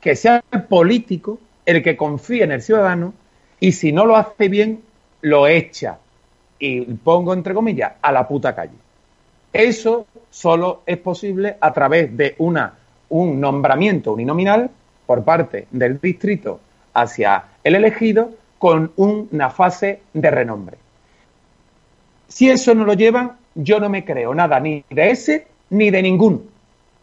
que 0.00 0.14
sea 0.14 0.44
el 0.52 0.62
político 0.62 1.40
el 1.66 1.82
que 1.82 1.96
confíe 1.96 2.44
en 2.44 2.52
el 2.52 2.62
ciudadano 2.62 3.14
y 3.58 3.72
si 3.72 3.90
no 3.90 4.06
lo 4.06 4.16
hace 4.16 4.48
bien, 4.48 4.82
lo 5.22 5.48
echa. 5.48 5.98
Y 6.58 6.82
pongo 6.82 7.34
entre 7.34 7.52
comillas, 7.52 7.94
a 8.00 8.12
la 8.12 8.28
puta 8.28 8.54
calle. 8.54 8.83
Eso 9.54 10.06
solo 10.30 10.82
es 10.84 10.98
posible 10.98 11.56
a 11.60 11.72
través 11.72 12.14
de 12.16 12.34
una 12.38 12.74
un 13.10 13.40
nombramiento 13.40 14.12
uninominal 14.12 14.68
por 15.06 15.22
parte 15.22 15.68
del 15.70 16.00
distrito 16.00 16.58
hacia 16.92 17.44
el 17.62 17.76
elegido 17.76 18.30
con 18.58 18.92
una 18.96 19.50
fase 19.50 20.00
de 20.12 20.30
renombre. 20.32 20.76
Si 22.26 22.50
eso 22.50 22.74
no 22.74 22.84
lo 22.84 22.94
llevan, 22.94 23.36
yo 23.54 23.78
no 23.78 23.88
me 23.88 24.04
creo 24.04 24.34
nada 24.34 24.58
ni 24.58 24.84
de 24.90 25.10
ese 25.10 25.46
ni 25.70 25.90
de 25.90 26.02
ninguno. 26.02 26.40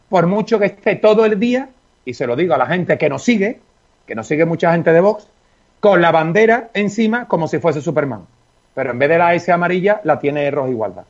Por 0.09 0.27
mucho 0.27 0.59
que 0.59 0.65
esté 0.65 0.97
todo 0.97 1.23
el 1.23 1.39
día, 1.39 1.69
y 2.03 2.13
se 2.13 2.27
lo 2.27 2.35
digo 2.35 2.53
a 2.53 2.57
la 2.57 2.65
gente 2.65 2.97
que 2.97 3.07
nos 3.07 3.23
sigue, 3.23 3.61
que 4.05 4.13
nos 4.13 4.27
sigue 4.27 4.43
mucha 4.45 4.73
gente 4.73 4.91
de 4.91 4.99
Vox, 4.99 5.25
con 5.79 6.01
la 6.01 6.11
bandera 6.11 6.69
encima 6.73 7.29
como 7.29 7.47
si 7.47 7.59
fuese 7.59 7.79
Superman. 7.79 8.25
Pero 8.75 8.91
en 8.91 8.99
vez 8.99 9.07
de 9.07 9.17
la 9.17 9.33
S 9.35 9.49
amarilla, 9.49 10.01
la 10.03 10.19
tiene 10.19 10.51
roja 10.51 10.69
igualdad. 10.69 11.05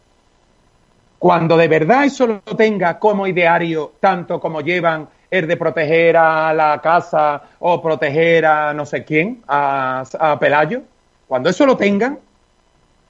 Cuando 1.22 1.56
de 1.56 1.68
verdad 1.68 2.06
eso 2.06 2.26
lo 2.26 2.56
tenga 2.56 2.98
como 2.98 3.28
ideario, 3.28 3.94
tanto 4.00 4.40
como 4.40 4.62
llevan 4.62 5.08
el 5.30 5.48
de 5.48 5.56
proteger 5.56 6.18
a 6.18 6.52
la 6.52 6.82
casa 6.82 7.44
o 7.60 7.80
proteger 7.80 8.44
a 8.44 8.74
no 8.74 8.88
sé 8.88 9.06
quién, 9.06 9.44
a, 9.48 10.04
Pelayo, 10.40 10.82
cuando 11.28 11.52
eso 11.52 11.68
lo 11.68 11.78
tengan 11.78 12.18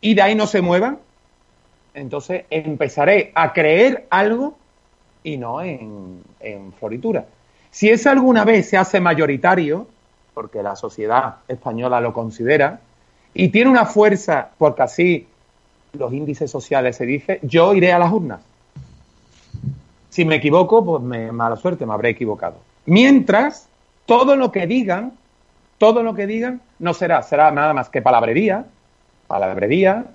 y 0.02 0.14
de 0.14 0.22
ahí 0.22 0.36
no 0.36 0.46
se 0.46 0.62
muevan, 0.62 1.00
entonces 1.94 2.44
empezaré 2.50 3.32
a 3.34 3.54
creer 3.54 4.08
algo 4.10 4.58
y 5.24 5.38
no 5.38 5.62
en, 5.62 6.22
en 6.42 6.74
floritura. 6.74 7.28
Si 7.70 7.90
eso 7.90 8.10
alguna 8.10 8.44
vez 8.44 8.68
se 8.68 8.76
hace 8.76 9.00
mayoritario, 9.00 9.88
porque 10.34 10.62
la 10.62 10.76
sociedad 10.76 11.36
española 11.48 12.02
lo 12.02 12.12
considera, 12.12 12.82
y 13.34 13.48
tiene 13.48 13.70
una 13.70 13.86
fuerza, 13.86 14.50
porque 14.58 14.82
así 14.82 15.28
los 15.94 16.14
índices 16.14 16.50
sociales 16.50 16.96
se 16.96 17.06
dice, 17.06 17.40
yo 17.44 17.74
iré 17.74 17.92
a 17.92 18.00
las 18.00 18.12
urnas. 18.12 18.42
Si 20.10 20.26
me 20.26 20.36
equivoco, 20.36 20.84
pues 20.84 21.04
me, 21.04 21.32
mala 21.32 21.56
suerte, 21.56 21.86
me 21.86 21.94
habré 21.94 22.10
equivocado. 22.10 22.58
Mientras, 22.86 23.68
todo 24.06 24.36
lo 24.36 24.52
que 24.52 24.68
digan, 24.68 25.14
todo 25.78 26.04
lo 26.04 26.14
que 26.14 26.28
digan 26.28 26.62
no 26.80 26.94
será, 26.94 27.24
será 27.24 27.52
nada 27.52 27.74
más 27.74 27.90
que 27.90 28.02
palabrería, 28.02 28.66
palabrería, 29.28 30.06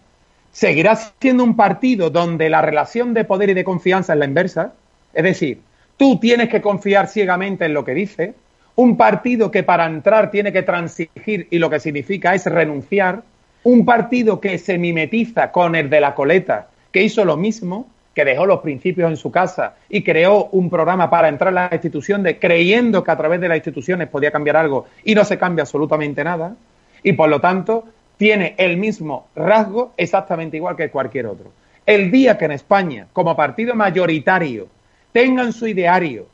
seguirá 0.53 0.97
siendo 0.97 1.45
un 1.45 1.57
partido 1.57 2.11
donde 2.11 2.49
la 2.51 2.63
relación 2.63 3.15
de 3.15 3.25
poder 3.25 3.51
y 3.51 3.55
de 3.55 3.65
confianza 3.65 4.13
es 4.13 4.19
la 4.19 4.25
inversa, 4.25 4.73
es 5.13 5.25
decir, 5.25 5.61
tú 5.97 6.19
tienes 6.19 6.49
que 6.49 6.61
confiar 6.61 7.09
ciegamente 7.09 7.65
en 7.65 7.75
lo 7.75 7.85
que 7.85 7.95
dice, 7.95 8.35
un 8.75 8.97
partido 8.97 9.51
que 9.51 9.63
para 9.63 9.87
entrar 9.87 10.31
tiene 10.31 10.53
que 10.53 10.63
transigir 10.63 11.49
y 11.51 11.59
lo 11.59 11.71
que 11.71 11.81
significa 11.81 12.35
es 12.35 12.45
renunciar, 12.47 13.23
un 13.67 13.85
partido 13.85 14.39
que 14.41 14.59
se 14.59 14.79
mimetiza 14.79 15.51
con 15.51 15.75
el 15.75 15.91
de 15.91 16.01
la 16.01 16.15
coleta, 16.15 16.69
que 16.93 17.03
hizo 17.03 17.25
lo 17.25 17.37
mismo, 17.37 17.89
que 18.15 18.25
dejó 18.25 18.47
los 18.47 18.61
principios 18.61 19.11
en 19.11 19.17
su 19.17 19.33
casa 19.33 19.75
y 19.89 20.05
creó 20.05 20.45
un 20.53 20.71
programa 20.71 21.11
para 21.11 21.27
entrar 21.27 21.49
en 21.49 21.57
las 21.57 21.73
instituciones 21.73 22.37
creyendo 22.41 23.03
que 23.03 23.11
a 23.11 23.17
través 23.17 23.41
de 23.41 23.49
las 23.49 23.57
instituciones 23.57 24.09
podía 24.09 24.31
cambiar 24.31 24.57
algo 24.57 24.87
y 25.03 25.17
no 25.17 25.25
se 25.25 25.37
cambia 25.37 25.63
absolutamente 25.63 26.23
nada 26.23 26.55
y 27.03 27.15
por 27.15 27.29
lo 27.29 27.41
tanto 27.41 27.87
tiene 28.17 28.55
el 28.57 28.77
mismo 28.77 29.27
rasgo 29.35 29.95
exactamente 29.97 30.59
igual 30.59 30.77
que 30.77 30.89
cualquier 30.89 31.27
otro. 31.27 31.51
El 31.85 32.13
día 32.13 32.39
que 32.39 32.45
en 32.45 32.53
España, 32.53 33.09
como 33.13 33.35
partido 33.35 33.75
mayoritario, 33.75 34.69
tengan 35.11 35.53
su 35.53 35.67
ideario 35.67 36.29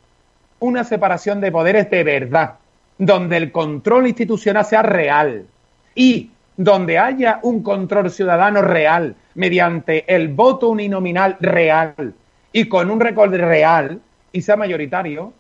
una 0.59 0.85
separación 0.85 1.41
de 1.41 1.51
poderes 1.51 1.89
de 1.89 2.05
verdad, 2.05 2.57
donde 2.99 3.39
el 3.39 3.51
control 3.51 4.07
institucional 4.07 4.67
sea 4.67 4.83
real 4.83 5.47
y 5.95 6.29
donde 6.57 6.99
haya 6.99 7.41
un 7.43 7.63
control 7.63 8.11
ciudadano 8.11 8.63
real 8.63 9.15
mediante 9.35 10.05
el 10.15 10.29
voto 10.29 10.69
uninominal 10.69 11.37
real 11.41 12.15
y 12.53 12.69
con 12.69 12.91
un 12.91 13.01
récord 13.01 13.35
real 13.35 14.01
y 14.33 14.43
sea 14.43 14.57
mayoritario, 14.57 15.33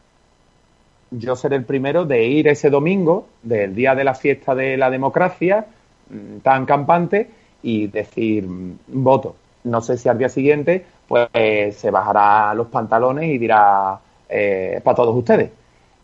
yo 1.10 1.36
seré 1.36 1.56
el 1.56 1.64
primero 1.64 2.04
de 2.04 2.24
ir 2.24 2.48
ese 2.48 2.70
domingo, 2.70 3.28
del 3.42 3.74
día 3.74 3.94
de 3.94 4.04
la 4.04 4.14
fiesta 4.14 4.54
de 4.54 4.76
la 4.76 4.90
democracia, 4.90 5.66
mm, 6.08 6.38
tan 6.38 6.64
campante, 6.64 7.28
y 7.62 7.86
decir 7.86 8.46
mm, 8.46 8.78
voto. 8.88 9.36
No 9.64 9.80
sé 9.80 9.96
si 9.98 10.08
al 10.08 10.18
día 10.18 10.28
siguiente 10.28 10.84
pues 11.06 11.76
se 11.76 11.90
bajará 11.90 12.54
los 12.54 12.68
pantalones 12.68 13.30
y 13.30 13.38
dirá 13.38 13.98
eh, 14.28 14.80
para 14.82 14.96
todos 14.96 15.14
ustedes. 15.14 15.50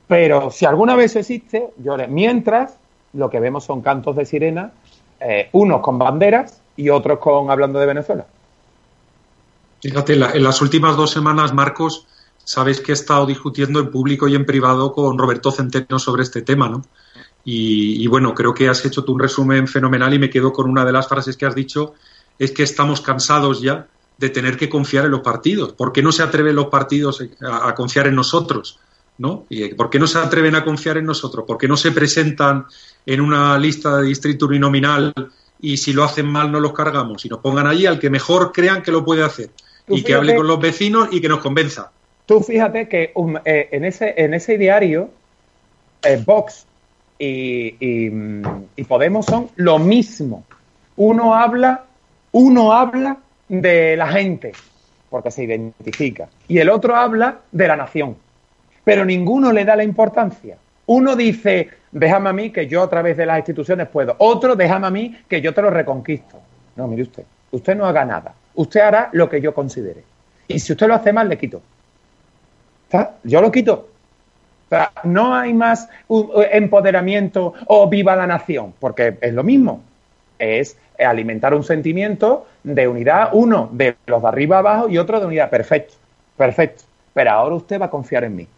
Pero 0.07 0.51
si 0.51 0.66
alguna 0.66 0.94
vez 0.97 1.16
existe, 1.16 1.68
yo 1.79 1.97
mientras 2.09 2.79
lo 3.14 3.31
que 3.31 3.40
vemos 3.40 3.64
son 3.64 3.81
cantos 3.81 4.16
de 4.16 4.27
sirena, 4.27 4.73
eh, 5.20 5.48
unos 5.52 5.81
con 5.81 5.98
banderas 5.98 6.61
y 6.76 6.90
otros 6.90 7.18
con 7.18 7.50
hablando 7.50 7.78
de 7.78 7.87
Venezuela. 7.87 8.26
Fíjate, 9.81 10.14
en 10.14 10.42
las 10.42 10.61
últimas 10.61 10.96
dos 10.96 11.11
semanas, 11.11 11.54
Marcos, 11.54 12.07
sabes 12.48 12.81
que 12.81 12.92
he 12.92 12.94
estado 12.94 13.26
discutiendo 13.26 13.78
en 13.78 13.90
público 13.90 14.26
y 14.26 14.35
en 14.35 14.46
privado 14.46 14.92
con 14.92 15.18
Roberto 15.18 15.50
Centeno 15.52 15.98
sobre 15.98 16.22
este 16.22 16.42
tema, 16.42 16.68
¿no? 16.68 16.83
Y, 17.44 18.07
bueno, 18.09 18.35
creo 18.35 18.52
que 18.52 18.68
has 18.68 18.85
hecho 18.85 19.04
tú 19.04 19.12
un 19.12 19.20
resumen 19.20 19.68
fenomenal 19.68 20.12
y 20.12 20.18
me 20.18 20.28
quedo 20.28 20.52
con 20.52 20.68
una 20.68 20.85
de 20.85 20.92
las 20.92 21.09
frases 21.09 21.37
que 21.37 21.46
has 21.46 21.54
dicho, 21.54 21.94
es 22.38 22.52
que 22.52 22.62
estamos 22.62 23.00
cansados 23.00 23.62
ya 23.62 23.87
de 24.18 24.28
tener 24.28 24.59
que 24.59 24.68
confiar 24.68 25.07
en 25.07 25.12
los 25.12 25.20
partidos. 25.20 25.72
¿Por 25.72 25.92
qué 25.92 26.02
no 26.02 26.12
se 26.12 26.22
atreven 26.22 26.57
los 26.57 26.66
partidos 26.66 27.24
a, 27.40 27.74
confiar 27.74 28.07
en 28.07 28.16
nosotros? 28.16 28.78
¿No? 29.18 29.44
¿Por 29.76 29.90
qué 29.90 29.98
no 29.98 30.07
se 30.07 30.18
atreven 30.18 30.54
a 30.54 30.64
confiar 30.64 30.96
en 30.96 31.04
nosotros? 31.04 31.44
¿Por 31.46 31.59
qué 31.59 31.68
no 31.68 31.76
se 31.76 31.92
presentan 31.92 32.66
en 33.04 33.20
una 33.20 33.59
lista 33.59 33.98
de 33.98 34.07
distrito 34.07 34.46
uninominal 34.46 35.12
y 35.61 35.76
si 35.76 35.92
lo 35.92 36.04
hacen 36.04 36.26
mal 36.26 36.50
no 36.52 36.61
los 36.61 36.72
cargamos 36.72 37.24
y 37.24 37.28
nos 37.28 37.40
pongan 37.40 37.66
allí 37.66 37.87
al 37.87 37.98
que 37.98 38.11
mejor 38.11 38.52
crean 38.52 38.83
que 38.83 38.92
lo 38.92 39.04
puede 39.04 39.24
hacer 39.24 39.50
y 39.88 40.02
que 40.02 40.14
hable 40.14 40.37
con 40.37 40.46
los 40.46 40.61
vecinos 40.61 41.09
y 41.11 41.20
que 41.20 41.28
nos 41.28 41.40
convenza. 41.40 41.90
Tú 42.26 42.40
fíjate 42.40 42.88
que 42.88 43.12
um, 43.14 43.37
eh, 43.44 43.68
en, 43.72 43.85
ese, 43.85 44.14
en 44.16 44.35
ese 44.35 44.59
diario, 44.59 45.11
eh, 46.02 46.22
Vox 46.24 46.66
y, 47.18 47.74
y, 47.81 48.85
Podemos 48.85 49.26
son 49.26 49.48
lo 49.57 49.78
mismo. 49.78 50.44
Uno 50.96 51.35
habla, 51.35 51.85
uno 52.33 52.72
habla 52.72 53.18
de 53.48 53.96
la 53.96 54.09
gente, 54.09 54.52
porque 55.11 55.31
se 55.31 55.44
identifica, 55.44 56.28
y 56.46 56.59
el 56.59 56.70
otro 56.70 56.94
habla 56.94 57.40
de 57.50 57.66
la 57.66 57.76
nación. 57.76 58.16
Pero 58.88 59.05
ninguno 59.05 59.53
le 59.53 59.66
da 59.66 59.77
la 59.77 59.85
importancia. 59.85 60.57
Uno 60.87 61.14
dice, 61.14 61.68
déjame 61.92 62.31
a 62.31 62.33
mí 62.33 62.48
que 62.48 62.66
yo 62.66 62.83
a 62.83 62.88
través 62.88 63.18
de 63.18 63.27
las 63.27 63.37
instituciones 63.37 63.87
puedo. 63.87 64.16
Otro, 64.16 64.57
déjame 64.57 64.87
a 64.87 64.90
mí 64.90 65.14
que 65.29 65.42
yo 65.42 65.53
te 65.53 65.61
lo 65.61 65.68
reconquisto. 65.68 66.40
No, 66.74 66.88
mire 66.88 67.03
usted, 67.03 67.24
usted 67.51 67.77
no 67.77 67.85
haga 67.85 68.07
nada. 68.07 68.33
Usted 68.55 68.81
hará 68.81 69.11
lo 69.12 69.29
que 69.29 69.42
yo 69.42 69.53
considere. 69.53 70.05
Y 70.46 70.59
si 70.59 70.72
usted 70.72 70.88
lo 70.88 70.94
hace 70.94 71.12
mal, 71.12 71.29
le 71.29 71.37
quito. 71.37 71.61
¿Está? 72.85 73.16
Yo 73.24 73.42
lo 73.42 73.53
quito. 73.53 73.90
no 75.05 75.35
hay 75.35 75.53
más 75.53 75.87
empoderamiento 76.51 77.53
o 77.66 77.90
viva 77.90 78.16
la 78.16 78.27
nación, 78.27 78.72
porque 78.81 79.18
es 79.20 79.35
lo 79.35 79.44
mismo. 79.44 79.83
Es 80.38 80.79
alimentar 80.98 81.53
un 81.53 81.62
sentimiento 81.62 82.46
de 82.62 82.88
unidad, 82.88 83.29
uno 83.35 83.68
de 83.70 83.96
los 84.07 84.22
de 84.22 84.29
arriba 84.29 84.61
abajo 84.61 84.88
y 84.88 84.96
otro 84.96 85.20
de 85.20 85.27
unidad. 85.27 85.51
Perfecto, 85.51 85.92
perfecto. 86.38 86.85
Pero 87.12 87.33
ahora 87.33 87.55
usted 87.55 87.79
va 87.79 87.87
a 87.87 87.90
confiar 87.90 88.24
en 88.24 88.35
mí. 88.35 88.48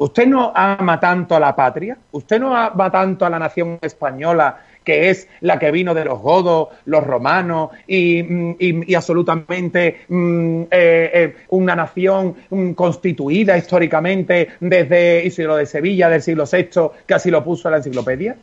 Usted 0.00 0.26
no 0.26 0.50
ama 0.54 0.98
tanto 0.98 1.36
a 1.36 1.40
la 1.40 1.54
patria, 1.54 1.94
usted 2.12 2.40
no 2.40 2.56
ama 2.56 2.90
tanto 2.90 3.26
a 3.26 3.28
la 3.28 3.38
nación 3.38 3.78
española, 3.82 4.58
que 4.82 5.10
es 5.10 5.28
la 5.42 5.58
que 5.58 5.70
vino 5.70 5.92
de 5.92 6.06
los 6.06 6.18
godos, 6.20 6.68
los 6.86 7.04
romanos 7.04 7.68
y, 7.86 8.22
mm, 8.22 8.94
absolutamente 8.96 10.00
mm, 10.08 10.62
eh, 10.62 11.10
eh, 11.12 11.36
una 11.50 11.76
nación 11.76 12.34
mm, 12.48 12.70
constituida 12.70 13.58
históricamente 13.58 14.48
desde 14.58 15.30
siglo 15.30 15.56
de 15.56 15.66
Sevilla, 15.66 16.08
del 16.08 16.22
siglo 16.22 16.44
VI, 16.50 16.92
que 17.06 17.12
así 17.12 17.30
lo 17.30 17.44
puso 17.44 17.68
en 17.68 17.72
la 17.72 17.76
enciclopedia. 17.76 18.36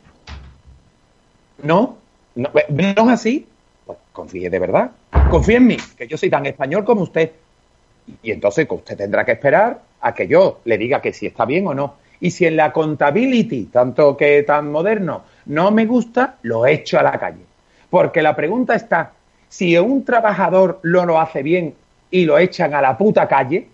¿No? 1.63 1.97
¿No, 2.35 2.51
¿no 2.69 2.83
es 2.83 3.09
así? 3.09 3.47
Pues 3.83 3.97
confíe 4.13 4.51
de 4.51 4.59
verdad. 4.59 4.91
Confíe 5.31 5.55
en 5.55 5.65
mí, 5.65 5.77
que 5.97 6.07
yo 6.07 6.17
soy 6.17 6.29
tan 6.29 6.45
español 6.45 6.85
como 6.85 7.01
usted. 7.01 7.31
Y 8.23 8.31
entonces 8.31 8.67
usted 8.69 8.97
tendrá 8.97 9.25
que 9.25 9.33
esperar 9.33 9.79
a 10.01 10.13
que 10.13 10.27
yo 10.27 10.59
le 10.65 10.77
diga 10.77 11.01
que 11.01 11.13
si 11.13 11.27
está 11.27 11.45
bien 11.45 11.67
o 11.67 11.73
no. 11.73 11.95
Y 12.19 12.31
si 12.31 12.45
en 12.45 12.55
la 12.55 12.71
contability, 12.71 13.65
tanto 13.65 14.17
que 14.17 14.43
tan 14.43 14.71
moderno, 14.71 15.23
no 15.45 15.71
me 15.71 15.85
gusta, 15.85 16.37
lo 16.43 16.65
echo 16.65 16.99
a 16.99 17.03
la 17.03 17.19
calle. 17.19 17.45
Porque 17.89 18.21
la 18.21 18.35
pregunta 18.35 18.75
está, 18.75 19.13
si 19.49 19.77
un 19.77 20.03
trabajador 20.03 20.79
lo, 20.81 21.05
lo 21.05 21.19
hace 21.19 21.43
bien 21.43 21.75
y 22.11 22.25
lo 22.25 22.37
echan 22.37 22.73
a 22.73 22.81
la 22.81 22.97
puta 22.97 23.27
calle, 23.27 23.67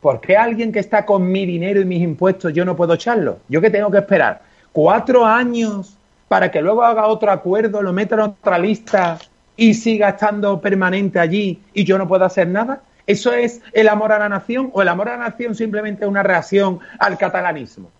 ¿por 0.00 0.20
qué 0.20 0.36
alguien 0.36 0.72
que 0.72 0.78
está 0.78 1.04
con 1.04 1.30
mi 1.30 1.44
dinero 1.44 1.80
y 1.80 1.84
mis 1.84 2.02
impuestos 2.02 2.52
yo 2.52 2.64
no 2.64 2.76
puedo 2.76 2.94
echarlo? 2.94 3.38
¿Yo 3.48 3.60
que 3.60 3.70
tengo 3.70 3.90
que 3.90 3.98
esperar? 3.98 4.42
¿Cuatro 4.72 5.24
años 5.24 5.96
para 6.28 6.50
que 6.50 6.62
luego 6.62 6.82
haga 6.82 7.06
otro 7.06 7.30
acuerdo, 7.30 7.82
lo 7.82 7.92
meta 7.92 8.14
en 8.14 8.20
otra 8.22 8.58
lista 8.58 9.18
y 9.56 9.74
siga 9.74 10.10
estando 10.10 10.60
permanente 10.60 11.18
allí 11.18 11.60
y 11.74 11.84
yo 11.84 11.98
no 11.98 12.06
puedo 12.06 12.24
hacer 12.24 12.46
nada? 12.48 12.80
¿Eso 13.08 13.32
es 13.32 13.62
el 13.72 13.88
amor 13.88 14.12
a 14.12 14.18
la 14.18 14.28
nación 14.28 14.70
o 14.74 14.82
el 14.82 14.88
amor 14.88 15.08
a 15.08 15.16
la 15.16 15.30
nación 15.30 15.54
simplemente 15.54 16.06
una 16.06 16.22
reacción 16.22 16.78
al 16.98 17.16
catalanismo? 17.16 17.90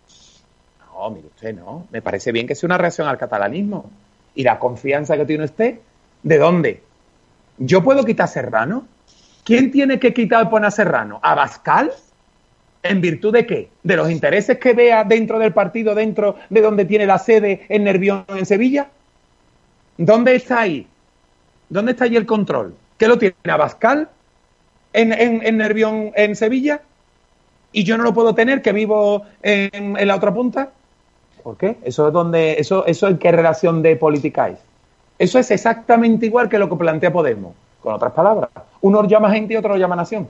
No, 0.84 1.08
mire 1.08 1.28
usted, 1.28 1.54
no. 1.54 1.86
Me 1.90 2.02
parece 2.02 2.30
bien 2.30 2.46
que 2.46 2.54
sea 2.54 2.66
una 2.66 2.76
reacción 2.76 3.08
al 3.08 3.16
catalanismo. 3.16 3.90
¿Y 4.34 4.42
la 4.42 4.58
confianza 4.58 5.16
que 5.16 5.24
tiene 5.24 5.44
usted? 5.44 5.78
¿De 6.22 6.36
dónde? 6.36 6.82
¿Yo 7.56 7.82
puedo 7.82 8.04
quitar 8.04 8.28
Serrano? 8.28 8.86
¿Quién 9.44 9.70
tiene 9.70 9.98
que 9.98 10.12
quitar 10.12 10.44
y 10.44 10.50
poner 10.50 10.68
a 10.68 10.70
Serrano? 10.70 11.20
¿A 11.22 11.34
Bascal? 11.34 11.90
¿En 12.82 13.00
virtud 13.00 13.32
de 13.32 13.46
qué? 13.46 13.70
¿De 13.82 13.96
los 13.96 14.10
intereses 14.10 14.58
que 14.58 14.74
vea 14.74 15.04
dentro 15.04 15.38
del 15.38 15.54
partido, 15.54 15.94
dentro 15.94 16.36
de 16.50 16.60
donde 16.60 16.84
tiene 16.84 17.06
la 17.06 17.18
sede 17.18 17.64
en 17.70 17.84
Nervión, 17.84 18.26
en 18.28 18.44
Sevilla? 18.44 18.90
¿Dónde 19.96 20.34
está 20.34 20.60
ahí? 20.60 20.86
¿Dónde 21.70 21.92
está 21.92 22.04
ahí 22.04 22.16
el 22.16 22.26
control? 22.26 22.76
¿Qué 22.98 23.08
lo 23.08 23.16
tiene 23.16 23.34
Abascal 23.48 24.10
en, 24.92 25.12
en, 25.12 25.56
Nervión, 25.56 26.12
en 26.14 26.36
Sevilla? 26.36 26.82
¿Y 27.72 27.84
yo 27.84 27.98
no 27.98 28.04
lo 28.04 28.14
puedo 28.14 28.34
tener, 28.34 28.62
que 28.62 28.72
vivo 28.72 29.22
en, 29.42 29.96
en 29.96 30.08
la 30.08 30.16
otra 30.16 30.32
punta? 30.32 30.70
¿Por 31.42 31.56
qué? 31.56 31.76
Eso 31.84 32.08
es 32.08 32.12
donde, 32.12 32.58
eso, 32.58 32.86
eso 32.86 33.08
en 33.08 33.18
qué 33.18 33.32
relación 33.32 33.82
de 33.82 33.96
política 33.96 34.48
es. 34.48 34.58
Eso 35.18 35.38
es 35.38 35.50
exactamente 35.50 36.26
igual 36.26 36.48
que 36.48 36.58
lo 36.58 36.68
que 36.68 36.76
plantea 36.76 37.12
Podemos. 37.12 37.54
Con 37.82 37.94
otras 37.94 38.12
palabras, 38.12 38.50
uno 38.80 39.06
llama 39.06 39.30
gente 39.30 39.54
y 39.54 39.56
otro 39.56 39.70
lo 39.70 39.78
llama 39.78 39.94
nación. 39.94 40.28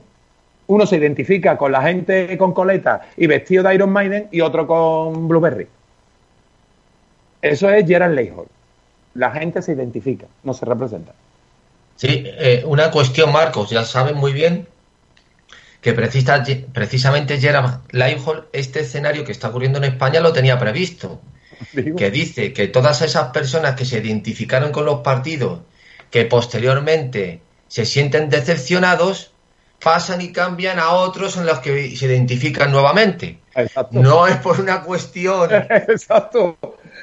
Uno 0.67 0.85
se 0.85 0.97
identifica 0.97 1.57
con 1.57 1.71
la 1.71 1.81
gente 1.81 2.37
con 2.37 2.53
coleta 2.53 3.01
y 3.17 3.25
vestido 3.25 3.63
de 3.63 3.73
Iron 3.73 3.89
Maiden 3.89 4.27
y 4.31 4.41
otro 4.41 4.67
con 4.67 5.27
Blueberry. 5.27 5.67
Eso 7.41 7.69
es 7.69 7.87
Gerald 7.87 8.15
Leyhall. 8.15 8.45
La 9.15 9.31
gente 9.31 9.63
se 9.63 9.73
identifica, 9.73 10.27
no 10.43 10.53
se 10.53 10.65
representa. 10.65 11.13
Sí, 11.99 12.23
eh, 12.25 12.63
una 12.65 12.91
cuestión, 12.91 13.29
Marcos, 13.33 13.71
ya 13.71 13.83
saben 13.83 14.15
muy 14.15 14.31
bien 14.31 14.69
que 15.81 15.91
precisa, 15.91 16.41
precisamente 16.71 17.41
Gerald 17.41 17.81
Leyhall, 17.91 18.47
este 18.53 18.79
escenario 18.79 19.25
que 19.25 19.33
está 19.33 19.49
ocurriendo 19.49 19.79
en 19.79 19.83
España 19.83 20.21
lo 20.21 20.31
tenía 20.31 20.57
previsto. 20.57 21.19
Que 21.97 22.09
dice 22.09 22.53
que 22.53 22.69
todas 22.69 23.01
esas 23.01 23.31
personas 23.31 23.75
que 23.75 23.83
se 23.83 23.97
identificaron 23.97 24.71
con 24.71 24.85
los 24.85 25.01
partidos, 25.01 25.59
que 26.09 26.23
posteriormente 26.23 27.41
se 27.67 27.85
sienten 27.85 28.29
decepcionados, 28.29 29.33
pasan 29.83 30.21
y 30.21 30.31
cambian 30.31 30.79
a 30.79 30.91
otros 30.91 31.35
en 31.35 31.45
los 31.45 31.59
que 31.59 31.97
se 31.97 32.05
identifican 32.05 32.71
nuevamente. 32.71 33.39
No 33.91 34.25
es 34.25 34.37
por 34.37 34.61
una 34.61 34.83
cuestión. 34.83 35.49
Exacto. 35.69 36.57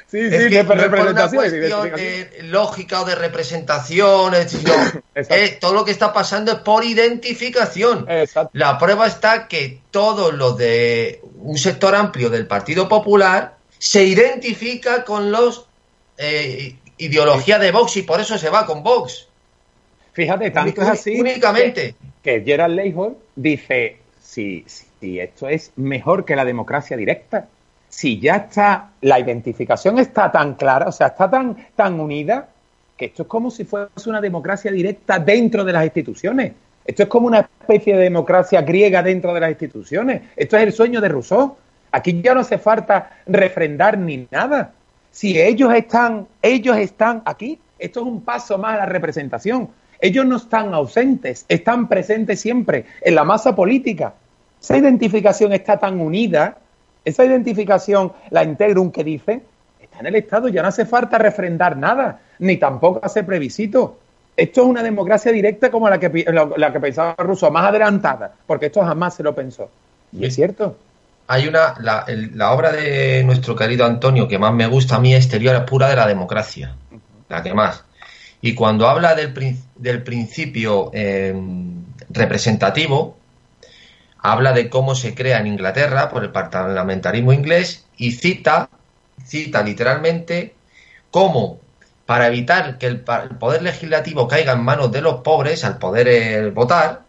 Sí, 0.09 0.29
sí, 0.29 0.55
es 0.55 0.65
por 0.65 0.77
una 0.77 1.29
cuestión 1.29 1.51
de 1.51 2.43
lógica 2.43 3.01
o 3.01 3.05
de 3.05 3.15
representación. 3.15 4.33
todo 5.59 5.73
lo 5.73 5.83
que 5.83 5.91
está 5.91 6.13
pasando 6.13 6.53
es 6.53 6.59
por 6.59 6.85
identificación. 6.85 8.07
La 8.53 8.77
prueba 8.77 9.07
está 9.07 9.49
que 9.49 9.81
todos 9.91 10.33
los 10.33 10.57
de 10.57 11.21
un 11.39 11.57
sector 11.57 11.93
amplio 11.93 12.29
del 12.29 12.47
Partido 12.47 12.87
Popular 12.87 13.57
se 13.77 14.05
identifica 14.05 15.03
con 15.03 15.29
los 15.29 15.67
eh, 16.17 16.75
ideología 16.97 17.59
de 17.59 17.71
Vox 17.71 17.97
y 17.97 18.03
por 18.03 18.21
eso 18.21 18.37
se 18.37 18.49
va 18.49 18.65
con 18.65 18.83
Vox. 18.83 19.27
Fíjate, 20.13 20.51
tanto 20.51 20.81
es 20.81 20.87
así. 20.87 21.19
Únicamente. 21.19 21.95
Que, 22.23 22.41
Gerald 22.41 22.75
Leyhol 22.75 23.17
dice: 23.35 23.97
si, 24.21 24.63
si 24.67 25.19
esto 25.19 25.49
es 25.49 25.73
mejor 25.75 26.23
que 26.23 26.37
la 26.37 26.45
democracia 26.45 26.95
directa, 26.95 27.49
si 27.89 28.19
ya 28.19 28.35
está, 28.35 28.91
la 29.01 29.19
identificación 29.19 29.99
está 29.99 30.31
tan 30.31 30.55
clara, 30.55 30.87
o 30.87 30.91
sea, 30.91 31.07
está 31.07 31.29
tan, 31.29 31.55
tan 31.75 31.99
unida, 31.99 32.49
que 32.95 33.05
esto 33.05 33.23
es 33.23 33.27
como 33.27 33.51
si 33.51 33.63
fuese 33.63 34.09
una 34.09 34.21
democracia 34.21 34.71
directa 34.71 35.19
dentro 35.19 35.63
de 35.63 35.73
las 35.73 35.85
instituciones. 35.85 36.53
Esto 36.83 37.03
es 37.03 37.09
como 37.09 37.27
una 37.27 37.39
especie 37.39 37.95
de 37.95 38.03
democracia 38.03 38.61
griega 38.61 39.03
dentro 39.03 39.33
de 39.33 39.39
las 39.41 39.49
instituciones. 39.51 40.21
Esto 40.35 40.57
es 40.57 40.63
el 40.63 40.73
sueño 40.73 41.01
de 41.01 41.09
Rousseau. 41.09 41.57
Aquí 41.91 42.21
ya 42.21 42.33
no 42.33 42.41
hace 42.41 42.57
falta 42.57 43.11
refrendar 43.27 43.97
ni 43.97 44.27
nada. 44.31 44.71
Si 45.11 45.39
ellos 45.39 45.73
están, 45.73 46.27
ellos 46.41 46.77
están 46.77 47.21
aquí, 47.25 47.59
esto 47.77 48.01
es 48.01 48.05
un 48.05 48.21
paso 48.21 48.57
más 48.57 48.75
a 48.75 48.77
la 48.77 48.85
representación. 48.85 49.69
Ellos 49.99 50.25
no 50.25 50.37
están 50.37 50.73
ausentes, 50.73 51.45
están 51.49 51.87
presentes 51.87 52.39
siempre 52.39 52.85
en 53.01 53.15
la 53.15 53.23
masa 53.23 53.55
política. 53.55 54.13
Esa 54.61 54.77
identificación 54.77 55.53
está 55.53 55.77
tan 55.77 55.99
unida, 55.99 56.57
esa 57.07 57.25
identificación, 57.25 58.11
la 58.31 58.43
integrum 58.43 58.91
que 58.91 59.03
dice, 59.03 59.41
está 59.81 59.99
en 59.99 60.07
el 60.07 60.15
Estado, 60.15 60.47
ya 60.47 60.61
no 60.61 60.67
hace 60.67 60.85
falta 60.85 61.17
refrendar 61.17 61.77
nada, 61.77 62.19
ni 62.39 62.57
tampoco 62.57 62.99
hacer 63.03 63.25
previsito. 63.25 63.99
Esto 64.35 64.61
es 64.61 64.67
una 64.67 64.83
democracia 64.83 65.31
directa 65.31 65.71
como 65.71 65.89
la 65.89 65.99
que, 65.99 66.25
la 66.57 66.71
que 66.71 66.79
pensaba 66.79 67.15
Russo, 67.17 67.49
más 67.49 67.65
adelantada, 67.65 68.33
porque 68.45 68.67
esto 68.67 68.81
jamás 68.81 69.15
se 69.15 69.23
lo 69.23 69.33
pensó. 69.33 69.69
Y 70.11 70.25
es 70.25 70.35
cierto 70.35 70.75
hay 71.27 71.47
una, 71.47 71.75
la, 71.79 72.05
la, 72.33 72.51
obra 72.53 72.71
de 72.71 73.23
nuestro 73.25 73.55
querido 73.55 73.85
Antonio 73.85 74.27
que 74.27 74.39
más 74.39 74.53
me 74.53 74.65
gusta 74.65 74.95
a 74.95 74.99
mí, 74.99 75.13
Exterior, 75.13 75.55
es 75.55 75.61
pura 75.63 75.89
de 75.89 75.95
la 75.97 76.07
democracia, 76.07 76.75
la 77.27 77.43
que 77.43 77.53
más. 77.53 77.83
Y 78.41 78.53
cuando 78.53 78.87
habla 78.87 79.13
del, 79.13 79.33
del 79.75 80.03
principio 80.03 80.89
em, 80.93 81.83
representativo, 82.09 83.17
habla 84.31 84.51
de 84.51 84.69
cómo 84.69 84.93
se 84.93 85.15
crea 85.15 85.39
en 85.39 85.47
Inglaterra 85.47 86.09
por 86.09 86.23
el 86.23 86.31
parlamentarismo 86.31 87.31
inglés 87.31 87.85
y 87.95 88.11
cita, 88.11 88.69
cita 89.25 89.63
literalmente 89.63 90.53
cómo 91.11 91.59
para 92.05 92.27
evitar 92.27 92.77
que 92.77 92.87
el, 92.87 93.01
poder 93.01 93.61
legislativo 93.61 94.27
caiga 94.27 94.53
en 94.53 94.63
manos 94.63 94.91
de 94.91 95.01
los 95.01 95.21
pobres 95.21 95.63
al 95.63 95.77
poder 95.77 96.07
eh, 96.07 96.49
votar, 96.51 97.01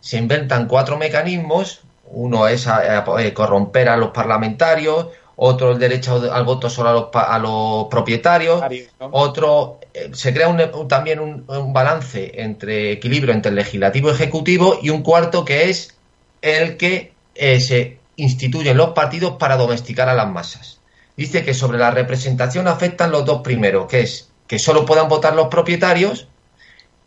se 0.00 0.18
inventan 0.18 0.66
cuatro 0.66 0.96
mecanismos. 0.98 1.80
Uno 2.06 2.46
es 2.48 2.66
eh, 2.66 3.32
corromper 3.32 3.88
a 3.88 3.96
los 3.96 4.10
parlamentarios, 4.10 5.08
otro 5.36 5.72
el 5.72 5.78
derecho 5.78 6.30
al 6.30 6.44
voto 6.44 6.68
solo 6.68 7.10
a 7.12 7.38
los, 7.38 7.86
propietarios, 7.88 8.62
otro 9.10 9.78
eh, 9.94 10.10
se 10.12 10.34
crea 10.34 10.54
también 10.88 11.20
un, 11.20 11.72
balance 11.72 12.32
entre 12.42 12.92
equilibrio 12.92 13.32
entre 13.32 13.50
el 13.50 13.56
legislativo 13.56 14.10
y 14.10 14.12
ejecutivo 14.12 14.78
y 14.82 14.90
un 14.90 15.02
cuarto 15.02 15.46
que 15.46 15.70
es 15.70 15.96
el 16.42 16.76
que 16.76 17.12
eh, 17.34 17.60
se 17.60 17.98
instituyen 18.16 18.76
los 18.76 18.90
partidos 18.90 19.36
para 19.38 19.56
domesticar 19.56 20.08
a 20.08 20.14
las 20.14 20.28
masas. 20.28 20.80
Dice 21.16 21.44
que 21.44 21.54
sobre 21.54 21.78
la 21.78 21.90
representación 21.90 22.68
afectan 22.68 23.10
los 23.10 23.24
dos 23.24 23.42
primeros, 23.42 23.86
que 23.86 24.00
es 24.00 24.30
que 24.46 24.58
solo 24.58 24.84
puedan 24.84 25.08
votar 25.08 25.34
los 25.34 25.48
propietarios 25.48 26.28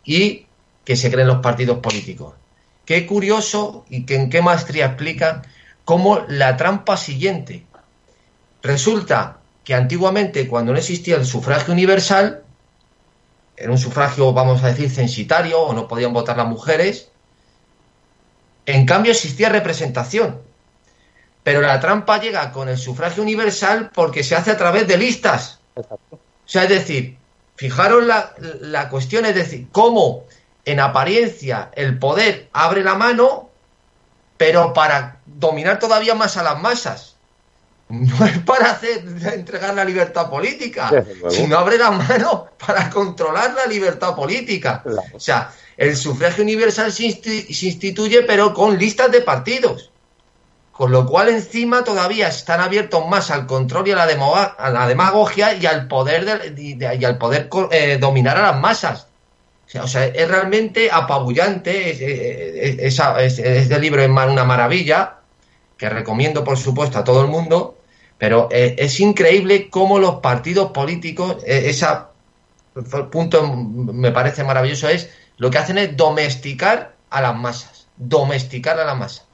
y 0.04 0.46
que 0.84 0.96
se 0.96 1.10
creen 1.10 1.28
los 1.28 1.38
partidos 1.38 1.78
políticos. 1.78 2.34
Qué 2.84 3.06
curioso 3.06 3.84
y 3.88 4.04
que 4.04 4.16
en 4.16 4.30
qué 4.30 4.42
maestría 4.42 4.86
explica 4.86 5.42
cómo 5.84 6.24
la 6.28 6.56
trampa 6.56 6.96
siguiente. 6.96 7.66
Resulta 8.62 9.38
que 9.64 9.74
antiguamente, 9.74 10.48
cuando 10.48 10.72
no 10.72 10.78
existía 10.78 11.16
el 11.16 11.26
sufragio 11.26 11.72
universal, 11.72 12.42
era 13.56 13.70
un 13.70 13.78
sufragio, 13.78 14.32
vamos 14.32 14.62
a 14.62 14.68
decir, 14.68 14.90
censitario, 14.90 15.60
o 15.60 15.72
no 15.72 15.88
podían 15.88 16.12
votar 16.12 16.36
las 16.36 16.46
mujeres, 16.46 17.10
en 18.66 18.84
cambio 18.84 19.12
existía 19.12 19.48
representación. 19.48 20.42
Pero 21.42 21.60
la 21.60 21.78
trampa 21.80 22.20
llega 22.20 22.50
con 22.52 22.68
el 22.68 22.76
sufragio 22.76 23.22
universal 23.22 23.90
porque 23.94 24.24
se 24.24 24.34
hace 24.34 24.50
a 24.50 24.56
través 24.56 24.88
de 24.88 24.98
listas. 24.98 25.60
O 25.74 26.18
sea, 26.44 26.64
es 26.64 26.68
decir, 26.68 27.16
fijaros 27.54 28.04
la, 28.04 28.34
la 28.60 28.88
cuestión, 28.88 29.24
es 29.26 29.34
decir, 29.34 29.68
cómo 29.70 30.24
en 30.64 30.80
apariencia 30.80 31.70
el 31.74 31.98
poder 31.98 32.48
abre 32.52 32.82
la 32.82 32.96
mano, 32.96 33.50
pero 34.36 34.72
para 34.72 35.20
dominar 35.24 35.78
todavía 35.78 36.14
más 36.14 36.36
a 36.36 36.42
las 36.42 36.60
masas. 36.60 37.15
No 37.88 38.26
es 38.26 38.38
para 38.40 38.72
hacer, 38.72 39.04
entregar 39.32 39.74
la 39.74 39.84
libertad 39.84 40.28
política, 40.28 41.04
sino 41.28 41.56
abre 41.56 41.78
la 41.78 41.92
mano 41.92 42.48
para 42.64 42.90
controlar 42.90 43.54
la 43.54 43.66
libertad 43.66 44.14
política. 44.14 44.82
O 45.12 45.20
sea, 45.20 45.52
el 45.76 45.96
sufragio 45.96 46.42
universal 46.42 46.92
se, 46.92 47.04
instituye, 47.04 48.22
pero 48.22 48.52
con 48.54 48.76
listas 48.78 49.10
de 49.12 49.20
partidos. 49.20 49.90
Con 50.72 50.90
lo 50.90 51.06
cual, 51.06 51.30
encima 51.30 51.84
todavía 51.84 52.28
están 52.28 52.60
abiertos 52.60 53.08
más 53.08 53.30
al 53.30 53.46
control 53.46 53.88
y 53.88 53.92
a 53.92 53.96
la, 53.96 54.86
demagogia 54.86 55.54
y 55.54 55.64
al 55.64 55.88
poder, 55.88 56.54
y 56.58 57.04
al 57.04 57.16
poder 57.16 57.48
eh, 57.70 57.96
dominar 57.98 58.36
a 58.36 58.52
las 58.52 58.60
masas. 58.60 59.06
O 59.80 59.88
sea, 59.88 60.06
es 60.06 60.28
realmente 60.28 60.90
apabullante. 60.92 61.90
Es, 62.86 62.98
este 62.98 63.78
libro 63.78 64.02
es 64.02 64.08
una 64.08 64.44
maravilla, 64.44 65.16
que 65.78 65.88
recomiendo, 65.88 66.44
por 66.44 66.58
supuesto, 66.58 66.98
a 66.98 67.04
todo 67.04 67.22
el 67.22 67.28
mundo. 67.28 67.75
Pero 68.18 68.48
eh, 68.50 68.76
es 68.78 68.98
increíble 69.00 69.68
cómo 69.68 69.98
los 69.98 70.16
partidos 70.16 70.70
políticos, 70.70 71.36
eh, 71.46 71.64
ese 71.66 71.86
punto 73.10 73.46
me 73.46 74.10
parece 74.12 74.44
maravilloso, 74.44 74.88
es 74.88 75.10
lo 75.38 75.50
que 75.50 75.58
hacen 75.58 75.78
es 75.78 75.96
domesticar 75.96 76.94
a 77.10 77.20
las 77.20 77.36
masas. 77.36 77.86
Domesticar 77.96 78.78
a 78.78 78.84
la 78.84 78.94
masa. 78.94 79.24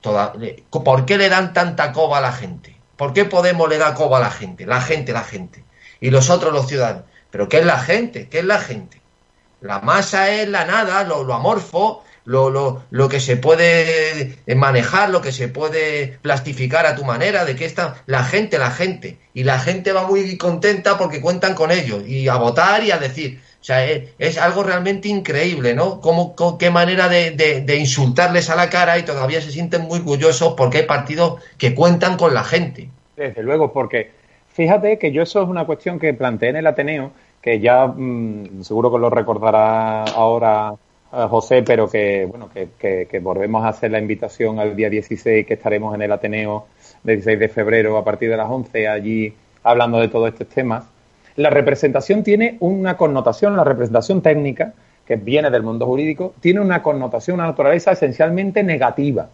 ¿Por 0.00 1.04
qué 1.06 1.18
le 1.18 1.28
dan 1.28 1.52
tanta 1.52 1.92
coba 1.92 2.18
a 2.18 2.20
la 2.20 2.32
gente? 2.32 2.76
¿Por 2.96 3.12
qué 3.12 3.24
Podemos 3.24 3.68
le 3.68 3.78
da 3.78 3.94
coba 3.94 4.18
a 4.18 4.20
la 4.20 4.30
gente? 4.30 4.66
La 4.66 4.80
gente, 4.80 5.12
la 5.12 5.22
gente. 5.22 5.64
Y 6.00 6.10
los 6.10 6.30
otros, 6.30 6.52
los 6.52 6.66
ciudadanos. 6.66 7.04
¿Pero 7.30 7.48
qué 7.48 7.58
es 7.58 7.66
la 7.66 7.78
gente? 7.78 8.28
¿Qué 8.28 8.40
es 8.40 8.44
la 8.44 8.58
gente? 8.58 9.00
La 9.60 9.80
masa 9.80 10.30
es 10.30 10.48
la 10.48 10.64
nada, 10.64 11.04
lo, 11.04 11.34
amorfo, 11.34 12.02
lo, 12.30 12.48
lo, 12.48 12.84
lo, 12.90 13.08
que 13.08 13.18
se 13.18 13.36
puede 13.36 14.36
manejar, 14.54 15.10
lo 15.10 15.20
que 15.20 15.32
se 15.32 15.48
puede 15.48 16.18
plastificar 16.22 16.86
a 16.86 16.94
tu 16.94 17.04
manera, 17.04 17.44
de 17.44 17.56
que 17.56 17.64
está 17.64 17.96
la 18.06 18.22
gente, 18.22 18.58
la 18.58 18.70
gente. 18.70 19.18
Y 19.34 19.42
la 19.42 19.58
gente 19.58 19.92
va 19.92 20.06
muy 20.06 20.36
contenta 20.38 20.96
porque 20.96 21.20
cuentan 21.20 21.54
con 21.54 21.72
ellos 21.72 22.06
y 22.06 22.28
a 22.28 22.36
votar 22.36 22.84
y 22.84 22.92
a 22.92 22.98
decir. 22.98 23.40
O 23.60 23.64
sea, 23.64 23.84
es, 23.84 24.38
algo 24.38 24.62
realmente 24.62 25.08
increíble, 25.08 25.74
¿no? 25.74 26.00
Cómo, 26.00 26.34
qué 26.56 26.70
manera 26.70 27.08
de, 27.08 27.76
insultarles 27.78 28.48
a 28.48 28.56
la 28.56 28.70
cara 28.70 28.96
y 28.96 29.02
todavía 29.02 29.40
se 29.42 29.50
sienten 29.50 29.82
muy 29.82 29.98
orgullosos 29.98 30.54
porque 30.56 30.78
hay 30.78 30.86
partidos 30.86 31.42
que 31.58 31.74
cuentan 31.74 32.16
con 32.16 32.32
la 32.32 32.44
gente. 32.44 32.88
Desde 33.16 33.42
luego, 33.42 33.72
porque 33.72 34.12
fíjate 34.54 34.98
que 34.98 35.12
yo 35.12 35.22
eso 35.22 35.42
es 35.42 35.48
una 35.48 35.66
cuestión 35.66 35.98
que 35.98 36.14
planteé 36.14 36.50
en 36.50 36.56
el 36.56 36.66
Ateneo, 36.68 37.10
que 37.42 37.60
ya 37.60 37.86
mm, 37.86 38.62
seguro 38.62 38.90
que 38.90 38.98
lo 38.98 39.10
recordará 39.10 40.04
ahora 40.04 40.72
eh, 40.72 40.89
José, 41.10 41.62
pero 41.64 41.88
que 41.88 42.24
bueno 42.24 42.48
que, 42.52 43.06
que, 43.10 43.18
volvemos 43.18 43.64
a 43.64 43.68
hacer 43.68 43.90
la 43.90 43.98
invitación 43.98 44.60
al 44.60 44.76
día 44.76 44.88
16 44.88 45.44
que 45.44 45.54
estaremos 45.54 45.94
en 45.94 46.02
el 46.02 46.12
Ateneo 46.12 46.66
del 47.02 47.16
16 47.16 47.38
de 47.38 47.48
febrero 47.48 47.96
a 47.96 48.04
partir 48.04 48.30
de 48.30 48.36
las 48.36 48.48
11 48.48 48.86
allí 48.86 49.34
hablando 49.64 49.98
de 49.98 50.08
todos 50.08 50.28
estos 50.28 50.48
temas 50.48 50.84
la 51.36 51.50
representación 51.50 52.22
tiene 52.22 52.56
una 52.60 52.96
connotación, 52.96 53.56
la 53.56 53.64
representación 53.64 54.20
técnica, 54.20 54.74
que 55.06 55.16
viene 55.16 55.50
del 55.50 55.62
mundo 55.62 55.86
jurídico, 55.86 56.34
tiene 56.40 56.60
una 56.60 56.82
connotación, 56.82 57.36
una 57.36 57.46
naturaleza 57.46 57.92
esencialmente 57.92 58.62
negativa. 58.62 59.28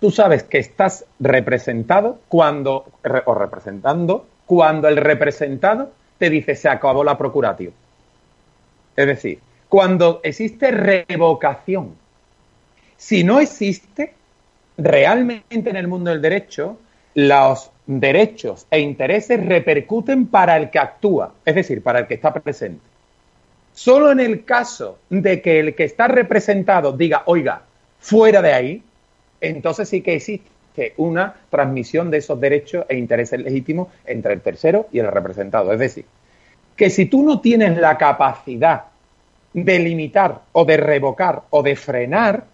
Tú 0.00 0.10
sabes 0.10 0.42
que 0.42 0.58
estás 0.58 1.04
representado 1.18 2.18
cuando, 2.28 2.86
o 3.26 3.34
representando, 3.34 4.26
cuando 4.46 4.88
el 4.88 4.96
representado 4.96 5.90
te 6.18 6.30
dice 6.30 6.54
se 6.54 6.68
acabó 6.68 7.04
la 7.04 7.16
procuración. 7.16 7.72
Es 8.96 9.06
decir, 9.06 9.38
cuando 9.70 10.20
existe 10.24 10.72
revocación. 10.72 11.94
Si 12.96 13.22
no 13.22 13.38
existe, 13.38 14.12
realmente 14.76 15.70
en 15.70 15.76
el 15.76 15.86
mundo 15.86 16.10
del 16.10 16.20
derecho, 16.20 16.76
los 17.14 17.70
derechos 17.86 18.66
e 18.68 18.80
intereses 18.80 19.46
repercuten 19.46 20.26
para 20.26 20.56
el 20.56 20.70
que 20.70 20.80
actúa, 20.80 21.34
es 21.44 21.54
decir, 21.54 21.84
para 21.84 22.00
el 22.00 22.08
que 22.08 22.14
está 22.14 22.34
presente. 22.34 22.82
Solo 23.72 24.10
en 24.10 24.18
el 24.18 24.44
caso 24.44 24.98
de 25.08 25.40
que 25.40 25.60
el 25.60 25.76
que 25.76 25.84
está 25.84 26.08
representado 26.08 26.92
diga, 26.92 27.22
oiga, 27.26 27.62
fuera 28.00 28.42
de 28.42 28.52
ahí, 28.52 28.82
entonces 29.40 29.88
sí 29.88 30.00
que 30.00 30.16
existe 30.16 30.94
una 30.96 31.36
transmisión 31.48 32.10
de 32.10 32.18
esos 32.18 32.40
derechos 32.40 32.86
e 32.88 32.96
intereses 32.96 33.38
legítimos 33.40 33.86
entre 34.04 34.34
el 34.34 34.40
tercero 34.40 34.88
y 34.90 34.98
el 34.98 35.06
representado. 35.06 35.72
Es 35.72 35.78
decir, 35.78 36.06
que 36.74 36.90
si 36.90 37.06
tú 37.06 37.22
no 37.22 37.40
tienes 37.40 37.78
la 37.78 37.96
capacidad 37.96 38.89
de 39.52 39.78
limitar 39.78 40.42
o 40.52 40.64
de 40.64 40.76
revocar 40.76 41.42
o 41.50 41.62
de 41.62 41.76
frenar, 41.76 42.44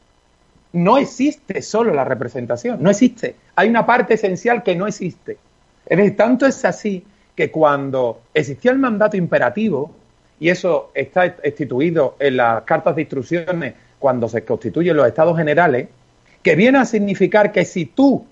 no 0.72 0.98
existe 0.98 1.62
solo 1.62 1.92
la 1.94 2.04
representación, 2.04 2.82
no 2.82 2.90
existe. 2.90 3.36
Hay 3.54 3.68
una 3.68 3.86
parte 3.86 4.14
esencial 4.14 4.62
que 4.62 4.76
no 4.76 4.86
existe. 4.86 5.38
Es 5.86 5.96
decir, 5.96 6.16
tanto 6.16 6.46
es 6.46 6.64
así 6.64 7.04
que 7.34 7.50
cuando 7.50 8.22
existía 8.34 8.72
el 8.72 8.78
mandato 8.78 9.16
imperativo, 9.16 9.92
y 10.38 10.48
eso 10.48 10.90
está 10.94 11.36
instituido 11.44 12.16
en 12.18 12.36
las 12.36 12.62
cartas 12.64 12.94
de 12.96 13.02
instrucciones 13.02 13.74
cuando 13.98 14.28
se 14.28 14.44
constituyen 14.44 14.96
los 14.96 15.06
estados 15.06 15.36
generales, 15.36 15.88
que 16.42 16.56
viene 16.56 16.78
a 16.78 16.84
significar 16.84 17.52
que 17.52 17.64
si 17.64 17.86
tú 17.86 18.26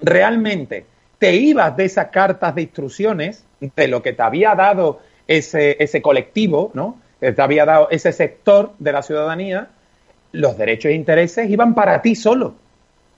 realmente 0.00 0.84
te 1.18 1.34
ibas 1.36 1.76
de 1.76 1.84
esas 1.84 2.08
cartas 2.08 2.54
de 2.54 2.62
instrucciones, 2.62 3.44
de 3.60 3.88
lo 3.88 4.02
que 4.02 4.12
te 4.12 4.22
había 4.22 4.54
dado 4.54 5.00
ese, 5.26 5.76
ese 5.82 6.02
colectivo, 6.02 6.70
¿no? 6.74 6.98
Te 7.30 7.40
había 7.40 7.64
dado 7.64 7.88
ese 7.90 8.12
sector 8.12 8.72
de 8.80 8.90
la 8.90 9.02
ciudadanía, 9.02 9.68
los 10.32 10.58
derechos 10.58 10.90
e 10.90 10.94
intereses 10.94 11.48
iban 11.48 11.72
para 11.72 12.02
ti 12.02 12.16
solo. 12.16 12.54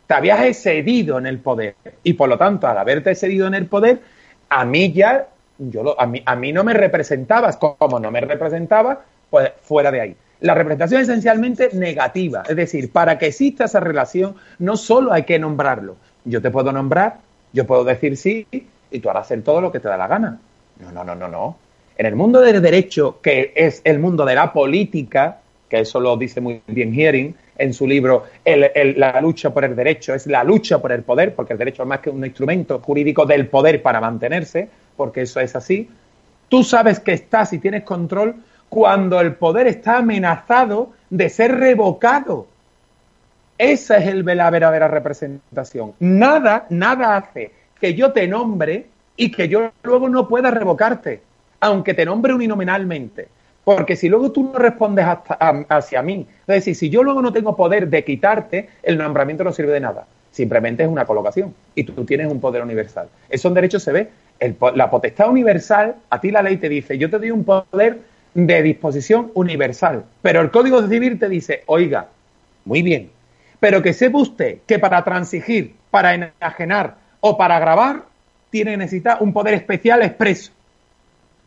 Te 0.07 0.12
habías 0.12 0.44
excedido 0.44 1.16
en 1.16 1.26
el 1.26 1.38
poder. 1.38 1.74
Y 2.02 2.12
por 2.12 2.28
lo 2.28 2.36
tanto, 2.36 2.66
al 2.66 2.76
haberte 2.76 3.12
excedido 3.12 3.46
en 3.46 3.55
el 3.55 3.66
poder, 3.66 4.02
a 4.50 4.66
mí 4.66 4.92
ya, 4.92 5.28
yo 5.57 5.98
a, 5.98 6.07
mí, 6.07 6.22
a 6.26 6.36
mí 6.36 6.52
no 6.52 6.64
me 6.64 6.74
representabas. 6.74 7.57
Como 7.57 7.98
no 7.98 8.11
me 8.11 8.20
representabas, 8.20 8.98
pues 9.30 9.52
fuera 9.62 9.90
de 9.90 10.00
ahí. 10.02 10.16
La 10.40 10.52
representación 10.52 11.00
es 11.00 11.09
esencialmente 11.09 11.70
negativa. 11.72 12.42
Es 12.46 12.57
decir, 12.57 12.92
para 12.92 13.16
que 13.16 13.28
exista 13.28 13.64
esa 13.64 13.80
relación, 13.80 14.34
no 14.59 14.76
solo 14.76 15.14
hay 15.14 15.22
que 15.22 15.38
nombrarlo. 15.38 15.96
Yo 16.26 16.42
te 16.42 16.50
puedo 16.50 16.72
nombrar, 16.72 17.20
yo 17.55 17.66
puedo 17.66 17.84
decir 17.84 18.18
sí, 18.18 18.46
y 18.90 19.00
tú 19.00 19.09
harás 19.09 19.24
hacer 19.24 19.40
todo 19.42 19.62
lo 19.62 19.72
que 19.72 19.80
te 19.80 19.88
da 19.88 19.96
la 19.96 20.09
gana. 20.09 20.38
No, 20.78 20.92
no, 20.92 21.05
no, 21.05 21.14
no, 21.14 21.28
no. 21.28 21.63
En 21.97 22.07
el 22.07 22.16
mundo 22.16 22.40
del 22.40 22.61
derecho, 22.61 23.20
que 23.22 23.53
es 23.55 23.80
el 23.84 23.99
mundo 23.99 24.24
de 24.24 24.34
la 24.34 24.53
política, 24.53 25.38
que 25.68 25.80
eso 25.80 26.01
lo 26.01 26.16
dice 26.16 26.40
muy 26.40 26.61
bien 26.66 26.92
Hearing 26.92 27.34
en 27.57 27.72
su 27.72 27.86
libro 27.86 28.24
La 28.45 29.20
lucha 29.20 29.53
por 29.53 29.64
el 29.64 29.76
derecho, 29.76 30.14
es 30.14 30.26
la 30.26 30.42
lucha 30.42 30.80
por 30.80 30.92
el 30.92 31.03
poder, 31.03 31.34
porque 31.34 31.53
el 31.53 31.59
derecho 31.59 31.82
es 31.82 31.88
más 31.88 32.01
que 32.01 32.11
un 32.11 32.24
instrumento 32.24 32.80
jurídico 32.80 33.24
del 33.24 33.47
poder 33.47 33.80
para 33.80 34.01
mantenerse, 34.01 34.68
porque 34.97 35.22
eso 35.22 35.40
es 35.40 35.55
así. 35.55 35.88
Tú 36.49 36.64
sabes 36.64 37.01
que 37.01 37.12
estás 37.12 37.53
y 37.53 37.59
tienes 37.59 37.84
control 37.84 38.36
cuando 38.68 39.20
el 39.20 39.34
poder 39.34 39.68
está 39.68 39.99
amenazado 39.99 40.90
de 41.11 41.28
ser 41.28 41.57
revocado. 41.57 42.49
Esa 43.57 43.99
es 43.99 44.09
el, 44.09 44.24
la 44.24 44.51
verdadera 44.51 44.88
representación. 44.88 45.92
Nada, 46.01 46.66
nada 46.70 47.16
hace 47.16 47.53
que 47.80 47.95
yo 47.95 48.12
te 48.12 48.26
nombre 48.26 48.86
y 49.16 49.30
que 49.30 49.49
yo 49.49 49.70
luego 49.82 50.09
no 50.09 50.26
pueda 50.26 50.51
revocarte, 50.51 51.22
aunque 51.64 51.94
te 51.94 52.04
nombre 52.04 52.34
uninominalmente. 52.34 53.28
Porque 53.64 53.96
si 53.96 54.10
luego 54.10 54.30
tú 54.30 54.50
no 54.52 54.58
respondes 54.58 55.06
hacia 55.70 56.02
mí, 56.02 56.26
es 56.46 56.54
decir, 56.54 56.76
si 56.76 56.90
yo 56.90 57.02
luego 57.02 57.22
no 57.22 57.32
tengo 57.32 57.56
poder 57.56 57.88
de 57.88 58.04
quitarte, 58.04 58.68
el 58.82 58.98
nombramiento 58.98 59.42
no 59.42 59.52
sirve 59.52 59.72
de 59.72 59.80
nada. 59.80 60.06
Simplemente 60.30 60.82
es 60.82 60.88
una 60.90 61.06
colocación 61.06 61.54
y 61.74 61.84
tú, 61.84 62.04
tienes 62.04 62.30
un 62.30 62.40
poder 62.40 62.62
universal. 62.62 63.08
Eso 63.30 63.48
en 63.48 63.54
derecho 63.54 63.80
se 63.80 63.92
ve. 63.92 64.10
la 64.74 64.90
potestad 64.90 65.30
universal, 65.30 65.94
a 66.10 66.20
ti 66.20 66.30
la 66.30 66.42
ley 66.42 66.58
te 66.58 66.68
dice, 66.68 66.98
yo 66.98 67.08
te 67.08 67.18
doy 67.18 67.30
un 67.30 67.44
poder 67.44 68.00
de 68.34 68.62
disposición 68.62 69.30
universal. 69.32 70.04
Pero 70.20 70.42
el 70.42 70.50
Código 70.50 70.86
Civil 70.86 71.18
te 71.18 71.30
dice, 71.30 71.62
oiga, 71.64 72.08
muy 72.66 72.82
bien, 72.82 73.10
pero 73.58 73.80
que 73.80 73.94
sepa 73.94 74.18
usted 74.18 74.58
que 74.66 74.78
para 74.78 75.02
transigir, 75.04 75.76
para 75.90 76.12
enajenar 76.14 76.96
o 77.20 77.38
para 77.38 77.58
grabar, 77.58 78.02
tiene 78.50 78.72
que 78.72 78.76
necesitar 78.76 79.18
un 79.20 79.32
poder 79.32 79.54
especial 79.54 80.02
expreso. 80.02 80.52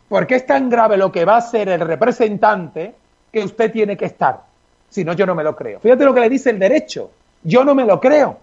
Porque 0.09 0.35
es 0.35 0.45
tan 0.45 0.69
grave 0.69 0.97
lo 0.97 1.11
que 1.11 1.25
va 1.25 1.37
a 1.37 1.41
ser 1.41 1.69
el 1.69 1.81
representante 1.81 2.93
que 3.31 3.43
usted 3.43 3.71
tiene 3.71 3.97
que 3.97 4.05
estar. 4.05 4.41
Si 4.89 5.03
no, 5.03 5.13
yo 5.13 5.25
no 5.25 5.35
me 5.35 5.43
lo 5.43 5.55
creo. 5.55 5.79
Fíjate 5.79 6.05
lo 6.05 6.13
que 6.13 6.21
le 6.21 6.29
dice 6.29 6.49
el 6.49 6.59
derecho. 6.59 7.11
Yo 7.43 7.63
no 7.63 7.75
me 7.75 7.85
lo 7.85 7.99
creo. 7.99 8.37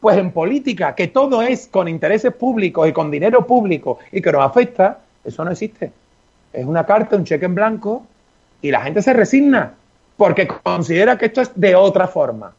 Pues 0.00 0.16
en 0.16 0.32
política, 0.32 0.94
que 0.94 1.08
todo 1.08 1.42
es 1.42 1.68
con 1.68 1.86
intereses 1.86 2.32
públicos 2.32 2.88
y 2.88 2.92
con 2.92 3.10
dinero 3.10 3.46
público 3.46 3.98
y 4.10 4.20
que 4.20 4.32
nos 4.32 4.42
afecta, 4.42 4.98
eso 5.24 5.44
no 5.44 5.50
existe. 5.50 5.92
Es 6.52 6.64
una 6.64 6.84
carta, 6.86 7.16
un 7.16 7.24
cheque 7.24 7.44
en 7.44 7.54
blanco 7.54 8.04
y 8.62 8.70
la 8.70 8.82
gente 8.82 9.02
se 9.02 9.12
resigna 9.12 9.74
porque 10.16 10.48
considera 10.48 11.16
que 11.16 11.26
esto 11.26 11.42
es 11.42 11.52
de 11.54 11.74
otra 11.74 12.08
forma. 12.08 12.52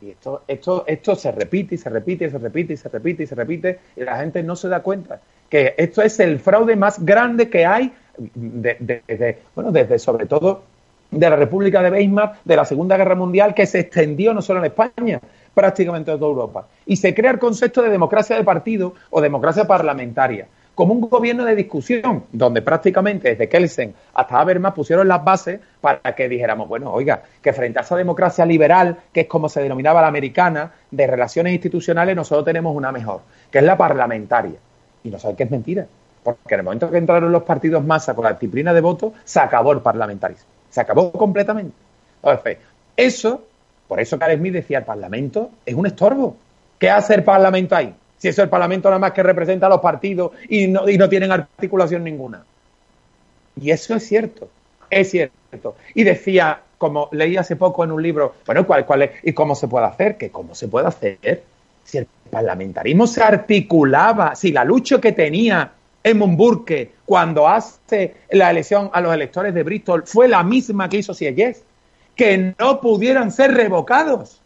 Y 0.00 0.10
esto, 0.10 0.42
esto, 0.46 0.84
esto 0.86 1.16
se 1.16 1.32
repite 1.32 1.74
y 1.74 1.78
se 1.78 1.90
repite 1.90 2.26
y 2.26 2.30
se 2.30 2.38
repite 2.38 2.72
y 2.72 2.76
se 2.76 2.88
repite 2.88 3.22
y 3.22 3.26
se 3.26 3.34
repite 3.34 3.78
y 3.96 4.00
la 4.02 4.18
gente 4.18 4.42
no 4.42 4.54
se 4.56 4.68
da 4.68 4.80
cuenta 4.80 5.20
que 5.54 5.72
esto 5.78 6.02
es 6.02 6.18
el 6.18 6.40
fraude 6.40 6.74
más 6.74 6.98
grande 6.98 7.48
que 7.48 7.64
hay 7.64 7.92
desde, 8.18 9.38
bueno, 9.54 9.70
desde 9.70 10.00
sobre 10.00 10.26
todo 10.26 10.64
de 11.12 11.30
la 11.30 11.36
República 11.36 11.80
de 11.80 11.92
Weimar, 11.92 12.40
de 12.44 12.56
la 12.56 12.64
Segunda 12.64 12.96
Guerra 12.96 13.14
Mundial, 13.14 13.54
que 13.54 13.64
se 13.64 13.78
extendió 13.78 14.34
no 14.34 14.42
solo 14.42 14.58
en 14.58 14.64
España, 14.64 15.20
prácticamente 15.54 16.10
en 16.10 16.18
toda 16.18 16.28
Europa. 16.28 16.66
Y 16.86 16.96
se 16.96 17.14
crea 17.14 17.30
el 17.30 17.38
concepto 17.38 17.82
de 17.82 17.90
democracia 17.90 18.34
de 18.34 18.42
partido 18.42 18.94
o 19.10 19.20
democracia 19.20 19.64
parlamentaria, 19.64 20.48
como 20.74 20.92
un 20.92 21.02
gobierno 21.02 21.44
de 21.44 21.54
discusión, 21.54 22.24
donde 22.32 22.60
prácticamente 22.60 23.28
desde 23.28 23.48
Kelsen 23.48 23.94
hasta 24.12 24.40
Habermas 24.40 24.74
pusieron 24.74 25.06
las 25.06 25.22
bases 25.22 25.60
para 25.80 26.16
que 26.16 26.28
dijéramos, 26.28 26.66
bueno, 26.66 26.92
oiga, 26.92 27.22
que 27.40 27.52
frente 27.52 27.78
a 27.78 27.82
esa 27.82 27.94
democracia 27.94 28.44
liberal, 28.44 28.96
que 29.12 29.20
es 29.20 29.26
como 29.28 29.48
se 29.48 29.62
denominaba 29.62 30.00
la 30.00 30.08
americana, 30.08 30.72
de 30.90 31.06
relaciones 31.06 31.52
institucionales, 31.52 32.16
nosotros 32.16 32.44
tenemos 32.44 32.74
una 32.74 32.90
mejor, 32.90 33.20
que 33.52 33.58
es 33.58 33.64
la 33.64 33.76
parlamentaria 33.76 34.58
y 35.04 35.10
no 35.10 35.18
saben 35.18 35.36
que 35.36 35.44
es 35.44 35.50
mentira. 35.50 35.86
Porque 36.24 36.54
en 36.54 36.60
el 36.60 36.64
momento 36.64 36.90
que 36.90 36.96
entraron 36.96 37.30
los 37.30 37.42
partidos 37.42 37.84
masa 37.84 38.14
con 38.14 38.24
la 38.24 38.32
disciplina 38.32 38.72
de 38.72 38.80
voto, 38.80 39.12
se 39.24 39.38
acabó 39.38 39.72
el 39.72 39.80
parlamentarismo. 39.80 40.46
Se 40.70 40.80
acabó 40.80 41.12
completamente. 41.12 41.76
Entonces, 42.22 42.58
eso, 42.96 43.42
por 43.86 44.00
eso 44.00 44.18
Carl 44.18 44.36
Smith 44.36 44.54
decía, 44.54 44.78
el 44.78 44.84
Parlamento 44.84 45.50
es 45.64 45.74
un 45.74 45.86
estorbo. 45.86 46.36
¿Qué 46.78 46.90
hace 46.90 47.14
el 47.14 47.22
Parlamento 47.22 47.76
ahí? 47.76 47.94
Si 48.16 48.28
eso 48.28 48.40
es 48.40 48.46
el 48.46 48.50
Parlamento 48.50 48.88
nada 48.88 48.98
más 48.98 49.12
que 49.12 49.22
representa 49.22 49.66
a 49.66 49.68
los 49.68 49.80
partidos 49.80 50.32
y 50.48 50.66
no, 50.66 50.88
y 50.88 50.96
no 50.96 51.08
tienen 51.08 51.30
articulación 51.30 52.02
ninguna. 52.02 52.42
Y 53.60 53.70
eso 53.70 53.94
es 53.94 54.06
cierto, 54.06 54.48
es 54.88 55.10
cierto. 55.10 55.76
Y 55.94 56.04
decía, 56.04 56.62
como 56.78 57.08
leí 57.12 57.36
hace 57.36 57.56
poco 57.56 57.84
en 57.84 57.92
un 57.92 58.02
libro, 58.02 58.34
bueno, 58.46 58.66
¿cuál, 58.66 58.86
cuál? 58.86 59.10
¿Y 59.22 59.32
cómo 59.34 59.54
se 59.54 59.68
puede 59.68 59.86
hacer? 59.86 60.16
¿Que 60.16 60.30
cómo 60.30 60.54
se 60.54 60.68
puede 60.68 60.86
hacer? 60.86 61.42
Si 61.84 61.98
el 61.98 62.08
parlamentarismo 62.34 63.06
se 63.06 63.22
articulaba, 63.22 64.34
si 64.34 64.52
la 64.52 64.64
lucha 64.64 65.00
que 65.00 65.12
tenía 65.12 65.72
Edmund 66.02 66.36
Burke 66.36 66.92
cuando 67.06 67.48
hace 67.48 68.14
la 68.30 68.50
elección 68.50 68.90
a 68.92 69.00
los 69.00 69.14
electores 69.14 69.54
de 69.54 69.62
Bristol 69.62 70.02
fue 70.04 70.28
la 70.28 70.42
misma 70.42 70.88
que 70.88 70.98
hizo 70.98 71.14
Sieyès, 71.14 71.62
que 72.14 72.54
no 72.58 72.80
pudieran 72.80 73.30
ser 73.30 73.54
revocados. 73.54 74.40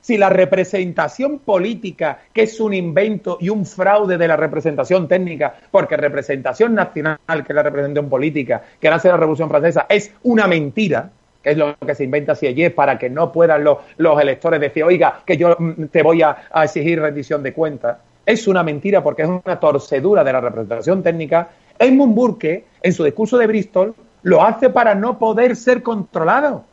si 0.00 0.16
la 0.16 0.30
representación 0.30 1.40
política, 1.40 2.20
que 2.32 2.44
es 2.44 2.60
un 2.60 2.72
invento 2.72 3.36
y 3.42 3.50
un 3.50 3.66
fraude 3.66 4.16
de 4.16 4.26
la 4.26 4.36
representación 4.36 5.06
técnica, 5.06 5.54
porque 5.70 5.98
representación 5.98 6.74
nacional, 6.74 7.18
que 7.28 7.52
es 7.52 7.54
la 7.54 7.62
representación 7.62 8.08
política, 8.08 8.62
que 8.80 8.88
nace 8.88 9.08
la 9.08 9.18
Revolución 9.18 9.50
Francesa, 9.50 9.84
es 9.86 10.14
una 10.22 10.46
mentira, 10.46 11.10
es 11.50 11.56
lo 11.56 11.76
que 11.78 11.94
se 11.94 12.04
inventa 12.04 12.32
es 12.32 12.72
para 12.72 12.98
que 12.98 13.10
no 13.10 13.32
puedan 13.32 13.64
los, 13.64 13.78
los 13.96 14.20
electores 14.20 14.60
decir, 14.60 14.84
oiga, 14.84 15.20
que 15.24 15.36
yo 15.36 15.56
mm, 15.58 15.84
te 15.84 16.02
voy 16.02 16.22
a, 16.22 16.36
a 16.50 16.64
exigir 16.64 17.00
rendición 17.00 17.42
de 17.42 17.52
cuentas. 17.52 17.98
Es 18.26 18.46
una 18.46 18.62
mentira 18.62 19.02
porque 19.02 19.22
es 19.22 19.28
una 19.28 19.58
torcedura 19.58 20.22
de 20.22 20.32
la 20.32 20.40
representación 20.40 21.02
técnica. 21.02 21.48
Edmund 21.78 22.14
Burke, 22.14 22.64
en 22.82 22.92
su 22.92 23.04
discurso 23.04 23.38
de 23.38 23.46
Bristol, 23.46 23.94
lo 24.22 24.42
hace 24.42 24.70
para 24.70 24.94
no 24.94 25.18
poder 25.18 25.56
ser 25.56 25.82
controlado 25.82 26.64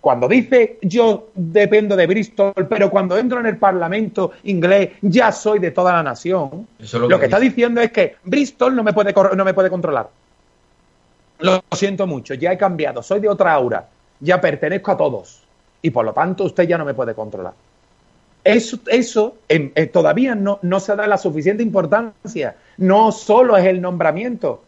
cuando 0.00 0.28
dice 0.28 0.78
yo 0.82 1.28
dependo 1.34 1.96
de 1.96 2.06
Bristol, 2.06 2.54
pero 2.68 2.88
cuando 2.90 3.18
entro 3.18 3.40
en 3.40 3.46
el 3.46 3.56
Parlamento 3.56 4.32
inglés 4.44 4.90
ya 5.02 5.32
soy 5.32 5.58
de 5.58 5.70
toda 5.70 5.92
la 5.92 6.02
nación, 6.02 6.66
lo, 6.92 7.18
que, 7.18 7.24
está 7.24 7.40
diciendo 7.40 7.80
es 7.80 7.90
que 7.90 8.16
Bristol 8.24 8.76
no 8.76 8.82
me 8.82 8.92
puede 8.92 9.12
no 9.36 9.44
me 9.44 9.54
puede 9.54 9.70
controlar. 9.70 10.08
Lo 11.40 11.62
siento 11.72 12.06
mucho, 12.06 12.34
ya 12.34 12.52
he 12.52 12.58
cambiado, 12.58 13.02
soy 13.02 13.20
de 13.20 13.28
otra 13.28 13.52
aura, 13.52 13.88
ya 14.20 14.40
pertenezco 14.40 14.90
a 14.90 14.96
todos 14.96 15.42
y 15.80 15.90
por 15.90 16.04
lo 16.04 16.12
tanto 16.12 16.44
usted 16.44 16.64
ya 16.64 16.78
no 16.78 16.84
me 16.84 16.94
puede 16.94 17.14
controlar. 17.14 17.52
Eso, 18.42 18.78
eso 18.86 19.36
eh, 19.48 19.86
todavía 19.92 20.34
no, 20.34 20.58
no 20.62 20.80
se 20.80 20.96
da 20.96 21.06
la 21.06 21.18
suficiente 21.18 21.62
importancia. 21.62 22.56
No 22.78 23.12
solo 23.12 23.56
es 23.56 23.66
el 23.66 23.80
nombramiento, 23.80 24.62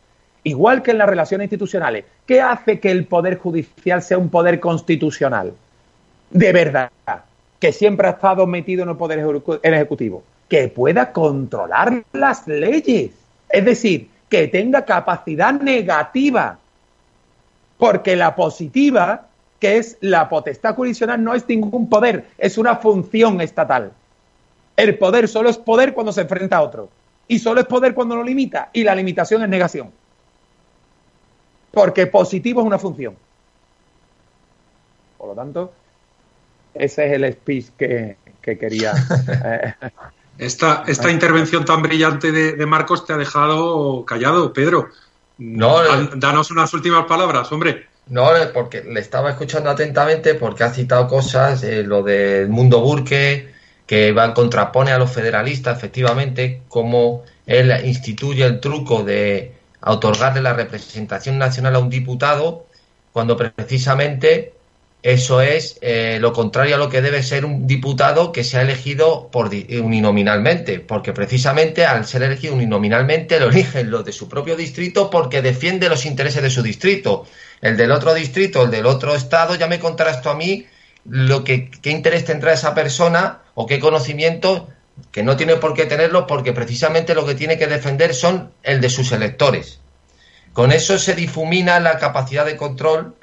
igual 0.44 0.82
que 0.82 0.90
en 0.90 0.98
las 0.98 1.08
relaciones 1.08 1.46
institucionales, 1.46 2.04
¿qué 2.26 2.40
hace 2.40 2.78
que 2.78 2.90
el 2.90 3.06
Poder 3.06 3.38
Judicial 3.38 4.02
sea 4.02 4.18
un 4.18 4.28
poder 4.28 4.60
constitucional? 4.60 5.54
De 6.30 6.52
verdad, 6.52 6.90
que 7.58 7.72
siempre 7.72 8.08
ha 8.08 8.12
estado 8.12 8.46
metido 8.46 8.82
en 8.82 8.90
el 8.90 8.96
Poder 8.96 9.18
Ejecutivo, 9.62 10.22
que 10.48 10.68
pueda 10.68 11.12
controlar 11.12 12.04
las 12.12 12.46
leyes, 12.46 13.12
es 13.48 13.64
decir, 13.64 14.08
que 14.28 14.48
tenga 14.48 14.84
capacidad 14.84 15.52
negativa, 15.52 16.58
porque 17.80 18.14
la 18.14 18.36
positiva, 18.36 19.26
que 19.58 19.78
es 19.78 19.98
la 20.00 20.28
potestad 20.28 20.76
jurisdiccional, 20.76 21.24
no 21.24 21.34
es 21.34 21.48
ningún 21.48 21.88
poder, 21.88 22.28
es 22.38 22.58
una 22.58 22.76
función 22.76 23.40
estatal. 23.40 23.92
El 24.76 24.96
poder 24.96 25.26
solo 25.26 25.50
es 25.50 25.58
poder 25.58 25.94
cuando 25.94 26.12
se 26.12 26.20
enfrenta 26.20 26.58
a 26.58 26.62
otro, 26.62 26.88
y 27.26 27.40
solo 27.40 27.60
es 27.60 27.66
poder 27.66 27.94
cuando 27.94 28.14
lo 28.14 28.22
limita, 28.22 28.70
y 28.72 28.84
la 28.84 28.94
limitación 28.94 29.42
es 29.42 29.48
negación 29.48 29.90
porque 31.72 32.06
positivo 32.06 32.60
es 32.60 32.66
una 32.66 32.78
función. 32.78 33.16
Por 35.18 35.28
lo 35.28 35.34
tanto, 35.34 35.72
ese 36.74 37.06
es 37.06 37.12
el 37.12 37.32
speech 37.32 37.66
que, 37.76 38.16
quería. 38.42 38.94
Eh, 39.44 39.74
esta, 40.46 40.84
esta 40.86 41.10
intervención 41.10 41.66
tan 41.66 41.82
brillante 41.82 42.32
de, 42.32 42.66
Marcos 42.66 43.04
te 43.04 43.12
ha 43.12 43.18
dejado 43.18 44.06
callado, 44.06 44.54
Pedro. 44.54 44.88
No, 45.40 45.78
danos 46.16 46.50
unas 46.50 46.72
últimas 46.74 47.06
palabras, 47.06 47.50
hombre. 47.50 47.86
No, 48.08 48.28
porque 48.52 48.82
le 48.82 49.00
estaba 49.00 49.30
escuchando 49.30 49.70
atentamente 49.70 50.34
porque 50.34 50.64
ha 50.64 50.70
citado 50.70 51.08
cosas, 51.08 51.62
eh, 51.62 51.82
lo 51.82 52.02
del 52.02 52.48
mundo 52.48 52.80
burque, 52.80 53.50
que 53.86 54.12
va, 54.12 54.34
contrapone 54.34 54.92
a 54.92 54.98
los 54.98 55.10
federalistas, 55.10 55.78
efectivamente, 55.78 56.62
como 56.68 57.24
él 57.46 57.72
instituye 57.84 58.44
el 58.44 58.60
truco 58.60 59.02
de 59.02 59.54
otorgarle 59.80 60.42
la 60.42 60.52
representación 60.52 61.38
nacional 61.38 61.76
a 61.76 61.78
un 61.78 61.88
diputado 61.88 62.66
cuando 63.12 63.36
precisamente 63.36 64.52
eso 65.02 65.40
es 65.40 65.78
eh, 65.80 66.18
lo 66.20 66.34
contrario 66.34 66.74
a 66.74 66.78
lo 66.78 66.90
que 66.90 67.00
debe 67.00 67.22
ser 67.22 67.46
un 67.46 67.66
diputado 67.66 68.32
que 68.32 68.44
se 68.44 68.58
ha 68.58 68.62
elegido 68.62 69.28
por 69.30 69.48
uninominalmente, 69.48 70.78
porque 70.80 71.14
precisamente 71.14 71.86
al 71.86 72.04
ser 72.04 72.22
elegido 72.22 72.54
uninominalmente 72.54 73.40
lo 73.40 73.48
eligen 73.48 73.90
los 73.90 74.04
de 74.04 74.12
su 74.12 74.28
propio 74.28 74.56
distrito 74.56 75.08
porque 75.08 75.40
defiende 75.40 75.88
los 75.88 76.04
intereses 76.04 76.42
de 76.42 76.50
su 76.50 76.62
distrito. 76.62 77.26
El 77.62 77.78
del 77.78 77.92
otro 77.92 78.12
distrito, 78.12 78.64
el 78.64 78.70
del 78.70 78.84
otro 78.84 79.14
estado, 79.14 79.54
ya 79.54 79.66
me 79.66 79.78
contarás 79.78 80.20
tú 80.20 80.28
a 80.28 80.34
mí 80.34 80.66
lo 81.08 81.44
que 81.44 81.70
qué 81.70 81.90
interés 81.90 82.26
tendrá 82.26 82.52
esa 82.52 82.74
persona 82.74 83.40
o 83.54 83.66
qué 83.66 83.80
conocimiento 83.80 84.68
que 85.12 85.22
no 85.22 85.36
tiene 85.36 85.56
por 85.56 85.72
qué 85.72 85.86
tenerlo 85.86 86.26
porque 86.26 86.52
precisamente 86.52 87.14
lo 87.14 87.24
que 87.24 87.34
tiene 87.34 87.56
que 87.56 87.66
defender 87.66 88.14
son 88.14 88.52
el 88.62 88.82
de 88.82 88.90
sus 88.90 89.12
electores. 89.12 89.80
Con 90.52 90.72
eso 90.72 90.98
se 90.98 91.14
difumina 91.14 91.80
la 91.80 91.98
capacidad 91.98 92.44
de 92.44 92.58
control 92.58 93.14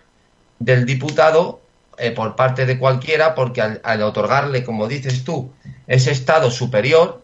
del 0.59 0.86
diputado 0.86 1.61
eh, 1.98 2.12
por 2.12 2.36
parte 2.36 2.66
de 2.66 2.78
cualquiera 2.78 3.36
porque 3.36 3.62
al, 3.62 4.02
otorgarle, 4.02 4.64
como 4.64 4.88
dices 4.88 5.24
tú, 5.24 5.52
ese 5.88 6.12
estado 6.12 6.52
superior, 6.52 7.22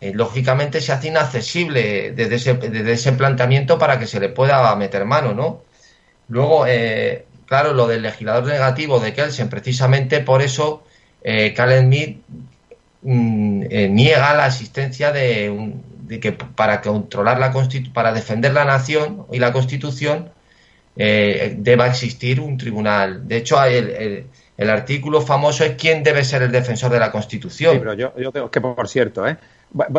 eh, 0.00 0.12
lógicamente 0.14 0.80
se 0.80 0.92
hace 0.92 1.08
inaccesible 1.08 2.12
desde 2.12 2.36
ese, 2.36 2.54
desde 2.54 2.92
ese, 2.92 3.12
planteamiento 3.12 3.78
para 3.78 3.98
que 3.98 4.06
se 4.06 4.20
le 4.20 4.28
pueda 4.28 4.74
meter 4.76 5.04
mano, 5.04 5.34
¿no? 5.34 5.62
Luego, 6.28 6.64
eh, 6.66 7.26
claro, 7.46 7.72
lo 7.72 7.86
del 7.86 8.02
legislador 8.02 8.46
negativo 8.46 9.00
de 9.00 9.12
Kelsen, 9.12 9.48
precisamente 9.48 10.20
por 10.20 10.42
eso 10.42 10.84
eh, 11.22 11.54
Smith 11.54 12.22
Mm, 13.02 13.62
eh, 13.70 13.88
niega 13.88 14.34
la 14.34 14.46
existencia 14.46 15.10
de, 15.10 15.74
que 16.20 16.32
para 16.32 16.82
controlar 16.82 17.38
la 17.38 17.52
para 17.94 18.12
defender 18.12 18.52
la 18.52 18.64
nación 18.66 19.26
y 19.32 19.38
la 19.38 19.52
constitución 19.52 20.30
eh, 21.02 21.54
deba 21.56 21.86
existir 21.86 22.40
un 22.40 22.56
tribunal. 22.56 23.26
De 23.26 23.38
hecho, 23.38 23.62
el, 23.62 24.26
el, 24.56 24.70
artículo 24.70 25.20
famoso 25.20 25.64
es 25.64 25.72
quién 25.76 26.02
debe 26.02 26.24
ser 26.24 26.42
el 26.42 26.52
defensor 26.52 26.92
de 26.92 26.98
la 26.98 27.10
constitución. 27.10 27.74
Sí, 27.74 27.78
pero 27.78 27.94
yo, 27.94 28.32
tengo 28.32 28.50
que, 28.50 28.60
por 28.60 28.88
cierto, 28.88 29.26
¿eh? 29.26 29.36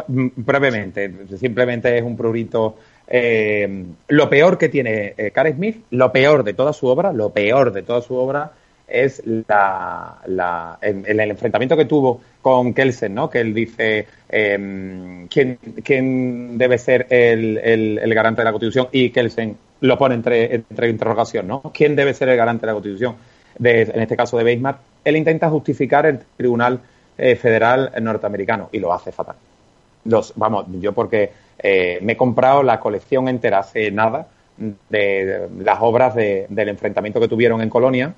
Mm, 0.07 0.27
brevemente, 0.35 1.11
simplemente 1.39 1.97
es 1.97 2.03
un 2.03 2.15
prurito. 2.15 2.77
Eh, 3.07 3.85
lo 4.09 4.29
peor 4.29 4.57
que 4.57 4.69
tiene 4.69 5.15
Karen 5.33 5.55
Smith, 5.55 5.83
lo 5.89 6.11
peor 6.11 6.43
de 6.43 6.53
toda 6.53 6.71
su 6.71 6.87
obra, 6.87 7.11
lo 7.11 7.31
peor 7.31 7.73
de 7.73 7.81
toda 7.81 8.01
su 8.01 8.15
obra 8.15 8.51
es 8.91 9.23
la, 9.25 10.19
la 10.27 10.77
el, 10.81 11.19
enfrentamiento 11.19 11.77
que 11.77 11.85
tuvo 11.85 12.21
con 12.41 12.73
Kelsen, 12.73 13.13
¿no? 13.13 13.29
Que 13.29 13.39
él 13.39 13.53
dice 13.53 14.05
eh, 14.29 15.27
¿quién, 15.29 15.57
quién, 15.83 16.57
debe 16.57 16.77
ser 16.77 17.07
el, 17.09 17.57
el, 17.57 18.13
garante 18.13 18.41
de 18.41 18.45
la 18.45 18.51
Constitución 18.51 18.87
y 18.91 19.09
Kelsen 19.09 19.57
lo 19.81 19.97
pone 19.97 20.15
entre, 20.15 20.55
entre 20.55 20.89
interrogación, 20.89 21.47
¿no? 21.47 21.61
¿Quién 21.73 21.95
debe 21.95 22.13
ser 22.13 22.29
el 22.29 22.37
garante 22.37 22.61
de 22.61 22.67
la 22.67 22.73
Constitución? 22.73 23.15
De, 23.57 23.81
en 23.81 23.99
este 23.99 24.15
caso 24.15 24.37
de 24.37 24.43
Bismarck, 24.43 24.79
él 25.03 25.17
intenta 25.17 25.49
justificar 25.49 26.05
el 26.05 26.19
Tribunal 26.37 26.79
eh, 27.17 27.35
Federal 27.35 27.91
norteamericano 28.01 28.69
y 28.71 28.79
lo 28.79 28.93
hace 28.93 29.11
fatal. 29.11 29.35
Los, 30.05 30.33
vamos, 30.35 30.65
yo 30.79 30.93
porque 30.93 31.31
eh, 31.59 31.99
me 32.01 32.13
he 32.13 32.17
comprado 32.17 32.63
la 32.63 32.79
colección 32.79 33.27
entera 33.27 33.59
hace 33.59 33.91
nada 33.91 34.27
de, 34.57 35.47
las 35.59 35.77
obras 35.81 36.15
de, 36.15 36.45
del 36.49 36.69
enfrentamiento 36.69 37.19
que 37.19 37.27
tuvieron 37.27 37.61
en 37.61 37.69
Colonia 37.69 38.13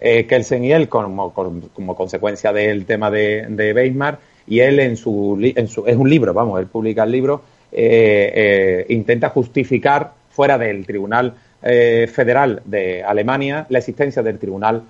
eh, 0.00 0.26
Kelsen 0.26 0.64
y 0.64 0.72
él 0.72 0.88
como, 0.88 1.32
como, 1.32 1.96
consecuencia 1.96 2.52
del 2.52 2.86
tema 2.86 3.10
de, 3.10 3.46
de 3.48 4.16
y 4.46 4.60
él 4.60 4.78
en 4.78 4.96
su, 4.96 5.38
en 5.42 5.66
su, 5.68 5.86
es 5.86 5.96
un 5.96 6.08
libro, 6.08 6.32
vamos, 6.32 6.60
él 6.60 6.66
publica 6.66 7.02
el 7.02 7.10
libro, 7.10 7.42
eh, 7.72 8.86
intenta 8.88 9.28
justificar 9.30 10.12
fuera 10.38 10.56
del 10.56 10.86
Tribunal 10.86 11.34
eh, 11.62 12.08
Federal 12.12 12.62
de 12.64 13.02
Alemania 13.02 13.66
la 13.70 13.78
existencia 13.78 14.22
del 14.22 14.38
Tribunal 14.38 14.84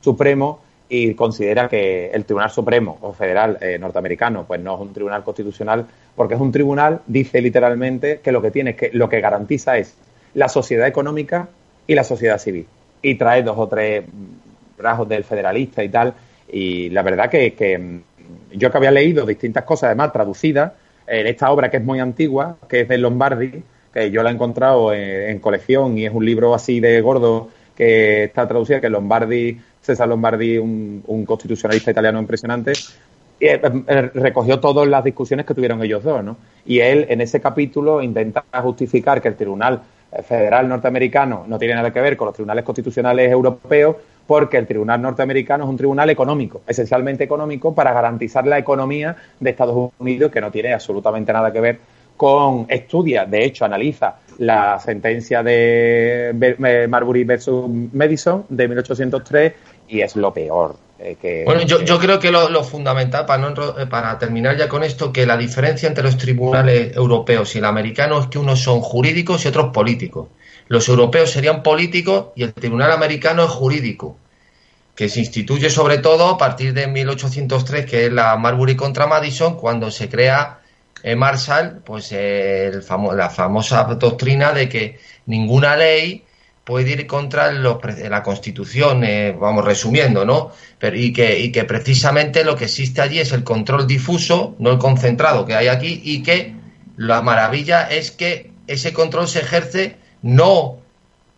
Supremo 0.00 0.60
y 0.88 1.14
considera 1.14 1.68
que 1.68 2.12
el 2.12 2.24
Tribunal 2.24 2.50
Supremo 2.50 2.98
o 3.00 3.12
Federal 3.12 3.58
norteamericano 3.80 4.44
pues 4.46 4.60
no 4.60 4.76
es 4.76 4.80
un 4.82 4.92
tribunal 4.92 5.24
constitucional 5.24 5.86
porque 6.14 6.34
es 6.34 6.40
un 6.40 6.52
tribunal, 6.52 7.00
dice 7.06 7.40
literalmente, 7.40 8.20
que 8.22 8.30
lo 8.30 8.40
que 8.40 8.52
tiene 8.52 8.70
es 8.70 8.76
que 8.76 8.90
lo 8.92 9.08
que 9.08 9.20
garantiza 9.20 9.76
es 9.78 9.96
la 10.34 10.48
sociedad 10.48 10.86
económica 10.86 11.48
y 11.86 11.96
la 11.96 12.04
sociedad 12.04 12.38
civil. 12.38 12.66
Y 13.02 13.16
trae 13.16 13.42
dos 13.42 13.58
o 13.58 13.66
tres 13.66 14.04
rasgos 14.78 15.08
del 15.08 15.24
federalista 15.24 15.82
y 15.82 15.88
tal. 15.88 16.14
Y 16.50 16.90
la 16.90 17.02
verdad 17.02 17.28
que, 17.28 17.78
mm, 17.78 18.56
yo 18.56 18.70
que 18.70 18.76
había 18.76 18.90
leído 18.90 19.26
distintas 19.26 19.64
cosas, 19.64 19.88
además 19.88 20.12
traducidas, 20.12 20.72
en 21.06 21.26
esta 21.26 21.50
obra 21.50 21.70
que 21.70 21.78
es 21.78 21.84
muy 21.84 21.98
antigua, 21.98 22.58
que 22.68 22.82
es 22.82 22.88
de 22.88 22.98
Lombardi, 22.98 23.62
que 23.92 24.10
yo 24.10 24.22
la 24.22 24.30
he 24.30 24.32
encontrado 24.32 24.92
en, 24.92 25.38
colección 25.38 25.98
y 25.98 26.06
es 26.06 26.12
un 26.12 26.24
libro 26.24 26.54
así 26.54 26.80
de 26.80 27.00
gordo 27.00 27.48
que 27.76 28.24
está 28.24 28.46
traducida, 28.46 28.80
que 28.80 28.88
Lombardi, 28.88 29.58
César 29.80 30.08
Lombardi, 30.08 30.58
un, 30.58 31.24
constitucionalista 31.26 31.90
italiano 31.90 32.18
impresionante, 32.18 32.72
eh, 33.40 33.60
eh, 33.86 34.10
recogió 34.14 34.60
todas 34.60 34.86
las 34.86 35.02
discusiones 35.02 35.44
que 35.44 35.54
tuvieron 35.54 35.82
ellos 35.82 36.04
dos, 36.04 36.22
¿no? 36.22 36.36
Y 36.64 36.80
él 36.80 37.06
en 37.08 37.20
ese 37.20 37.40
capítulo 37.40 38.02
intenta 38.02 38.44
justificar 38.62 39.20
que 39.20 39.28
el 39.28 39.36
Tribunal 39.36 39.82
Federal 40.26 40.68
norteamericano 40.68 41.44
no 41.48 41.58
tiene 41.58 41.74
nada 41.74 41.90
que 41.90 42.00
ver 42.00 42.16
con 42.16 42.26
los 42.26 42.34
tribunales 42.34 42.64
constitucionales 42.64 43.32
europeos, 43.32 43.96
porque 44.26 44.58
el 44.58 44.66
tribunal 44.66 45.00
norteamericano 45.00 45.64
es 45.64 45.70
un 45.70 45.76
tribunal 45.76 46.10
económico, 46.10 46.62
esencialmente 46.66 47.24
económico, 47.24 47.74
para 47.74 47.92
garantizar 47.92 48.46
la 48.46 48.58
economía 48.58 49.16
de 49.40 49.50
Estados 49.50 49.90
Unidos, 49.98 50.30
que 50.30 50.40
no 50.40 50.50
tiene 50.50 50.72
absolutamente 50.72 51.32
nada 51.32 51.52
que 51.52 51.60
ver 51.60 51.78
con 52.22 52.66
estudia, 52.68 53.24
de 53.24 53.44
hecho, 53.44 53.64
analiza 53.64 54.14
la 54.38 54.78
sentencia 54.78 55.42
de 55.42 56.86
Marbury 56.88 57.24
versus 57.24 57.68
Madison 57.92 58.46
de 58.48 58.68
1803 58.68 59.52
y 59.88 60.02
es 60.02 60.14
lo 60.14 60.32
peor. 60.32 60.76
Eh, 61.00 61.42
bueno, 61.44 61.62
yo, 61.62 61.82
yo, 61.82 61.98
creo 61.98 62.20
que 62.20 62.30
lo, 62.30 62.62
fundamental, 62.62 63.26
para, 63.26 63.50
no, 63.50 63.76
eh, 63.76 63.86
para 63.86 64.16
terminar 64.20 64.56
ya 64.56 64.68
con 64.68 64.84
esto, 64.84 65.12
que 65.12 65.26
la 65.26 65.36
diferencia 65.36 65.88
entre 65.88 66.04
los 66.04 66.16
tribunales 66.16 66.94
europeos 66.94 67.56
y 67.56 67.58
el 67.58 67.64
americano 67.64 68.20
es 68.20 68.28
que 68.28 68.38
unos 68.38 68.60
son 68.60 68.82
jurídicos 68.82 69.44
y 69.44 69.48
otros 69.48 69.72
políticos. 69.72 70.28
Los 70.68 70.88
europeos 70.88 71.32
serían 71.32 71.64
políticos 71.64 72.26
y 72.36 72.44
el 72.44 72.54
tribunal 72.54 72.92
americano 72.92 73.42
es 73.42 73.50
jurídico, 73.50 74.16
que 74.94 75.08
se 75.08 75.18
instituye 75.18 75.70
sobre 75.70 75.98
todo 75.98 76.28
a 76.28 76.38
partir 76.38 76.72
de 76.72 76.86
1803, 76.86 77.84
que 77.84 78.06
es 78.06 78.12
la 78.12 78.36
Marbury 78.36 78.76
contra 78.76 79.08
Madison, 79.08 79.56
cuando 79.56 79.90
se 79.90 80.08
crea 80.08 80.60
en 81.02 81.18
Marshall, 81.18 81.82
pues 81.84 82.12
el 82.12 82.84
la 83.14 83.30
famosa 83.30 83.84
doctrina 83.84 84.52
de 84.52 84.68
que 84.68 84.98
ninguna 85.26 85.76
ley 85.76 86.24
puede 86.64 86.92
ir 86.92 87.06
contra 87.06 87.50
la 87.50 88.22
Constitución, 88.22 89.02
eh, 89.04 89.36
vamos 89.38 89.64
resumiendo, 89.64 90.24
¿no? 90.24 90.52
Pero, 90.78 90.96
y, 90.96 91.12
que, 91.12 91.40
y 91.40 91.50
que 91.50 91.64
precisamente 91.64 92.44
lo 92.44 92.56
que 92.56 92.66
existe 92.66 93.00
allí 93.00 93.18
es 93.18 93.32
el 93.32 93.42
control 93.42 93.86
difuso, 93.86 94.54
no 94.58 94.70
el 94.70 94.78
concentrado 94.78 95.44
que 95.44 95.56
hay 95.56 95.68
aquí, 95.68 96.00
y 96.04 96.22
que 96.22 96.54
la 96.96 97.20
maravilla 97.22 97.90
es 97.90 98.12
que 98.12 98.52
ese 98.66 98.92
control 98.92 99.26
se 99.26 99.40
ejerce 99.40 99.96
no 100.22 100.78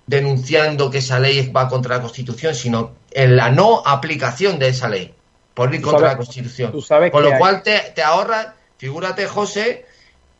denunciando 0.06 0.90
que 0.90 0.98
esa 0.98 1.18
ley 1.18 1.50
va 1.50 1.68
contra 1.68 1.96
la 1.96 2.02
Constitución, 2.02 2.54
sino 2.54 2.92
en 3.10 3.36
la 3.36 3.50
no 3.50 3.82
aplicación 3.86 4.58
de 4.58 4.68
esa 4.68 4.88
ley, 4.88 5.14
por 5.54 5.74
ir 5.74 5.80
contra 5.80 6.08
la 6.08 6.16
Constitución. 6.18 6.70
Con 7.10 7.22
lo 7.22 7.38
cual 7.38 7.62
te, 7.62 7.92
te 7.94 8.02
ahorras, 8.02 8.48
figúrate, 8.78 9.26
José, 9.26 9.84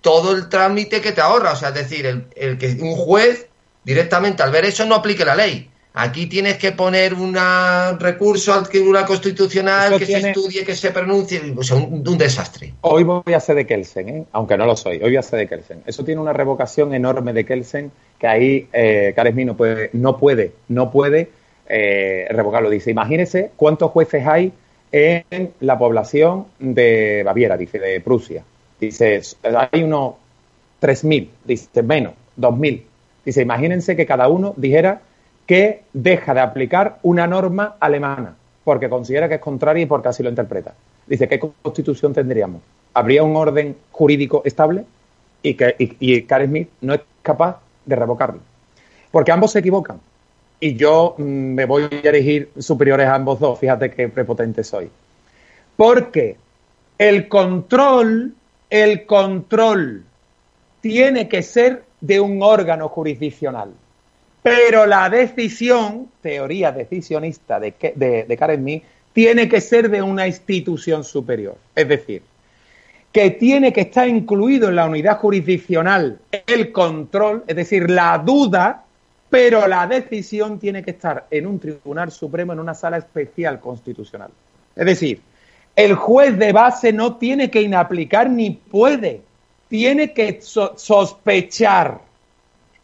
todo 0.00 0.32
el 0.32 0.48
trámite 0.48 1.00
que 1.00 1.12
te 1.12 1.20
ahorra, 1.20 1.52
o 1.52 1.56
sea, 1.56 1.68
es 1.70 1.74
decir, 1.74 2.06
el, 2.06 2.26
el 2.36 2.58
que 2.58 2.68
un 2.80 2.96
juez 2.96 3.48
directamente 3.84 4.42
al 4.42 4.50
ver 4.50 4.64
eso 4.64 4.84
no 4.84 4.96
aplique 4.96 5.24
la 5.24 5.34
ley. 5.34 5.70
Aquí 5.96 6.26
tienes 6.26 6.58
que 6.58 6.72
poner 6.72 7.14
un 7.14 7.36
recurso 8.00 8.52
al 8.52 8.68
Tribunal 8.68 9.06
Constitucional 9.06 9.96
que 9.96 10.06
se 10.06 10.28
estudie, 10.28 10.64
que 10.64 10.74
se 10.74 10.90
pronuncie, 10.90 11.40
o 11.56 11.62
sea, 11.62 11.76
un, 11.76 12.02
desastre. 12.18 12.74
Hoy 12.80 13.04
voy 13.04 13.32
a 13.32 13.38
ser 13.38 13.54
de 13.54 13.64
Kelsen, 13.64 14.08
¿eh? 14.08 14.24
aunque 14.32 14.56
no 14.56 14.66
lo 14.66 14.74
soy, 14.74 14.96
hoy 14.96 15.10
voy 15.10 15.16
a 15.18 15.22
ser 15.22 15.38
de 15.38 15.46
Kelsen. 15.46 15.82
Eso 15.86 16.04
tiene 16.04 16.20
una 16.20 16.32
revocación 16.32 16.94
enorme 16.94 17.32
de 17.32 17.46
Kelsen 17.46 17.92
que 18.18 18.26
ahí 18.26 18.68
eh, 18.72 19.14
no 19.44 19.56
puede, 19.56 19.90
no 19.92 20.18
puede, 20.18 20.52
no 20.66 20.90
puede 20.90 21.30
eh, 21.68 22.26
revocarlo. 22.28 22.70
Dice, 22.70 22.90
imagínese 22.90 23.52
cuántos 23.54 23.92
jueces 23.92 24.26
hay 24.26 24.52
en 24.96 25.52
la 25.60 25.76
población 25.76 26.46
de 26.58 27.22
Baviera, 27.24 27.56
dice, 27.56 27.78
de 27.78 28.00
Prusia. 28.00 28.44
Dice, 28.78 29.20
hay 29.72 29.82
unos 29.82 30.14
3.000, 30.80 31.28
dice, 31.44 31.82
menos, 31.82 32.14
2.000 32.38 32.82
Dice, 33.24 33.42
imagínense 33.42 33.96
que 33.96 34.06
cada 34.06 34.28
uno 34.28 34.52
dijera 34.56 35.00
que 35.46 35.82
deja 35.92 36.34
de 36.34 36.40
aplicar 36.40 36.98
una 37.02 37.26
norma 37.26 37.76
alemana 37.80 38.36
porque 38.64 38.88
considera 38.88 39.28
que 39.28 39.34
es 39.36 39.40
contraria 39.40 39.82
y 39.82 39.86
porque 39.86 40.08
así 40.08 40.22
lo 40.22 40.30
interpreta. 40.30 40.74
Dice, 41.06 41.28
¿qué 41.28 41.38
constitución 41.38 42.14
tendríamos? 42.14 42.62
¿Habría 42.94 43.22
un 43.22 43.36
orden 43.36 43.76
jurídico 43.90 44.42
estable? 44.44 44.84
Y, 45.42 45.54
que, 45.54 45.74
y, 45.78 46.20
Smith 46.20 46.70
no 46.80 46.94
es 46.94 47.00
capaz 47.20 47.60
de 47.84 47.96
revocarlo. 47.96 48.40
Porque 49.10 49.32
ambos 49.32 49.52
se 49.52 49.58
equivocan. 49.58 50.00
Y 50.60 50.74
yo 50.74 51.14
mm, 51.18 51.22
me 51.22 51.64
voy 51.64 51.84
a 51.84 52.08
elegir 52.08 52.50
superiores 52.58 53.06
a 53.06 53.14
ambos 53.14 53.40
dos, 53.40 53.58
fíjate 53.58 53.90
qué 53.90 54.08
prepotente 54.08 54.64
soy. 54.64 54.90
Porque 55.76 56.36
el 56.98 57.28
control, 57.28 58.34
el 58.70 59.06
control 59.06 60.04
tiene 60.80 61.28
que 61.28 61.42
ser 61.42 61.84
de 62.00 62.20
un 62.20 62.42
órgano 62.42 62.88
jurisdiccional. 62.88 63.72
Pero 64.42 64.86
la 64.86 65.08
decisión, 65.08 66.08
teoría 66.20 66.70
decisionista 66.70 67.58
de, 67.58 67.74
de, 67.96 68.24
de 68.24 68.36
Karen 68.36 68.82
tiene 69.14 69.48
que 69.48 69.60
ser 69.60 69.88
de 69.88 70.02
una 70.02 70.26
institución 70.26 71.02
superior. 71.02 71.56
Es 71.74 71.88
decir, 71.88 72.22
que 73.10 73.30
tiene 73.30 73.72
que 73.72 73.82
estar 73.82 74.08
incluido 74.08 74.68
en 74.68 74.76
la 74.76 74.86
unidad 74.86 75.18
jurisdiccional 75.18 76.18
el 76.46 76.72
control, 76.72 77.44
es 77.46 77.54
decir, 77.54 77.88
la 77.88 78.18
duda, 78.18 78.84
pero 79.34 79.66
la 79.66 79.84
decisión 79.88 80.60
tiene 80.60 80.84
que 80.84 80.92
estar 80.92 81.26
en 81.28 81.48
un 81.48 81.58
tribunal 81.58 82.12
supremo, 82.12 82.52
en 82.52 82.60
una 82.60 82.72
sala 82.72 82.98
especial 82.98 83.58
constitucional. 83.58 84.30
Es 84.76 84.86
decir, 84.86 85.20
el 85.74 85.96
juez 85.96 86.38
de 86.38 86.52
base 86.52 86.92
no 86.92 87.16
tiene 87.16 87.50
que 87.50 87.60
inaplicar 87.60 88.30
ni 88.30 88.50
puede 88.50 89.22
tiene 89.68 90.12
que 90.12 90.38
sospechar. 90.40 91.98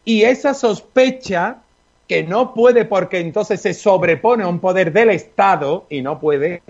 Y 0.03 0.23
esa 0.23 0.53
sospecha, 0.53 1.59
que 2.05 2.23
no 2.23 2.53
puede 2.53 2.83
porque 2.83 3.19
entonces 3.19 3.61
se 3.61 3.73
sobrepone 3.73 4.43
a 4.43 4.49
un 4.49 4.59
poder 4.59 4.91
del 4.91 5.11
Estado 5.11 5.85
y 5.89 6.01
no 6.01 6.19
puede, 6.19 6.63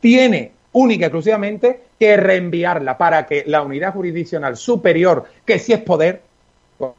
tiene 0.00 0.52
única 0.72 1.02
y 1.02 1.08
exclusivamente 1.08 1.82
que 1.98 2.16
reenviarla 2.16 2.96
para 2.96 3.26
que 3.26 3.44
la 3.46 3.60
unidad 3.60 3.92
jurisdiccional 3.92 4.56
superior, 4.56 5.26
que 5.44 5.58
sí 5.58 5.74
es 5.74 5.80
poder, 5.80 6.22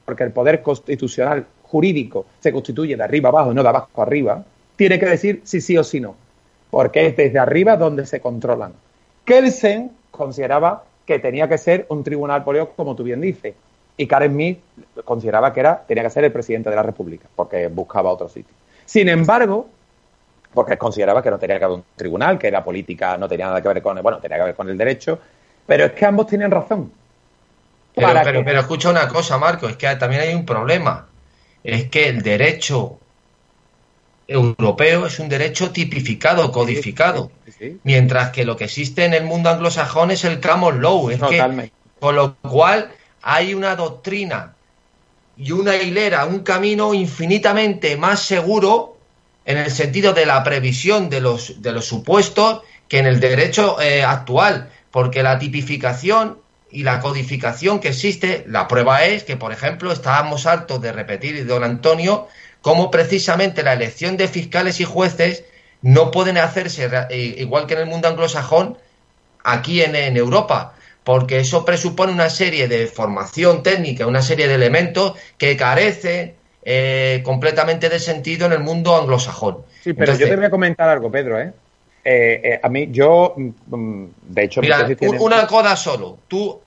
porque 0.05 0.25
el 0.25 0.31
poder 0.31 0.61
constitucional 0.61 1.47
jurídico 1.69 2.25
se 2.39 2.51
constituye 2.51 2.95
de 2.95 3.03
arriba 3.03 3.29
abajo 3.29 3.51
y 3.51 3.55
no 3.55 3.63
de 3.63 3.69
abajo 3.69 4.01
arriba, 4.01 4.43
tiene 4.75 4.99
que 4.99 5.05
decir 5.05 5.41
si 5.43 5.61
sí 5.61 5.77
o 5.77 5.83
si 5.83 5.99
no, 5.99 6.15
porque 6.69 7.07
es 7.07 7.17
desde 7.17 7.39
arriba 7.39 7.77
donde 7.77 8.05
se 8.05 8.19
controlan. 8.19 8.73
Kelsen 9.25 9.91
consideraba 10.09 10.83
que 11.05 11.19
tenía 11.19 11.47
que 11.47 11.57
ser 11.57 11.85
un 11.89 12.03
tribunal 12.03 12.43
político, 12.43 12.73
como 12.75 12.95
tú 12.95 13.03
bien 13.03 13.21
dices. 13.21 13.53
Y 13.97 14.07
Karen 14.07 14.31
Smith 14.31 14.59
consideraba 15.03 15.51
que 15.51 15.59
era, 15.59 15.83
tenía 15.85 16.03
que 16.03 16.09
ser 16.09 16.23
el 16.23 16.31
presidente 16.31 16.69
de 16.69 16.75
la 16.75 16.83
República, 16.83 17.27
porque 17.35 17.67
buscaba 17.67 18.11
otro 18.11 18.29
sitio. 18.29 18.53
Sin 18.85 19.09
embargo, 19.09 19.67
porque 20.53 20.77
consideraba 20.77 21.21
que 21.21 21.29
no 21.29 21.37
tenía 21.37 21.59
que 21.59 21.65
haber 21.65 21.77
un 21.77 21.83
tribunal, 21.95 22.39
que 22.39 22.49
la 22.49 22.63
política 22.63 23.17
no 23.17 23.27
tenía 23.27 23.47
nada 23.47 23.61
que 23.61 23.67
ver 23.67 23.81
con 23.81 23.97
el, 23.97 24.03
bueno, 24.03 24.19
tenía 24.19 24.37
que 24.37 24.43
ver 24.43 24.55
con 24.55 24.69
el 24.69 24.77
derecho, 24.77 25.19
pero 25.67 25.85
es 25.85 25.91
que 25.91 26.05
ambos 26.05 26.27
tienen 26.27 26.49
razón. 26.49 26.91
Pero, 27.93 28.43
pero 28.45 28.59
escucha 28.61 28.89
una 28.89 29.07
cosa, 29.07 29.37
Marco, 29.37 29.67
es 29.67 29.75
que 29.75 29.93
también 29.97 30.21
hay 30.21 30.33
un 30.33 30.45
problema. 30.45 31.08
Es 31.63 31.89
que 31.89 32.07
el 32.07 32.21
derecho 32.21 32.99
europeo 34.29 35.07
es 35.07 35.19
un 35.19 35.27
derecho 35.27 35.71
tipificado, 35.71 36.51
codificado. 36.51 37.31
Mientras 37.83 38.29
que 38.29 38.45
lo 38.45 38.55
que 38.55 38.65
existe 38.65 39.03
en 39.03 39.13
el 39.13 39.23
mundo 39.23 39.49
anglosajón 39.49 40.11
es 40.11 40.23
el 40.23 40.39
common 40.39 40.81
law. 40.81 41.09
Es 41.09 41.19
con 41.99 42.15
lo 42.15 42.35
cual 42.35 42.91
hay 43.21 43.53
una 43.53 43.75
doctrina 43.75 44.55
y 45.35 45.51
una 45.51 45.75
hilera, 45.75 46.25
un 46.25 46.39
camino 46.39 46.93
infinitamente 46.93 47.97
más 47.97 48.21
seguro 48.21 48.97
en 49.45 49.57
el 49.57 49.71
sentido 49.71 50.13
de 50.13 50.25
la 50.25 50.43
previsión 50.43 51.09
de 51.09 51.21
los, 51.21 51.61
de 51.61 51.71
los 51.71 51.85
supuestos 51.85 52.61
que 52.87 52.99
en 52.99 53.07
el 53.07 53.19
derecho 53.19 53.81
eh, 53.81 54.03
actual. 54.03 54.69
Porque 54.91 55.23
la 55.23 55.37
tipificación 55.37 56.37
y 56.71 56.83
la 56.83 56.99
codificación 56.99 57.79
que 57.79 57.89
existe, 57.89 58.45
la 58.47 58.67
prueba 58.67 59.03
es 59.05 59.23
que, 59.23 59.37
por 59.37 59.51
ejemplo, 59.51 59.91
estábamos 59.91 60.45
hartos 60.45 60.81
de 60.81 60.91
repetir, 60.91 61.45
don 61.47 61.63
Antonio, 61.63 62.27
cómo 62.61 62.91
precisamente 62.91 63.63
la 63.63 63.73
elección 63.73 64.17
de 64.17 64.27
fiscales 64.27 64.79
y 64.79 64.85
jueces 64.85 65.45
no 65.81 66.11
pueden 66.11 66.37
hacerse 66.37 66.89
eh, 67.09 67.35
igual 67.37 67.65
que 67.65 67.73
en 67.73 67.81
el 67.81 67.85
mundo 67.87 68.07
anglosajón 68.07 68.77
aquí 69.43 69.81
en, 69.81 69.95
Europa, 69.95 70.75
porque 71.03 71.39
eso 71.39 71.65
presupone 71.65 72.11
una 72.11 72.29
serie 72.29 72.67
de 72.67 72.87
formación 72.87 73.63
técnica, 73.63 74.05
una 74.05 74.21
serie 74.21 74.47
de 74.47 74.55
elementos 74.55 75.13
que 75.37 75.55
carece 75.55 76.35
eh, 76.63 77.21
completamente 77.23 77.89
de 77.89 77.99
sentido 77.99 78.45
en 78.45 78.51
el 78.51 78.59
mundo 78.59 78.95
anglosajón. 78.95 79.59
Sí, 79.81 79.93
pero 79.93 80.13
yo 80.15 80.27
te 80.27 80.35
voy 80.35 80.45
a 80.45 80.49
comentar 80.49 80.89
algo, 80.89 81.09
Pedro, 81.09 81.39
¿eh? 81.39 81.53
Eh 82.03 82.59
a 82.61 82.69
mí, 82.69 82.89
yo, 82.91 83.35
mm, 83.35 84.05
de 84.29 84.43
hecho... 84.43 84.61
Mira, 84.61 84.87
una 85.19 85.45
coda 85.47 85.75
solo. 85.75 86.19
Tú 86.27 86.61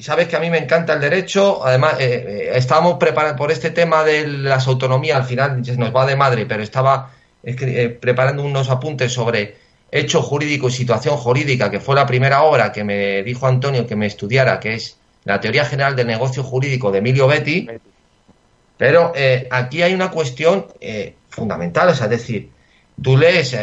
sabes 0.00 0.26
que 0.28 0.36
a 0.36 0.40
mí 0.40 0.48
me 0.48 0.58
encanta 0.58 0.94
el 0.94 1.00
derecho, 1.00 1.64
además 1.64 1.96
eh, 2.00 2.24
eh, 2.26 2.50
estábamos 2.54 2.94
preparando 2.98 3.36
por 3.36 3.50
este 3.50 3.70
tema 3.70 4.04
de 4.04 4.26
las 4.26 4.66
autonomías, 4.66 5.18
al 5.18 5.24
final 5.24 5.62
nos 5.76 5.94
va 5.94 6.06
de 6.06 6.16
madre, 6.16 6.46
pero 6.46 6.62
estaba 6.62 7.10
eh, 7.42 7.88
preparando 7.88 8.42
unos 8.42 8.70
apuntes 8.70 9.12
sobre 9.12 9.56
hecho 9.90 10.22
jurídico 10.22 10.68
y 10.68 10.72
situación 10.72 11.16
jurídica, 11.16 11.70
que 11.70 11.78
fue 11.78 11.94
la 11.94 12.06
primera 12.06 12.42
obra 12.42 12.72
que 12.72 12.84
me 12.84 13.22
dijo 13.22 13.46
Antonio 13.46 13.86
que 13.86 13.96
me 13.96 14.06
estudiara, 14.06 14.58
que 14.58 14.74
es 14.74 14.96
la 15.24 15.40
teoría 15.40 15.66
general 15.66 15.94
del 15.94 16.06
negocio 16.06 16.42
jurídico 16.42 16.90
de 16.90 16.98
Emilio 16.98 17.26
Betti, 17.26 17.68
pero 18.78 19.12
aquí 19.50 19.82
hay 19.82 19.92
una 19.92 20.10
cuestión 20.10 20.66
fundamental, 21.28 21.90
es 21.90 22.08
decir, 22.08 22.50
tú 23.00 23.16
lees, 23.16 23.56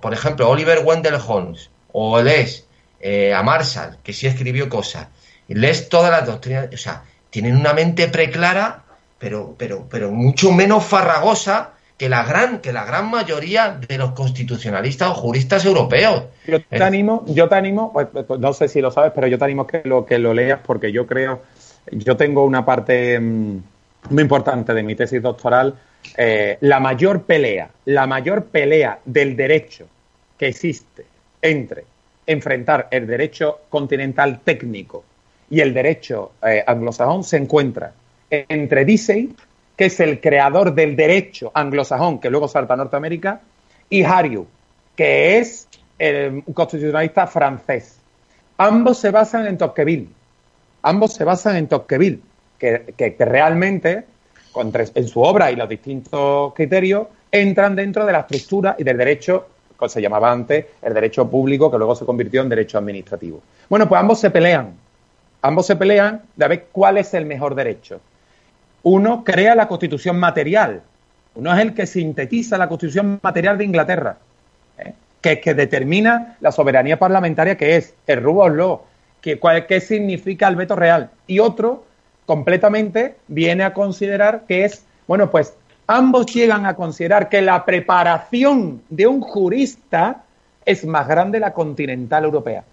por 0.00 0.12
ejemplo, 0.12 0.48
Oliver 0.48 0.80
Wendell 0.84 1.18
Holmes, 1.26 1.70
o 1.92 2.20
lees 2.20 2.66
eh, 3.00 3.32
a 3.32 3.42
Marshall, 3.42 3.98
que 4.02 4.12
sí 4.12 4.26
escribió 4.26 4.68
cosas, 4.68 5.08
y 5.48 5.54
lees 5.54 5.88
todas 5.88 6.10
las 6.10 6.26
doctrinas, 6.26 6.68
o 6.72 6.76
sea, 6.76 7.04
tienen 7.30 7.56
una 7.56 7.72
mente 7.72 8.08
preclara, 8.08 8.84
pero, 9.18 9.54
pero, 9.56 9.86
pero 9.88 10.10
mucho 10.10 10.52
menos 10.52 10.84
farragosa 10.84 11.72
que 11.96 12.08
la 12.08 12.24
gran, 12.24 12.58
que 12.60 12.72
la 12.72 12.84
gran 12.84 13.10
mayoría 13.10 13.78
de 13.88 13.96
los 13.96 14.12
constitucionalistas 14.12 15.08
o 15.08 15.14
juristas 15.14 15.64
europeos. 15.64 16.24
Yo 16.46 16.60
te 16.62 16.82
animo, 16.82 17.24
yo 17.28 17.48
te 17.48 17.54
animo, 17.54 17.92
pues, 17.92 18.08
pues, 18.26 18.38
no 18.38 18.52
sé 18.52 18.68
si 18.68 18.80
lo 18.80 18.90
sabes, 18.90 19.12
pero 19.14 19.26
yo 19.26 19.38
te 19.38 19.44
animo 19.44 19.66
que 19.66 19.82
lo 19.84 20.04
que 20.04 20.18
lo 20.18 20.34
leas 20.34 20.60
porque 20.64 20.92
yo 20.92 21.06
creo, 21.06 21.40
yo 21.90 22.16
tengo 22.16 22.44
una 22.44 22.64
parte 22.64 23.18
mm, 23.18 23.62
muy 24.10 24.22
importante 24.22 24.74
de 24.74 24.82
mi 24.82 24.94
tesis 24.94 25.22
doctoral, 25.22 25.74
eh, 26.16 26.58
la 26.60 26.80
mayor 26.80 27.22
pelea, 27.22 27.70
la 27.86 28.06
mayor 28.06 28.46
pelea 28.46 28.98
del 29.04 29.36
derecho 29.36 29.86
que 30.38 30.48
existe 30.48 31.04
entre 31.42 31.84
enfrentar 32.26 32.88
el 32.90 33.06
derecho 33.06 33.60
continental 33.68 34.40
técnico 34.40 35.04
y 35.48 35.60
el 35.60 35.72
derecho 35.72 36.32
eh, 36.42 36.62
anglosajón 36.66 37.24
se 37.24 37.36
encuentra 37.36 37.92
entre 38.28 38.84
Dicey, 38.84 39.34
que 39.76 39.86
es 39.86 40.00
el 40.00 40.20
creador 40.20 40.74
del 40.74 40.96
derecho 40.96 41.52
anglosajón, 41.54 42.18
que 42.18 42.30
luego 42.30 42.48
salta 42.48 42.74
a 42.74 42.76
Norteamérica, 42.76 43.40
y 43.88 44.02
Hariu, 44.02 44.46
que 44.96 45.38
es 45.38 45.68
el 45.98 46.42
constitucionalista 46.52 47.26
francés. 47.26 47.98
Ambos 48.58 48.98
se 48.98 49.10
basan 49.10 49.46
en 49.46 49.58
Tocqueville. 49.58 50.08
Ambos 50.82 51.14
se 51.14 51.24
basan 51.24 51.56
en 51.56 51.68
Tocqueville, 51.68 52.20
que, 52.58 52.94
que, 52.96 53.24
realmente, 53.24 54.04
en 54.60 55.08
su 55.08 55.20
obra 55.22 55.50
y 55.50 55.56
los 55.56 55.68
distintos 55.68 56.54
criterios, 56.54 57.08
entran 57.30 57.76
dentro 57.76 58.06
de 58.06 58.12
la 58.12 58.20
estructura 58.20 58.76
y 58.78 58.84
del 58.84 58.96
derecho, 58.96 59.48
que 59.78 59.88
se 59.88 60.00
llamaba 60.00 60.32
antes 60.32 60.66
el 60.82 60.94
derecho 60.94 61.28
público, 61.28 61.70
que 61.70 61.78
luego 61.78 61.94
se 61.94 62.06
convirtió 62.06 62.42
en 62.42 62.48
derecho 62.48 62.78
administrativo. 62.78 63.40
Bueno, 63.68 63.88
pues 63.88 64.00
ambos 64.00 64.20
se 64.20 64.30
pelean. 64.30 64.74
Ambos 65.42 65.66
se 65.66 65.76
pelean 65.76 66.22
de 66.34 66.48
ver 66.48 66.66
cuál 66.72 66.98
es 66.98 67.12
el 67.14 67.26
mejor 67.26 67.54
derecho. 67.54 68.00
Uno 68.82 69.22
crea 69.24 69.54
la 69.54 69.68
constitución 69.68 70.18
material. 70.18 70.82
Uno 71.34 71.52
es 71.54 71.60
el 71.60 71.74
que 71.74 71.86
sintetiza 71.86 72.56
la 72.56 72.68
constitución 72.68 73.20
material 73.22 73.58
de 73.58 73.64
Inglaterra 73.64 74.16
que, 75.20 75.40
que 75.40 75.54
determina 75.54 76.36
la 76.40 76.52
soberanía 76.52 76.98
parlamentaria 76.98 77.56
que 77.56 77.76
es 77.76 77.94
el 78.06 78.22
rule 78.22 78.56
law, 78.56 78.82
que, 79.20 79.40
qué 79.68 79.80
significa 79.80 80.48
el 80.48 80.56
veto 80.56 80.76
real. 80.76 81.10
Y 81.26 81.40
otro, 81.40 81.84
completamente, 82.26 83.16
viene 83.28 83.64
a 83.64 83.72
considerar 83.72 84.42
que 84.46 84.64
es, 84.64 84.84
bueno, 85.06 85.30
pues 85.30 85.54
ambos 85.86 86.26
llegan 86.26 86.66
a 86.66 86.74
considerar 86.74 87.28
que 87.28 87.40
la 87.40 87.64
preparación 87.64 88.82
de 88.90 89.06
un 89.06 89.20
jurista 89.20 90.24
es 90.64 90.84
más 90.84 91.06
grande 91.06 91.38
la 91.40 91.54
continental 91.54 92.24
europea. 92.24 92.64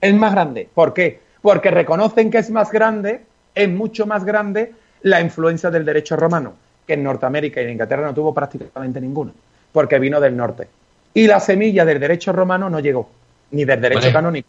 Es 0.00 0.14
más 0.14 0.32
grande. 0.32 0.68
¿Por 0.72 0.94
qué? 0.94 1.20
Porque 1.42 1.70
reconocen 1.70 2.30
que 2.30 2.38
es 2.38 2.50
más 2.50 2.70
grande, 2.70 3.22
es 3.54 3.68
mucho 3.68 4.06
más 4.06 4.24
grande 4.24 4.72
la 5.02 5.20
influencia 5.20 5.70
del 5.70 5.84
derecho 5.84 6.16
romano, 6.16 6.54
que 6.86 6.94
en 6.94 7.02
Norteamérica 7.02 7.60
y 7.60 7.64
en 7.64 7.70
Inglaterra 7.70 8.06
no 8.06 8.14
tuvo 8.14 8.32
prácticamente 8.32 9.00
ninguna, 9.00 9.32
porque 9.72 9.98
vino 9.98 10.20
del 10.20 10.36
norte. 10.36 10.68
Y 11.14 11.26
la 11.26 11.40
semilla 11.40 11.84
del 11.84 11.98
derecho 11.98 12.32
romano 12.32 12.70
no 12.70 12.78
llegó, 12.78 13.08
ni 13.50 13.64
del 13.64 13.80
derecho 13.80 14.12
canónico. 14.12 14.48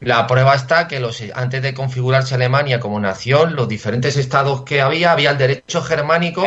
La 0.00 0.28
prueba 0.28 0.54
está 0.54 0.86
que 0.86 1.00
los, 1.00 1.22
antes 1.34 1.60
de 1.60 1.74
configurarse 1.74 2.36
Alemania 2.36 2.78
como 2.78 3.00
nación, 3.00 3.56
los 3.56 3.68
diferentes 3.68 4.16
estados 4.16 4.62
que 4.62 4.80
había, 4.80 5.10
había 5.10 5.30
el 5.30 5.38
derecho 5.38 5.82
germánico, 5.82 6.44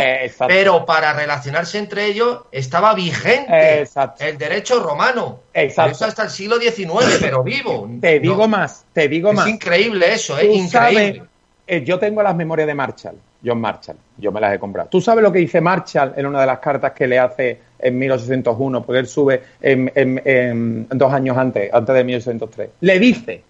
pero 0.47 0.86
para 0.86 1.12
relacionarse 1.12 1.78
entre 1.78 2.06
ellos 2.06 2.43
estaba 2.52 2.93
vigente 2.93 3.86
el 4.20 4.38
derecho 4.38 4.82
romano. 4.82 5.41
Exacto. 5.54 5.91
Eso 5.91 6.06
hasta 6.06 6.24
el 6.24 6.30
siglo 6.30 6.60
XIX, 6.60 7.18
pero 7.20 7.43
vivo. 7.43 7.89
Te 7.99 8.20
digo 8.20 8.47
más, 8.47 8.86
te 8.93 9.10
digo 9.10 9.34
más. 9.34 9.45
Es 9.45 9.54
increíble 9.54 10.14
eso, 10.14 10.38
es 10.38 10.56
increíble. 10.56 11.24
Eh, 11.68 11.84
yo 11.84 11.99
tengo 11.99 12.24
las 12.24 12.36
memorias 12.36 12.68
de 12.68 12.74
Marshall, 12.74 13.16
John 13.44 13.60
Marshall, 13.60 13.98
yo 14.18 14.32
me 14.32 14.39
las 14.39 14.54
he 14.54 14.60
comprado. 14.60 14.89
¿Tú 14.89 15.02
sabes 15.02 15.24
lo 15.24 15.32
que 15.32 15.39
dice 15.39 15.62
Marshall 15.62 16.14
en 16.16 16.26
una 16.26 16.42
de 16.42 16.46
las 16.46 16.60
cartas 16.60 16.92
que 16.92 17.08
le 17.08 17.18
hace 17.18 17.60
en 17.82 17.98
1801, 17.98 18.86
porque 18.86 19.00
él 19.00 19.08
sube 19.08 19.44
en, 19.62 20.88
dos 20.89 21.14
años 21.14 21.38
antes, 21.38 21.74
antes 21.74 21.96
de 21.96 22.04
1803. 22.04 22.70
Le 22.82 23.00
dice, 23.00 23.44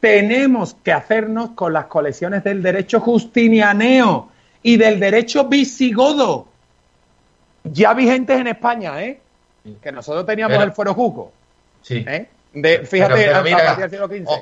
tenemos 0.00 0.76
que 0.82 0.92
hacernos 0.92 1.50
con 1.50 1.72
las 1.72 1.86
colecciones 1.86 2.44
del 2.44 2.62
derecho 2.62 3.00
justinianeo 3.00 4.28
y 4.62 4.76
del 4.76 5.00
derecho 5.00 5.48
visigodo, 5.48 6.46
ya 7.64 7.94
vigentes 7.94 8.38
en 8.38 8.46
España, 8.46 9.02
¿eh? 9.02 9.20
Que 9.82 9.92
nosotros 9.92 10.24
teníamos 10.26 10.62
el 10.62 10.72
Foro 10.72 10.94
Juco. 10.94 11.32
Sí. 11.82 12.04
¿eh? 12.06 12.28
fíjate, 12.84 13.30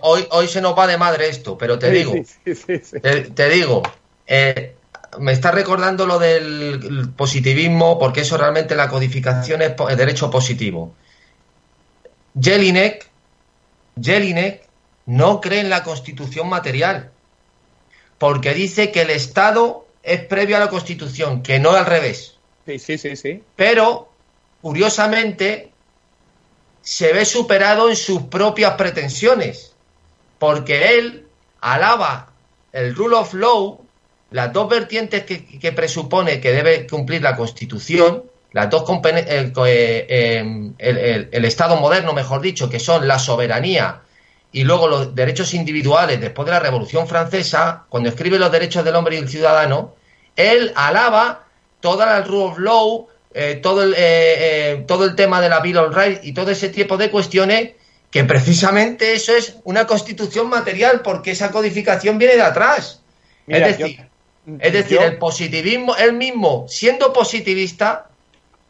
hoy, 0.03 0.27
hoy 0.31 0.49
se 0.49 0.61
nos 0.61 0.77
va 0.77 0.87
de 0.87 0.97
madre 0.97 1.29
esto, 1.29 1.59
pero 1.59 1.79
te 1.79 1.91
digo, 1.91 2.15
te, 2.45 3.21
te, 3.23 3.49
digo, 3.49 3.83
eh, 4.27 4.75
me 5.19 5.33
está 5.33 5.51
recordando 5.51 6.07
lo 6.07 6.19
del 6.19 7.11
positivismo, 7.17 7.99
porque 7.99 8.21
eso 8.21 8.37
realmente 8.37 8.75
la 8.75 8.89
codificación 8.89 9.63
es 9.63 9.73
el 9.89 9.97
derecho 9.97 10.31
positivo. 10.31 10.95
Jelinek, 12.39 13.09
Jelinek 14.01 14.69
no 15.07 15.41
cree 15.41 15.61
en 15.61 15.71
la 15.71 15.83
constitución 15.83 16.49
material, 16.49 17.11
porque 18.19 18.55
dice 18.55 18.93
que 18.93 19.03
el 19.03 19.11
Estado 19.11 19.87
es 20.03 20.21
previo 20.25 20.57
a 20.57 20.61
la 20.61 20.69
constitución, 20.69 21.43
que 21.43 21.59
no 21.59 21.71
al 21.71 21.87
revés. 21.87 22.37
Sí, 22.67 22.79
sí, 22.79 22.99
sí, 22.99 23.17
sí. 23.17 23.43
Pero, 23.57 24.11
curiosamente, 24.61 25.73
se 26.83 27.13
ve 27.13 27.25
superado 27.25 27.89
en 27.89 27.97
sus 27.97 28.23
propias 28.25 28.75
pretensiones, 28.75 29.75
porque 30.39 30.99
él 30.99 31.27
alaba 31.61 32.33
el 32.73 32.95
rule 32.95 33.17
of 33.17 33.35
law 33.35 33.81
las 34.31 34.53
dos 34.53 34.69
vertientes 34.69 35.25
que, 35.25 35.73
presupone 35.73 36.41
que 36.41 36.53
debe 36.53 36.87
cumplir 36.87 37.23
la 37.23 37.35
Constitución, 37.35 38.25
las 38.53 38.69
dos 38.69 38.85
el, 39.05 39.53
eh, 39.67 40.73
el, 40.79 41.45
Estado 41.45 41.77
moderno, 41.77 42.13
mejor 42.13 42.41
dicho, 42.41 42.69
que 42.69 42.79
son 42.79 43.09
la 43.09 43.19
soberanía 43.19 44.03
y 44.53 44.65
luego 44.65 44.89
los 44.89 45.15
derechos 45.15 45.55
individuales 45.55 46.21
después 46.21 46.47
de 46.47 46.53
la 46.53 46.61
Revolución 46.61 47.07
Francesa, 47.07 47.85
cuando 47.89 48.09
escribe 48.09 48.39
los 48.39 48.53
derechos 48.53 48.85
del 48.85 48.97
hombre 48.97 49.17
y 49.17 49.19
el 49.19 49.29
ciudadano, 49.29 49.95
él 50.37 50.73
alaba 50.77 51.47
toda 51.81 52.07
la 52.07 52.23
rule 52.23 52.45
of 52.45 52.59
law, 52.59 53.07
eh, 53.35 53.61
todo, 53.63 53.83
el, 53.83 53.95
eh, 53.97 54.85
todo 54.87 55.05
el 55.05 55.15
tema 55.15 55.41
de 55.41 55.49
la 55.49 55.61
Bill 55.61 55.79
of 55.79 55.95
Rights 55.95 56.21
y 56.23 56.33
todo 56.33 56.51
ese 56.51 56.69
tipo 56.71 56.97
de 56.97 57.11
cuestiones 57.11 57.73
que 58.11 58.25
precisamente 58.25 59.13
eso 59.13 59.35
es 59.35 59.57
una 59.65 59.87
constitución 59.87 60.49
material 60.49 61.03
porque 61.03 61.31
esa 61.33 61.51
codificación 61.51 62.19
viene 62.19 62.37
de 62.37 62.43
atrás. 62.43 63.03
es 63.47 63.79
decir, 63.79 64.08
es 64.61 64.73
decir, 64.73 64.99
el 65.01 65.19
positivismo, 65.19 65.95
él 65.97 66.15
mismo, 66.15 66.67
siendo 66.69 67.13
positivista, 67.13 68.09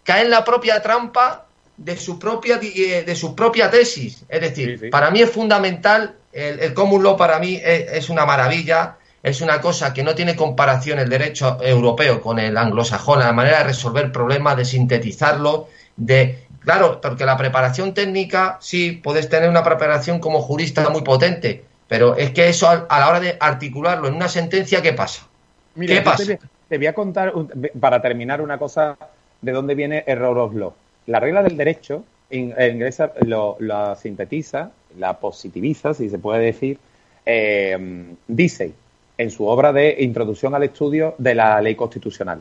cae 0.02 0.22
en 0.22 0.30
la 0.30 0.44
propia 0.44 0.82
trampa 0.82 1.46
de 1.76 1.96
su 1.96 2.18
propia, 2.18 2.58
eh, 2.60 3.04
de 3.06 3.14
su 3.14 3.34
propia 3.34 3.70
tesis. 3.70 4.24
Es 4.28 4.40
decir, 4.40 4.90
para 4.90 5.10
mí 5.10 5.20
es 5.20 5.30
fundamental, 5.30 6.16
el, 6.32 6.58
el 6.60 6.74
common 6.74 7.02
law 7.02 7.16
para 7.16 7.38
mí 7.38 7.60
es, 7.62 8.10
una 8.10 8.26
maravilla, 8.26 8.96
es 9.22 9.40
una 9.40 9.60
cosa 9.60 9.94
que 9.94 10.02
no 10.02 10.14
tiene 10.14 10.34
comparación 10.34 10.98
el 10.98 11.08
derecho 11.08 11.58
europeo 11.62 12.20
con 12.20 12.38
el 12.38 12.56
anglosajón, 12.56 13.20
la 13.20 13.32
manera 13.32 13.58
de 13.58 13.64
resolver 13.64 14.10
problemas, 14.12 14.56
de 14.56 14.64
sintetizarlo, 14.64 15.68
de... 15.96 16.44
Claro, 16.60 17.00
porque 17.00 17.24
la 17.24 17.36
preparación 17.36 17.94
técnica, 17.94 18.58
sí, 18.60 18.92
puedes 18.92 19.28
tener 19.28 19.48
una 19.48 19.62
preparación 19.62 20.18
como 20.18 20.42
jurista 20.42 20.90
muy 20.90 21.02
potente, 21.02 21.64
pero 21.86 22.16
es 22.16 22.32
que 22.32 22.48
eso 22.48 22.68
a 22.68 22.98
la 22.98 23.08
hora 23.08 23.20
de 23.20 23.38
articularlo 23.40 24.08
en 24.08 24.14
una 24.14 24.28
sentencia, 24.28 24.82
¿qué 24.82 24.92
pasa? 24.92 25.28
¿Qué 25.74 26.02
pasa? 26.02 26.24
Te, 26.68 26.76
voy 26.76 26.86
a 26.86 26.92
contar, 26.92 27.32
para 27.80 28.02
terminar, 28.02 28.40
una 28.40 28.58
cosa 28.58 28.96
de 29.40 29.52
dónde 29.52 29.74
viene 29.74 30.04
error 30.06 30.38
of 30.38 30.54
law. 30.54 30.74
La 31.06 31.20
regla 31.20 31.42
del 31.42 31.56
derecho 31.56 32.04
inglesa 32.30 33.12
lo, 33.22 33.56
la 33.60 33.96
sintetiza, 33.96 34.70
la 34.98 35.18
positiviza, 35.18 35.94
si 35.94 36.10
se 36.10 36.18
puede 36.18 36.44
decir, 36.44 36.78
eh, 37.24 38.06
dice 38.26 38.72
en 39.16 39.30
su 39.30 39.46
obra 39.46 39.72
de 39.72 39.96
Introducción 39.98 40.54
al 40.54 40.62
Estudio 40.62 41.14
de 41.18 41.34
la 41.34 41.60
Ley 41.60 41.74
Constitucional. 41.74 42.40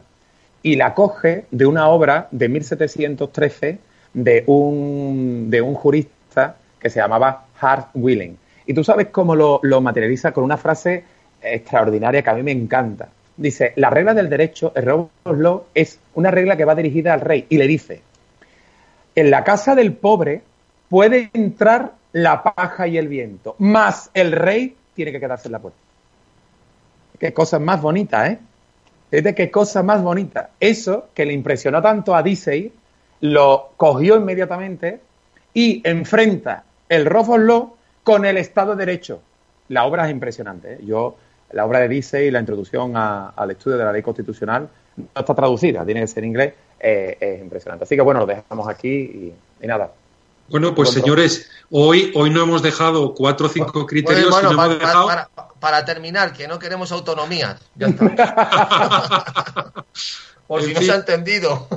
Y 0.61 0.75
la 0.75 0.93
coge 0.93 1.45
de 1.49 1.65
una 1.65 1.89
obra 1.89 2.27
de 2.31 2.49
1713 2.49 3.79
de 4.13 4.43
un, 4.47 5.49
de 5.49 5.61
un 5.61 5.73
jurista 5.73 6.55
que 6.79 6.89
se 6.89 6.99
llamaba 6.99 7.45
Hart 7.59 7.89
Willing. 7.93 8.37
Y 8.65 8.73
tú 8.73 8.83
sabes 8.83 9.07
cómo 9.07 9.35
lo, 9.35 9.59
lo 9.63 9.81
materializa 9.81 10.31
con 10.31 10.43
una 10.43 10.57
frase 10.57 11.03
extraordinaria 11.41 12.21
que 12.21 12.29
a 12.29 12.33
mí 12.33 12.43
me 12.43 12.51
encanta 12.51 13.09
dice, 13.37 13.73
la 13.75 13.89
regla 13.89 14.13
del 14.13 14.29
derecho, 14.29 14.73
el 14.75 14.85
law, 14.85 15.65
es 15.73 15.99
una 16.15 16.31
regla 16.31 16.57
que 16.57 16.65
va 16.65 16.75
dirigida 16.75 17.13
al 17.13 17.21
rey 17.21 17.45
y 17.49 17.57
le 17.57 17.67
dice, 17.67 18.01
en 19.15 19.31
la 19.31 19.43
casa 19.43 19.75
del 19.75 19.93
pobre 19.93 20.41
puede 20.89 21.29
entrar 21.33 21.93
la 22.11 22.43
paja 22.43 22.87
y 22.87 22.97
el 22.97 23.07
viento, 23.07 23.55
más 23.59 24.09
el 24.13 24.31
rey 24.31 24.75
tiene 24.95 25.11
que 25.11 25.19
quedarse 25.19 25.47
en 25.47 25.51
la 25.53 25.59
puerta. 25.59 25.79
Qué 27.19 27.33
cosa 27.33 27.59
más 27.59 27.81
bonita, 27.81 28.27
¿eh? 28.27 28.39
de 29.11 29.35
qué 29.35 29.49
cosa 29.49 29.83
más 29.83 30.01
bonita. 30.03 30.51
Eso 30.59 31.09
que 31.13 31.25
le 31.25 31.33
impresionó 31.33 31.81
tanto 31.81 32.15
a 32.15 32.23
Disney, 32.23 32.71
lo 33.21 33.71
cogió 33.77 34.17
inmediatamente 34.17 34.99
y 35.53 35.81
enfrenta 35.87 36.63
el 36.89 37.05
Law 37.05 37.75
con 38.03 38.25
el 38.25 38.37
Estado 38.37 38.75
de 38.75 38.85
Derecho. 38.85 39.21
La 39.69 39.85
obra 39.85 40.05
es 40.05 40.11
impresionante. 40.11 40.73
¿eh? 40.73 40.79
Yo 40.83 41.17
la 41.51 41.65
obra 41.65 41.79
de 41.79 41.87
Dice 41.87 42.25
y 42.25 42.31
la 42.31 42.39
introducción 42.39 42.93
al 42.95 43.51
estudio 43.51 43.77
de 43.77 43.85
la 43.85 43.91
ley 43.91 44.01
constitucional 44.01 44.69
no 44.97 45.07
está 45.15 45.35
traducida, 45.35 45.85
tiene 45.85 46.01
que 46.01 46.07
ser 46.07 46.23
en 46.23 46.29
inglés, 46.29 46.53
eh, 46.79 47.17
es 47.19 47.41
impresionante. 47.41 47.83
Así 47.85 47.95
que 47.95 48.01
bueno, 48.01 48.21
lo 48.21 48.25
dejamos 48.25 48.67
aquí 48.67 49.33
y, 49.61 49.67
nada. 49.67 49.91
Bueno, 50.49 50.73
pues 50.73 50.91
señores, 50.91 51.49
hoy, 51.69 52.11
hoy 52.15 52.29
no 52.29 52.43
hemos 52.43 52.61
dejado 52.61 53.13
cuatro 53.13 53.47
o 53.47 53.49
cinco 53.49 53.85
criterios. 53.85 54.29
Bueno, 54.29 54.55
para, 54.55 54.75
dejado... 54.75 55.09
para, 55.59 55.85
terminar, 55.85 56.31
que 56.33 56.47
no 56.47 56.57
queremos 56.57 56.91
autonomías. 56.91 57.59
Ya 57.75 57.87
está. 57.87 59.73
Por 60.47 60.63
si 60.63 60.73
no 60.73 60.81
se 60.81 60.91
ha 60.91 60.95
entendido. 60.95 61.67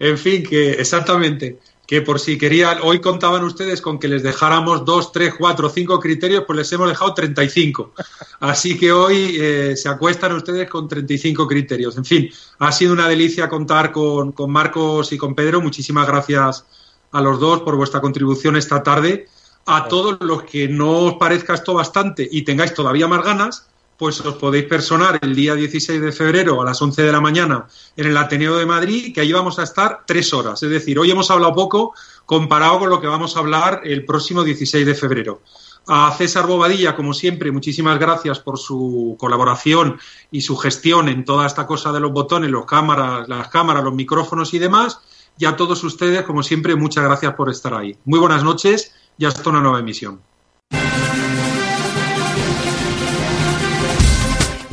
En 0.00 0.18
fin, 0.18 0.42
que 0.42 0.72
exactamente. 0.72 1.58
Que 1.88 2.02
por 2.02 2.20
si 2.20 2.36
querían, 2.36 2.80
hoy 2.82 3.00
contaban 3.00 3.42
ustedes 3.44 3.80
con 3.80 3.98
que 3.98 4.08
les 4.08 4.22
dejáramos 4.22 4.84
dos, 4.84 5.10
tres, 5.10 5.32
cuatro, 5.38 5.70
cinco 5.70 5.98
criterios, 5.98 6.44
pues 6.46 6.58
les 6.58 6.70
hemos 6.70 6.86
dejado 6.86 7.14
35. 7.14 7.94
Así 8.40 8.76
que 8.78 8.92
hoy 8.92 9.38
eh, 9.40 9.74
se 9.74 9.88
acuestan 9.88 10.32
ustedes 10.32 10.68
con 10.68 10.86
35 10.86 11.48
criterios. 11.48 11.96
En 11.96 12.04
fin, 12.04 12.28
ha 12.58 12.72
sido 12.72 12.92
una 12.92 13.08
delicia 13.08 13.48
contar 13.48 13.90
con, 13.90 14.32
con 14.32 14.50
Marcos 14.50 15.12
y 15.12 15.16
con 15.16 15.34
Pedro. 15.34 15.62
Muchísimas 15.62 16.06
gracias 16.06 16.66
a 17.10 17.22
los 17.22 17.40
dos 17.40 17.62
por 17.62 17.74
vuestra 17.74 18.02
contribución 18.02 18.58
esta 18.58 18.82
tarde. 18.82 19.26
A 19.64 19.88
todos 19.88 20.18
los 20.20 20.42
que 20.42 20.68
no 20.68 20.90
os 20.90 21.14
parezca 21.14 21.54
esto 21.54 21.72
bastante 21.72 22.28
y 22.30 22.42
tengáis 22.42 22.74
todavía 22.74 23.08
más 23.08 23.24
ganas, 23.24 23.66
pues 23.98 24.20
os 24.20 24.36
podéis 24.36 24.66
personar 24.66 25.18
el 25.20 25.34
día 25.34 25.56
16 25.56 26.00
de 26.00 26.12
febrero 26.12 26.62
a 26.62 26.64
las 26.64 26.80
11 26.80 27.02
de 27.02 27.12
la 27.12 27.20
mañana 27.20 27.66
en 27.96 28.06
el 28.06 28.16
Ateneo 28.16 28.56
de 28.56 28.64
Madrid, 28.64 29.12
que 29.12 29.20
ahí 29.20 29.32
vamos 29.32 29.58
a 29.58 29.64
estar 29.64 30.04
tres 30.06 30.32
horas. 30.32 30.62
Es 30.62 30.70
decir, 30.70 30.98
hoy 31.00 31.10
hemos 31.10 31.32
hablado 31.32 31.52
poco 31.52 31.94
comparado 32.24 32.78
con 32.78 32.90
lo 32.90 33.00
que 33.00 33.08
vamos 33.08 33.36
a 33.36 33.40
hablar 33.40 33.80
el 33.84 34.04
próximo 34.04 34.44
16 34.44 34.86
de 34.86 34.94
febrero. 34.94 35.42
A 35.88 36.14
César 36.16 36.46
Bobadilla, 36.46 36.94
como 36.94 37.12
siempre, 37.12 37.50
muchísimas 37.50 37.98
gracias 37.98 38.38
por 38.38 38.58
su 38.58 39.16
colaboración 39.18 39.98
y 40.30 40.42
su 40.42 40.56
gestión 40.56 41.08
en 41.08 41.24
toda 41.24 41.46
esta 41.46 41.66
cosa 41.66 41.90
de 41.90 41.98
los 41.98 42.12
botones, 42.12 42.50
los 42.50 42.66
cámaras, 42.66 43.28
las 43.28 43.48
cámaras, 43.48 43.82
los 43.82 43.94
micrófonos 43.94 44.54
y 44.54 44.60
demás. 44.60 45.00
Y 45.38 45.44
a 45.44 45.56
todos 45.56 45.82
ustedes, 45.82 46.22
como 46.22 46.44
siempre, 46.44 46.76
muchas 46.76 47.02
gracias 47.02 47.34
por 47.34 47.50
estar 47.50 47.74
ahí. 47.74 47.96
Muy 48.04 48.20
buenas 48.20 48.44
noches 48.44 48.94
y 49.16 49.24
hasta 49.24 49.50
una 49.50 49.60
nueva 49.60 49.80
emisión. 49.80 50.20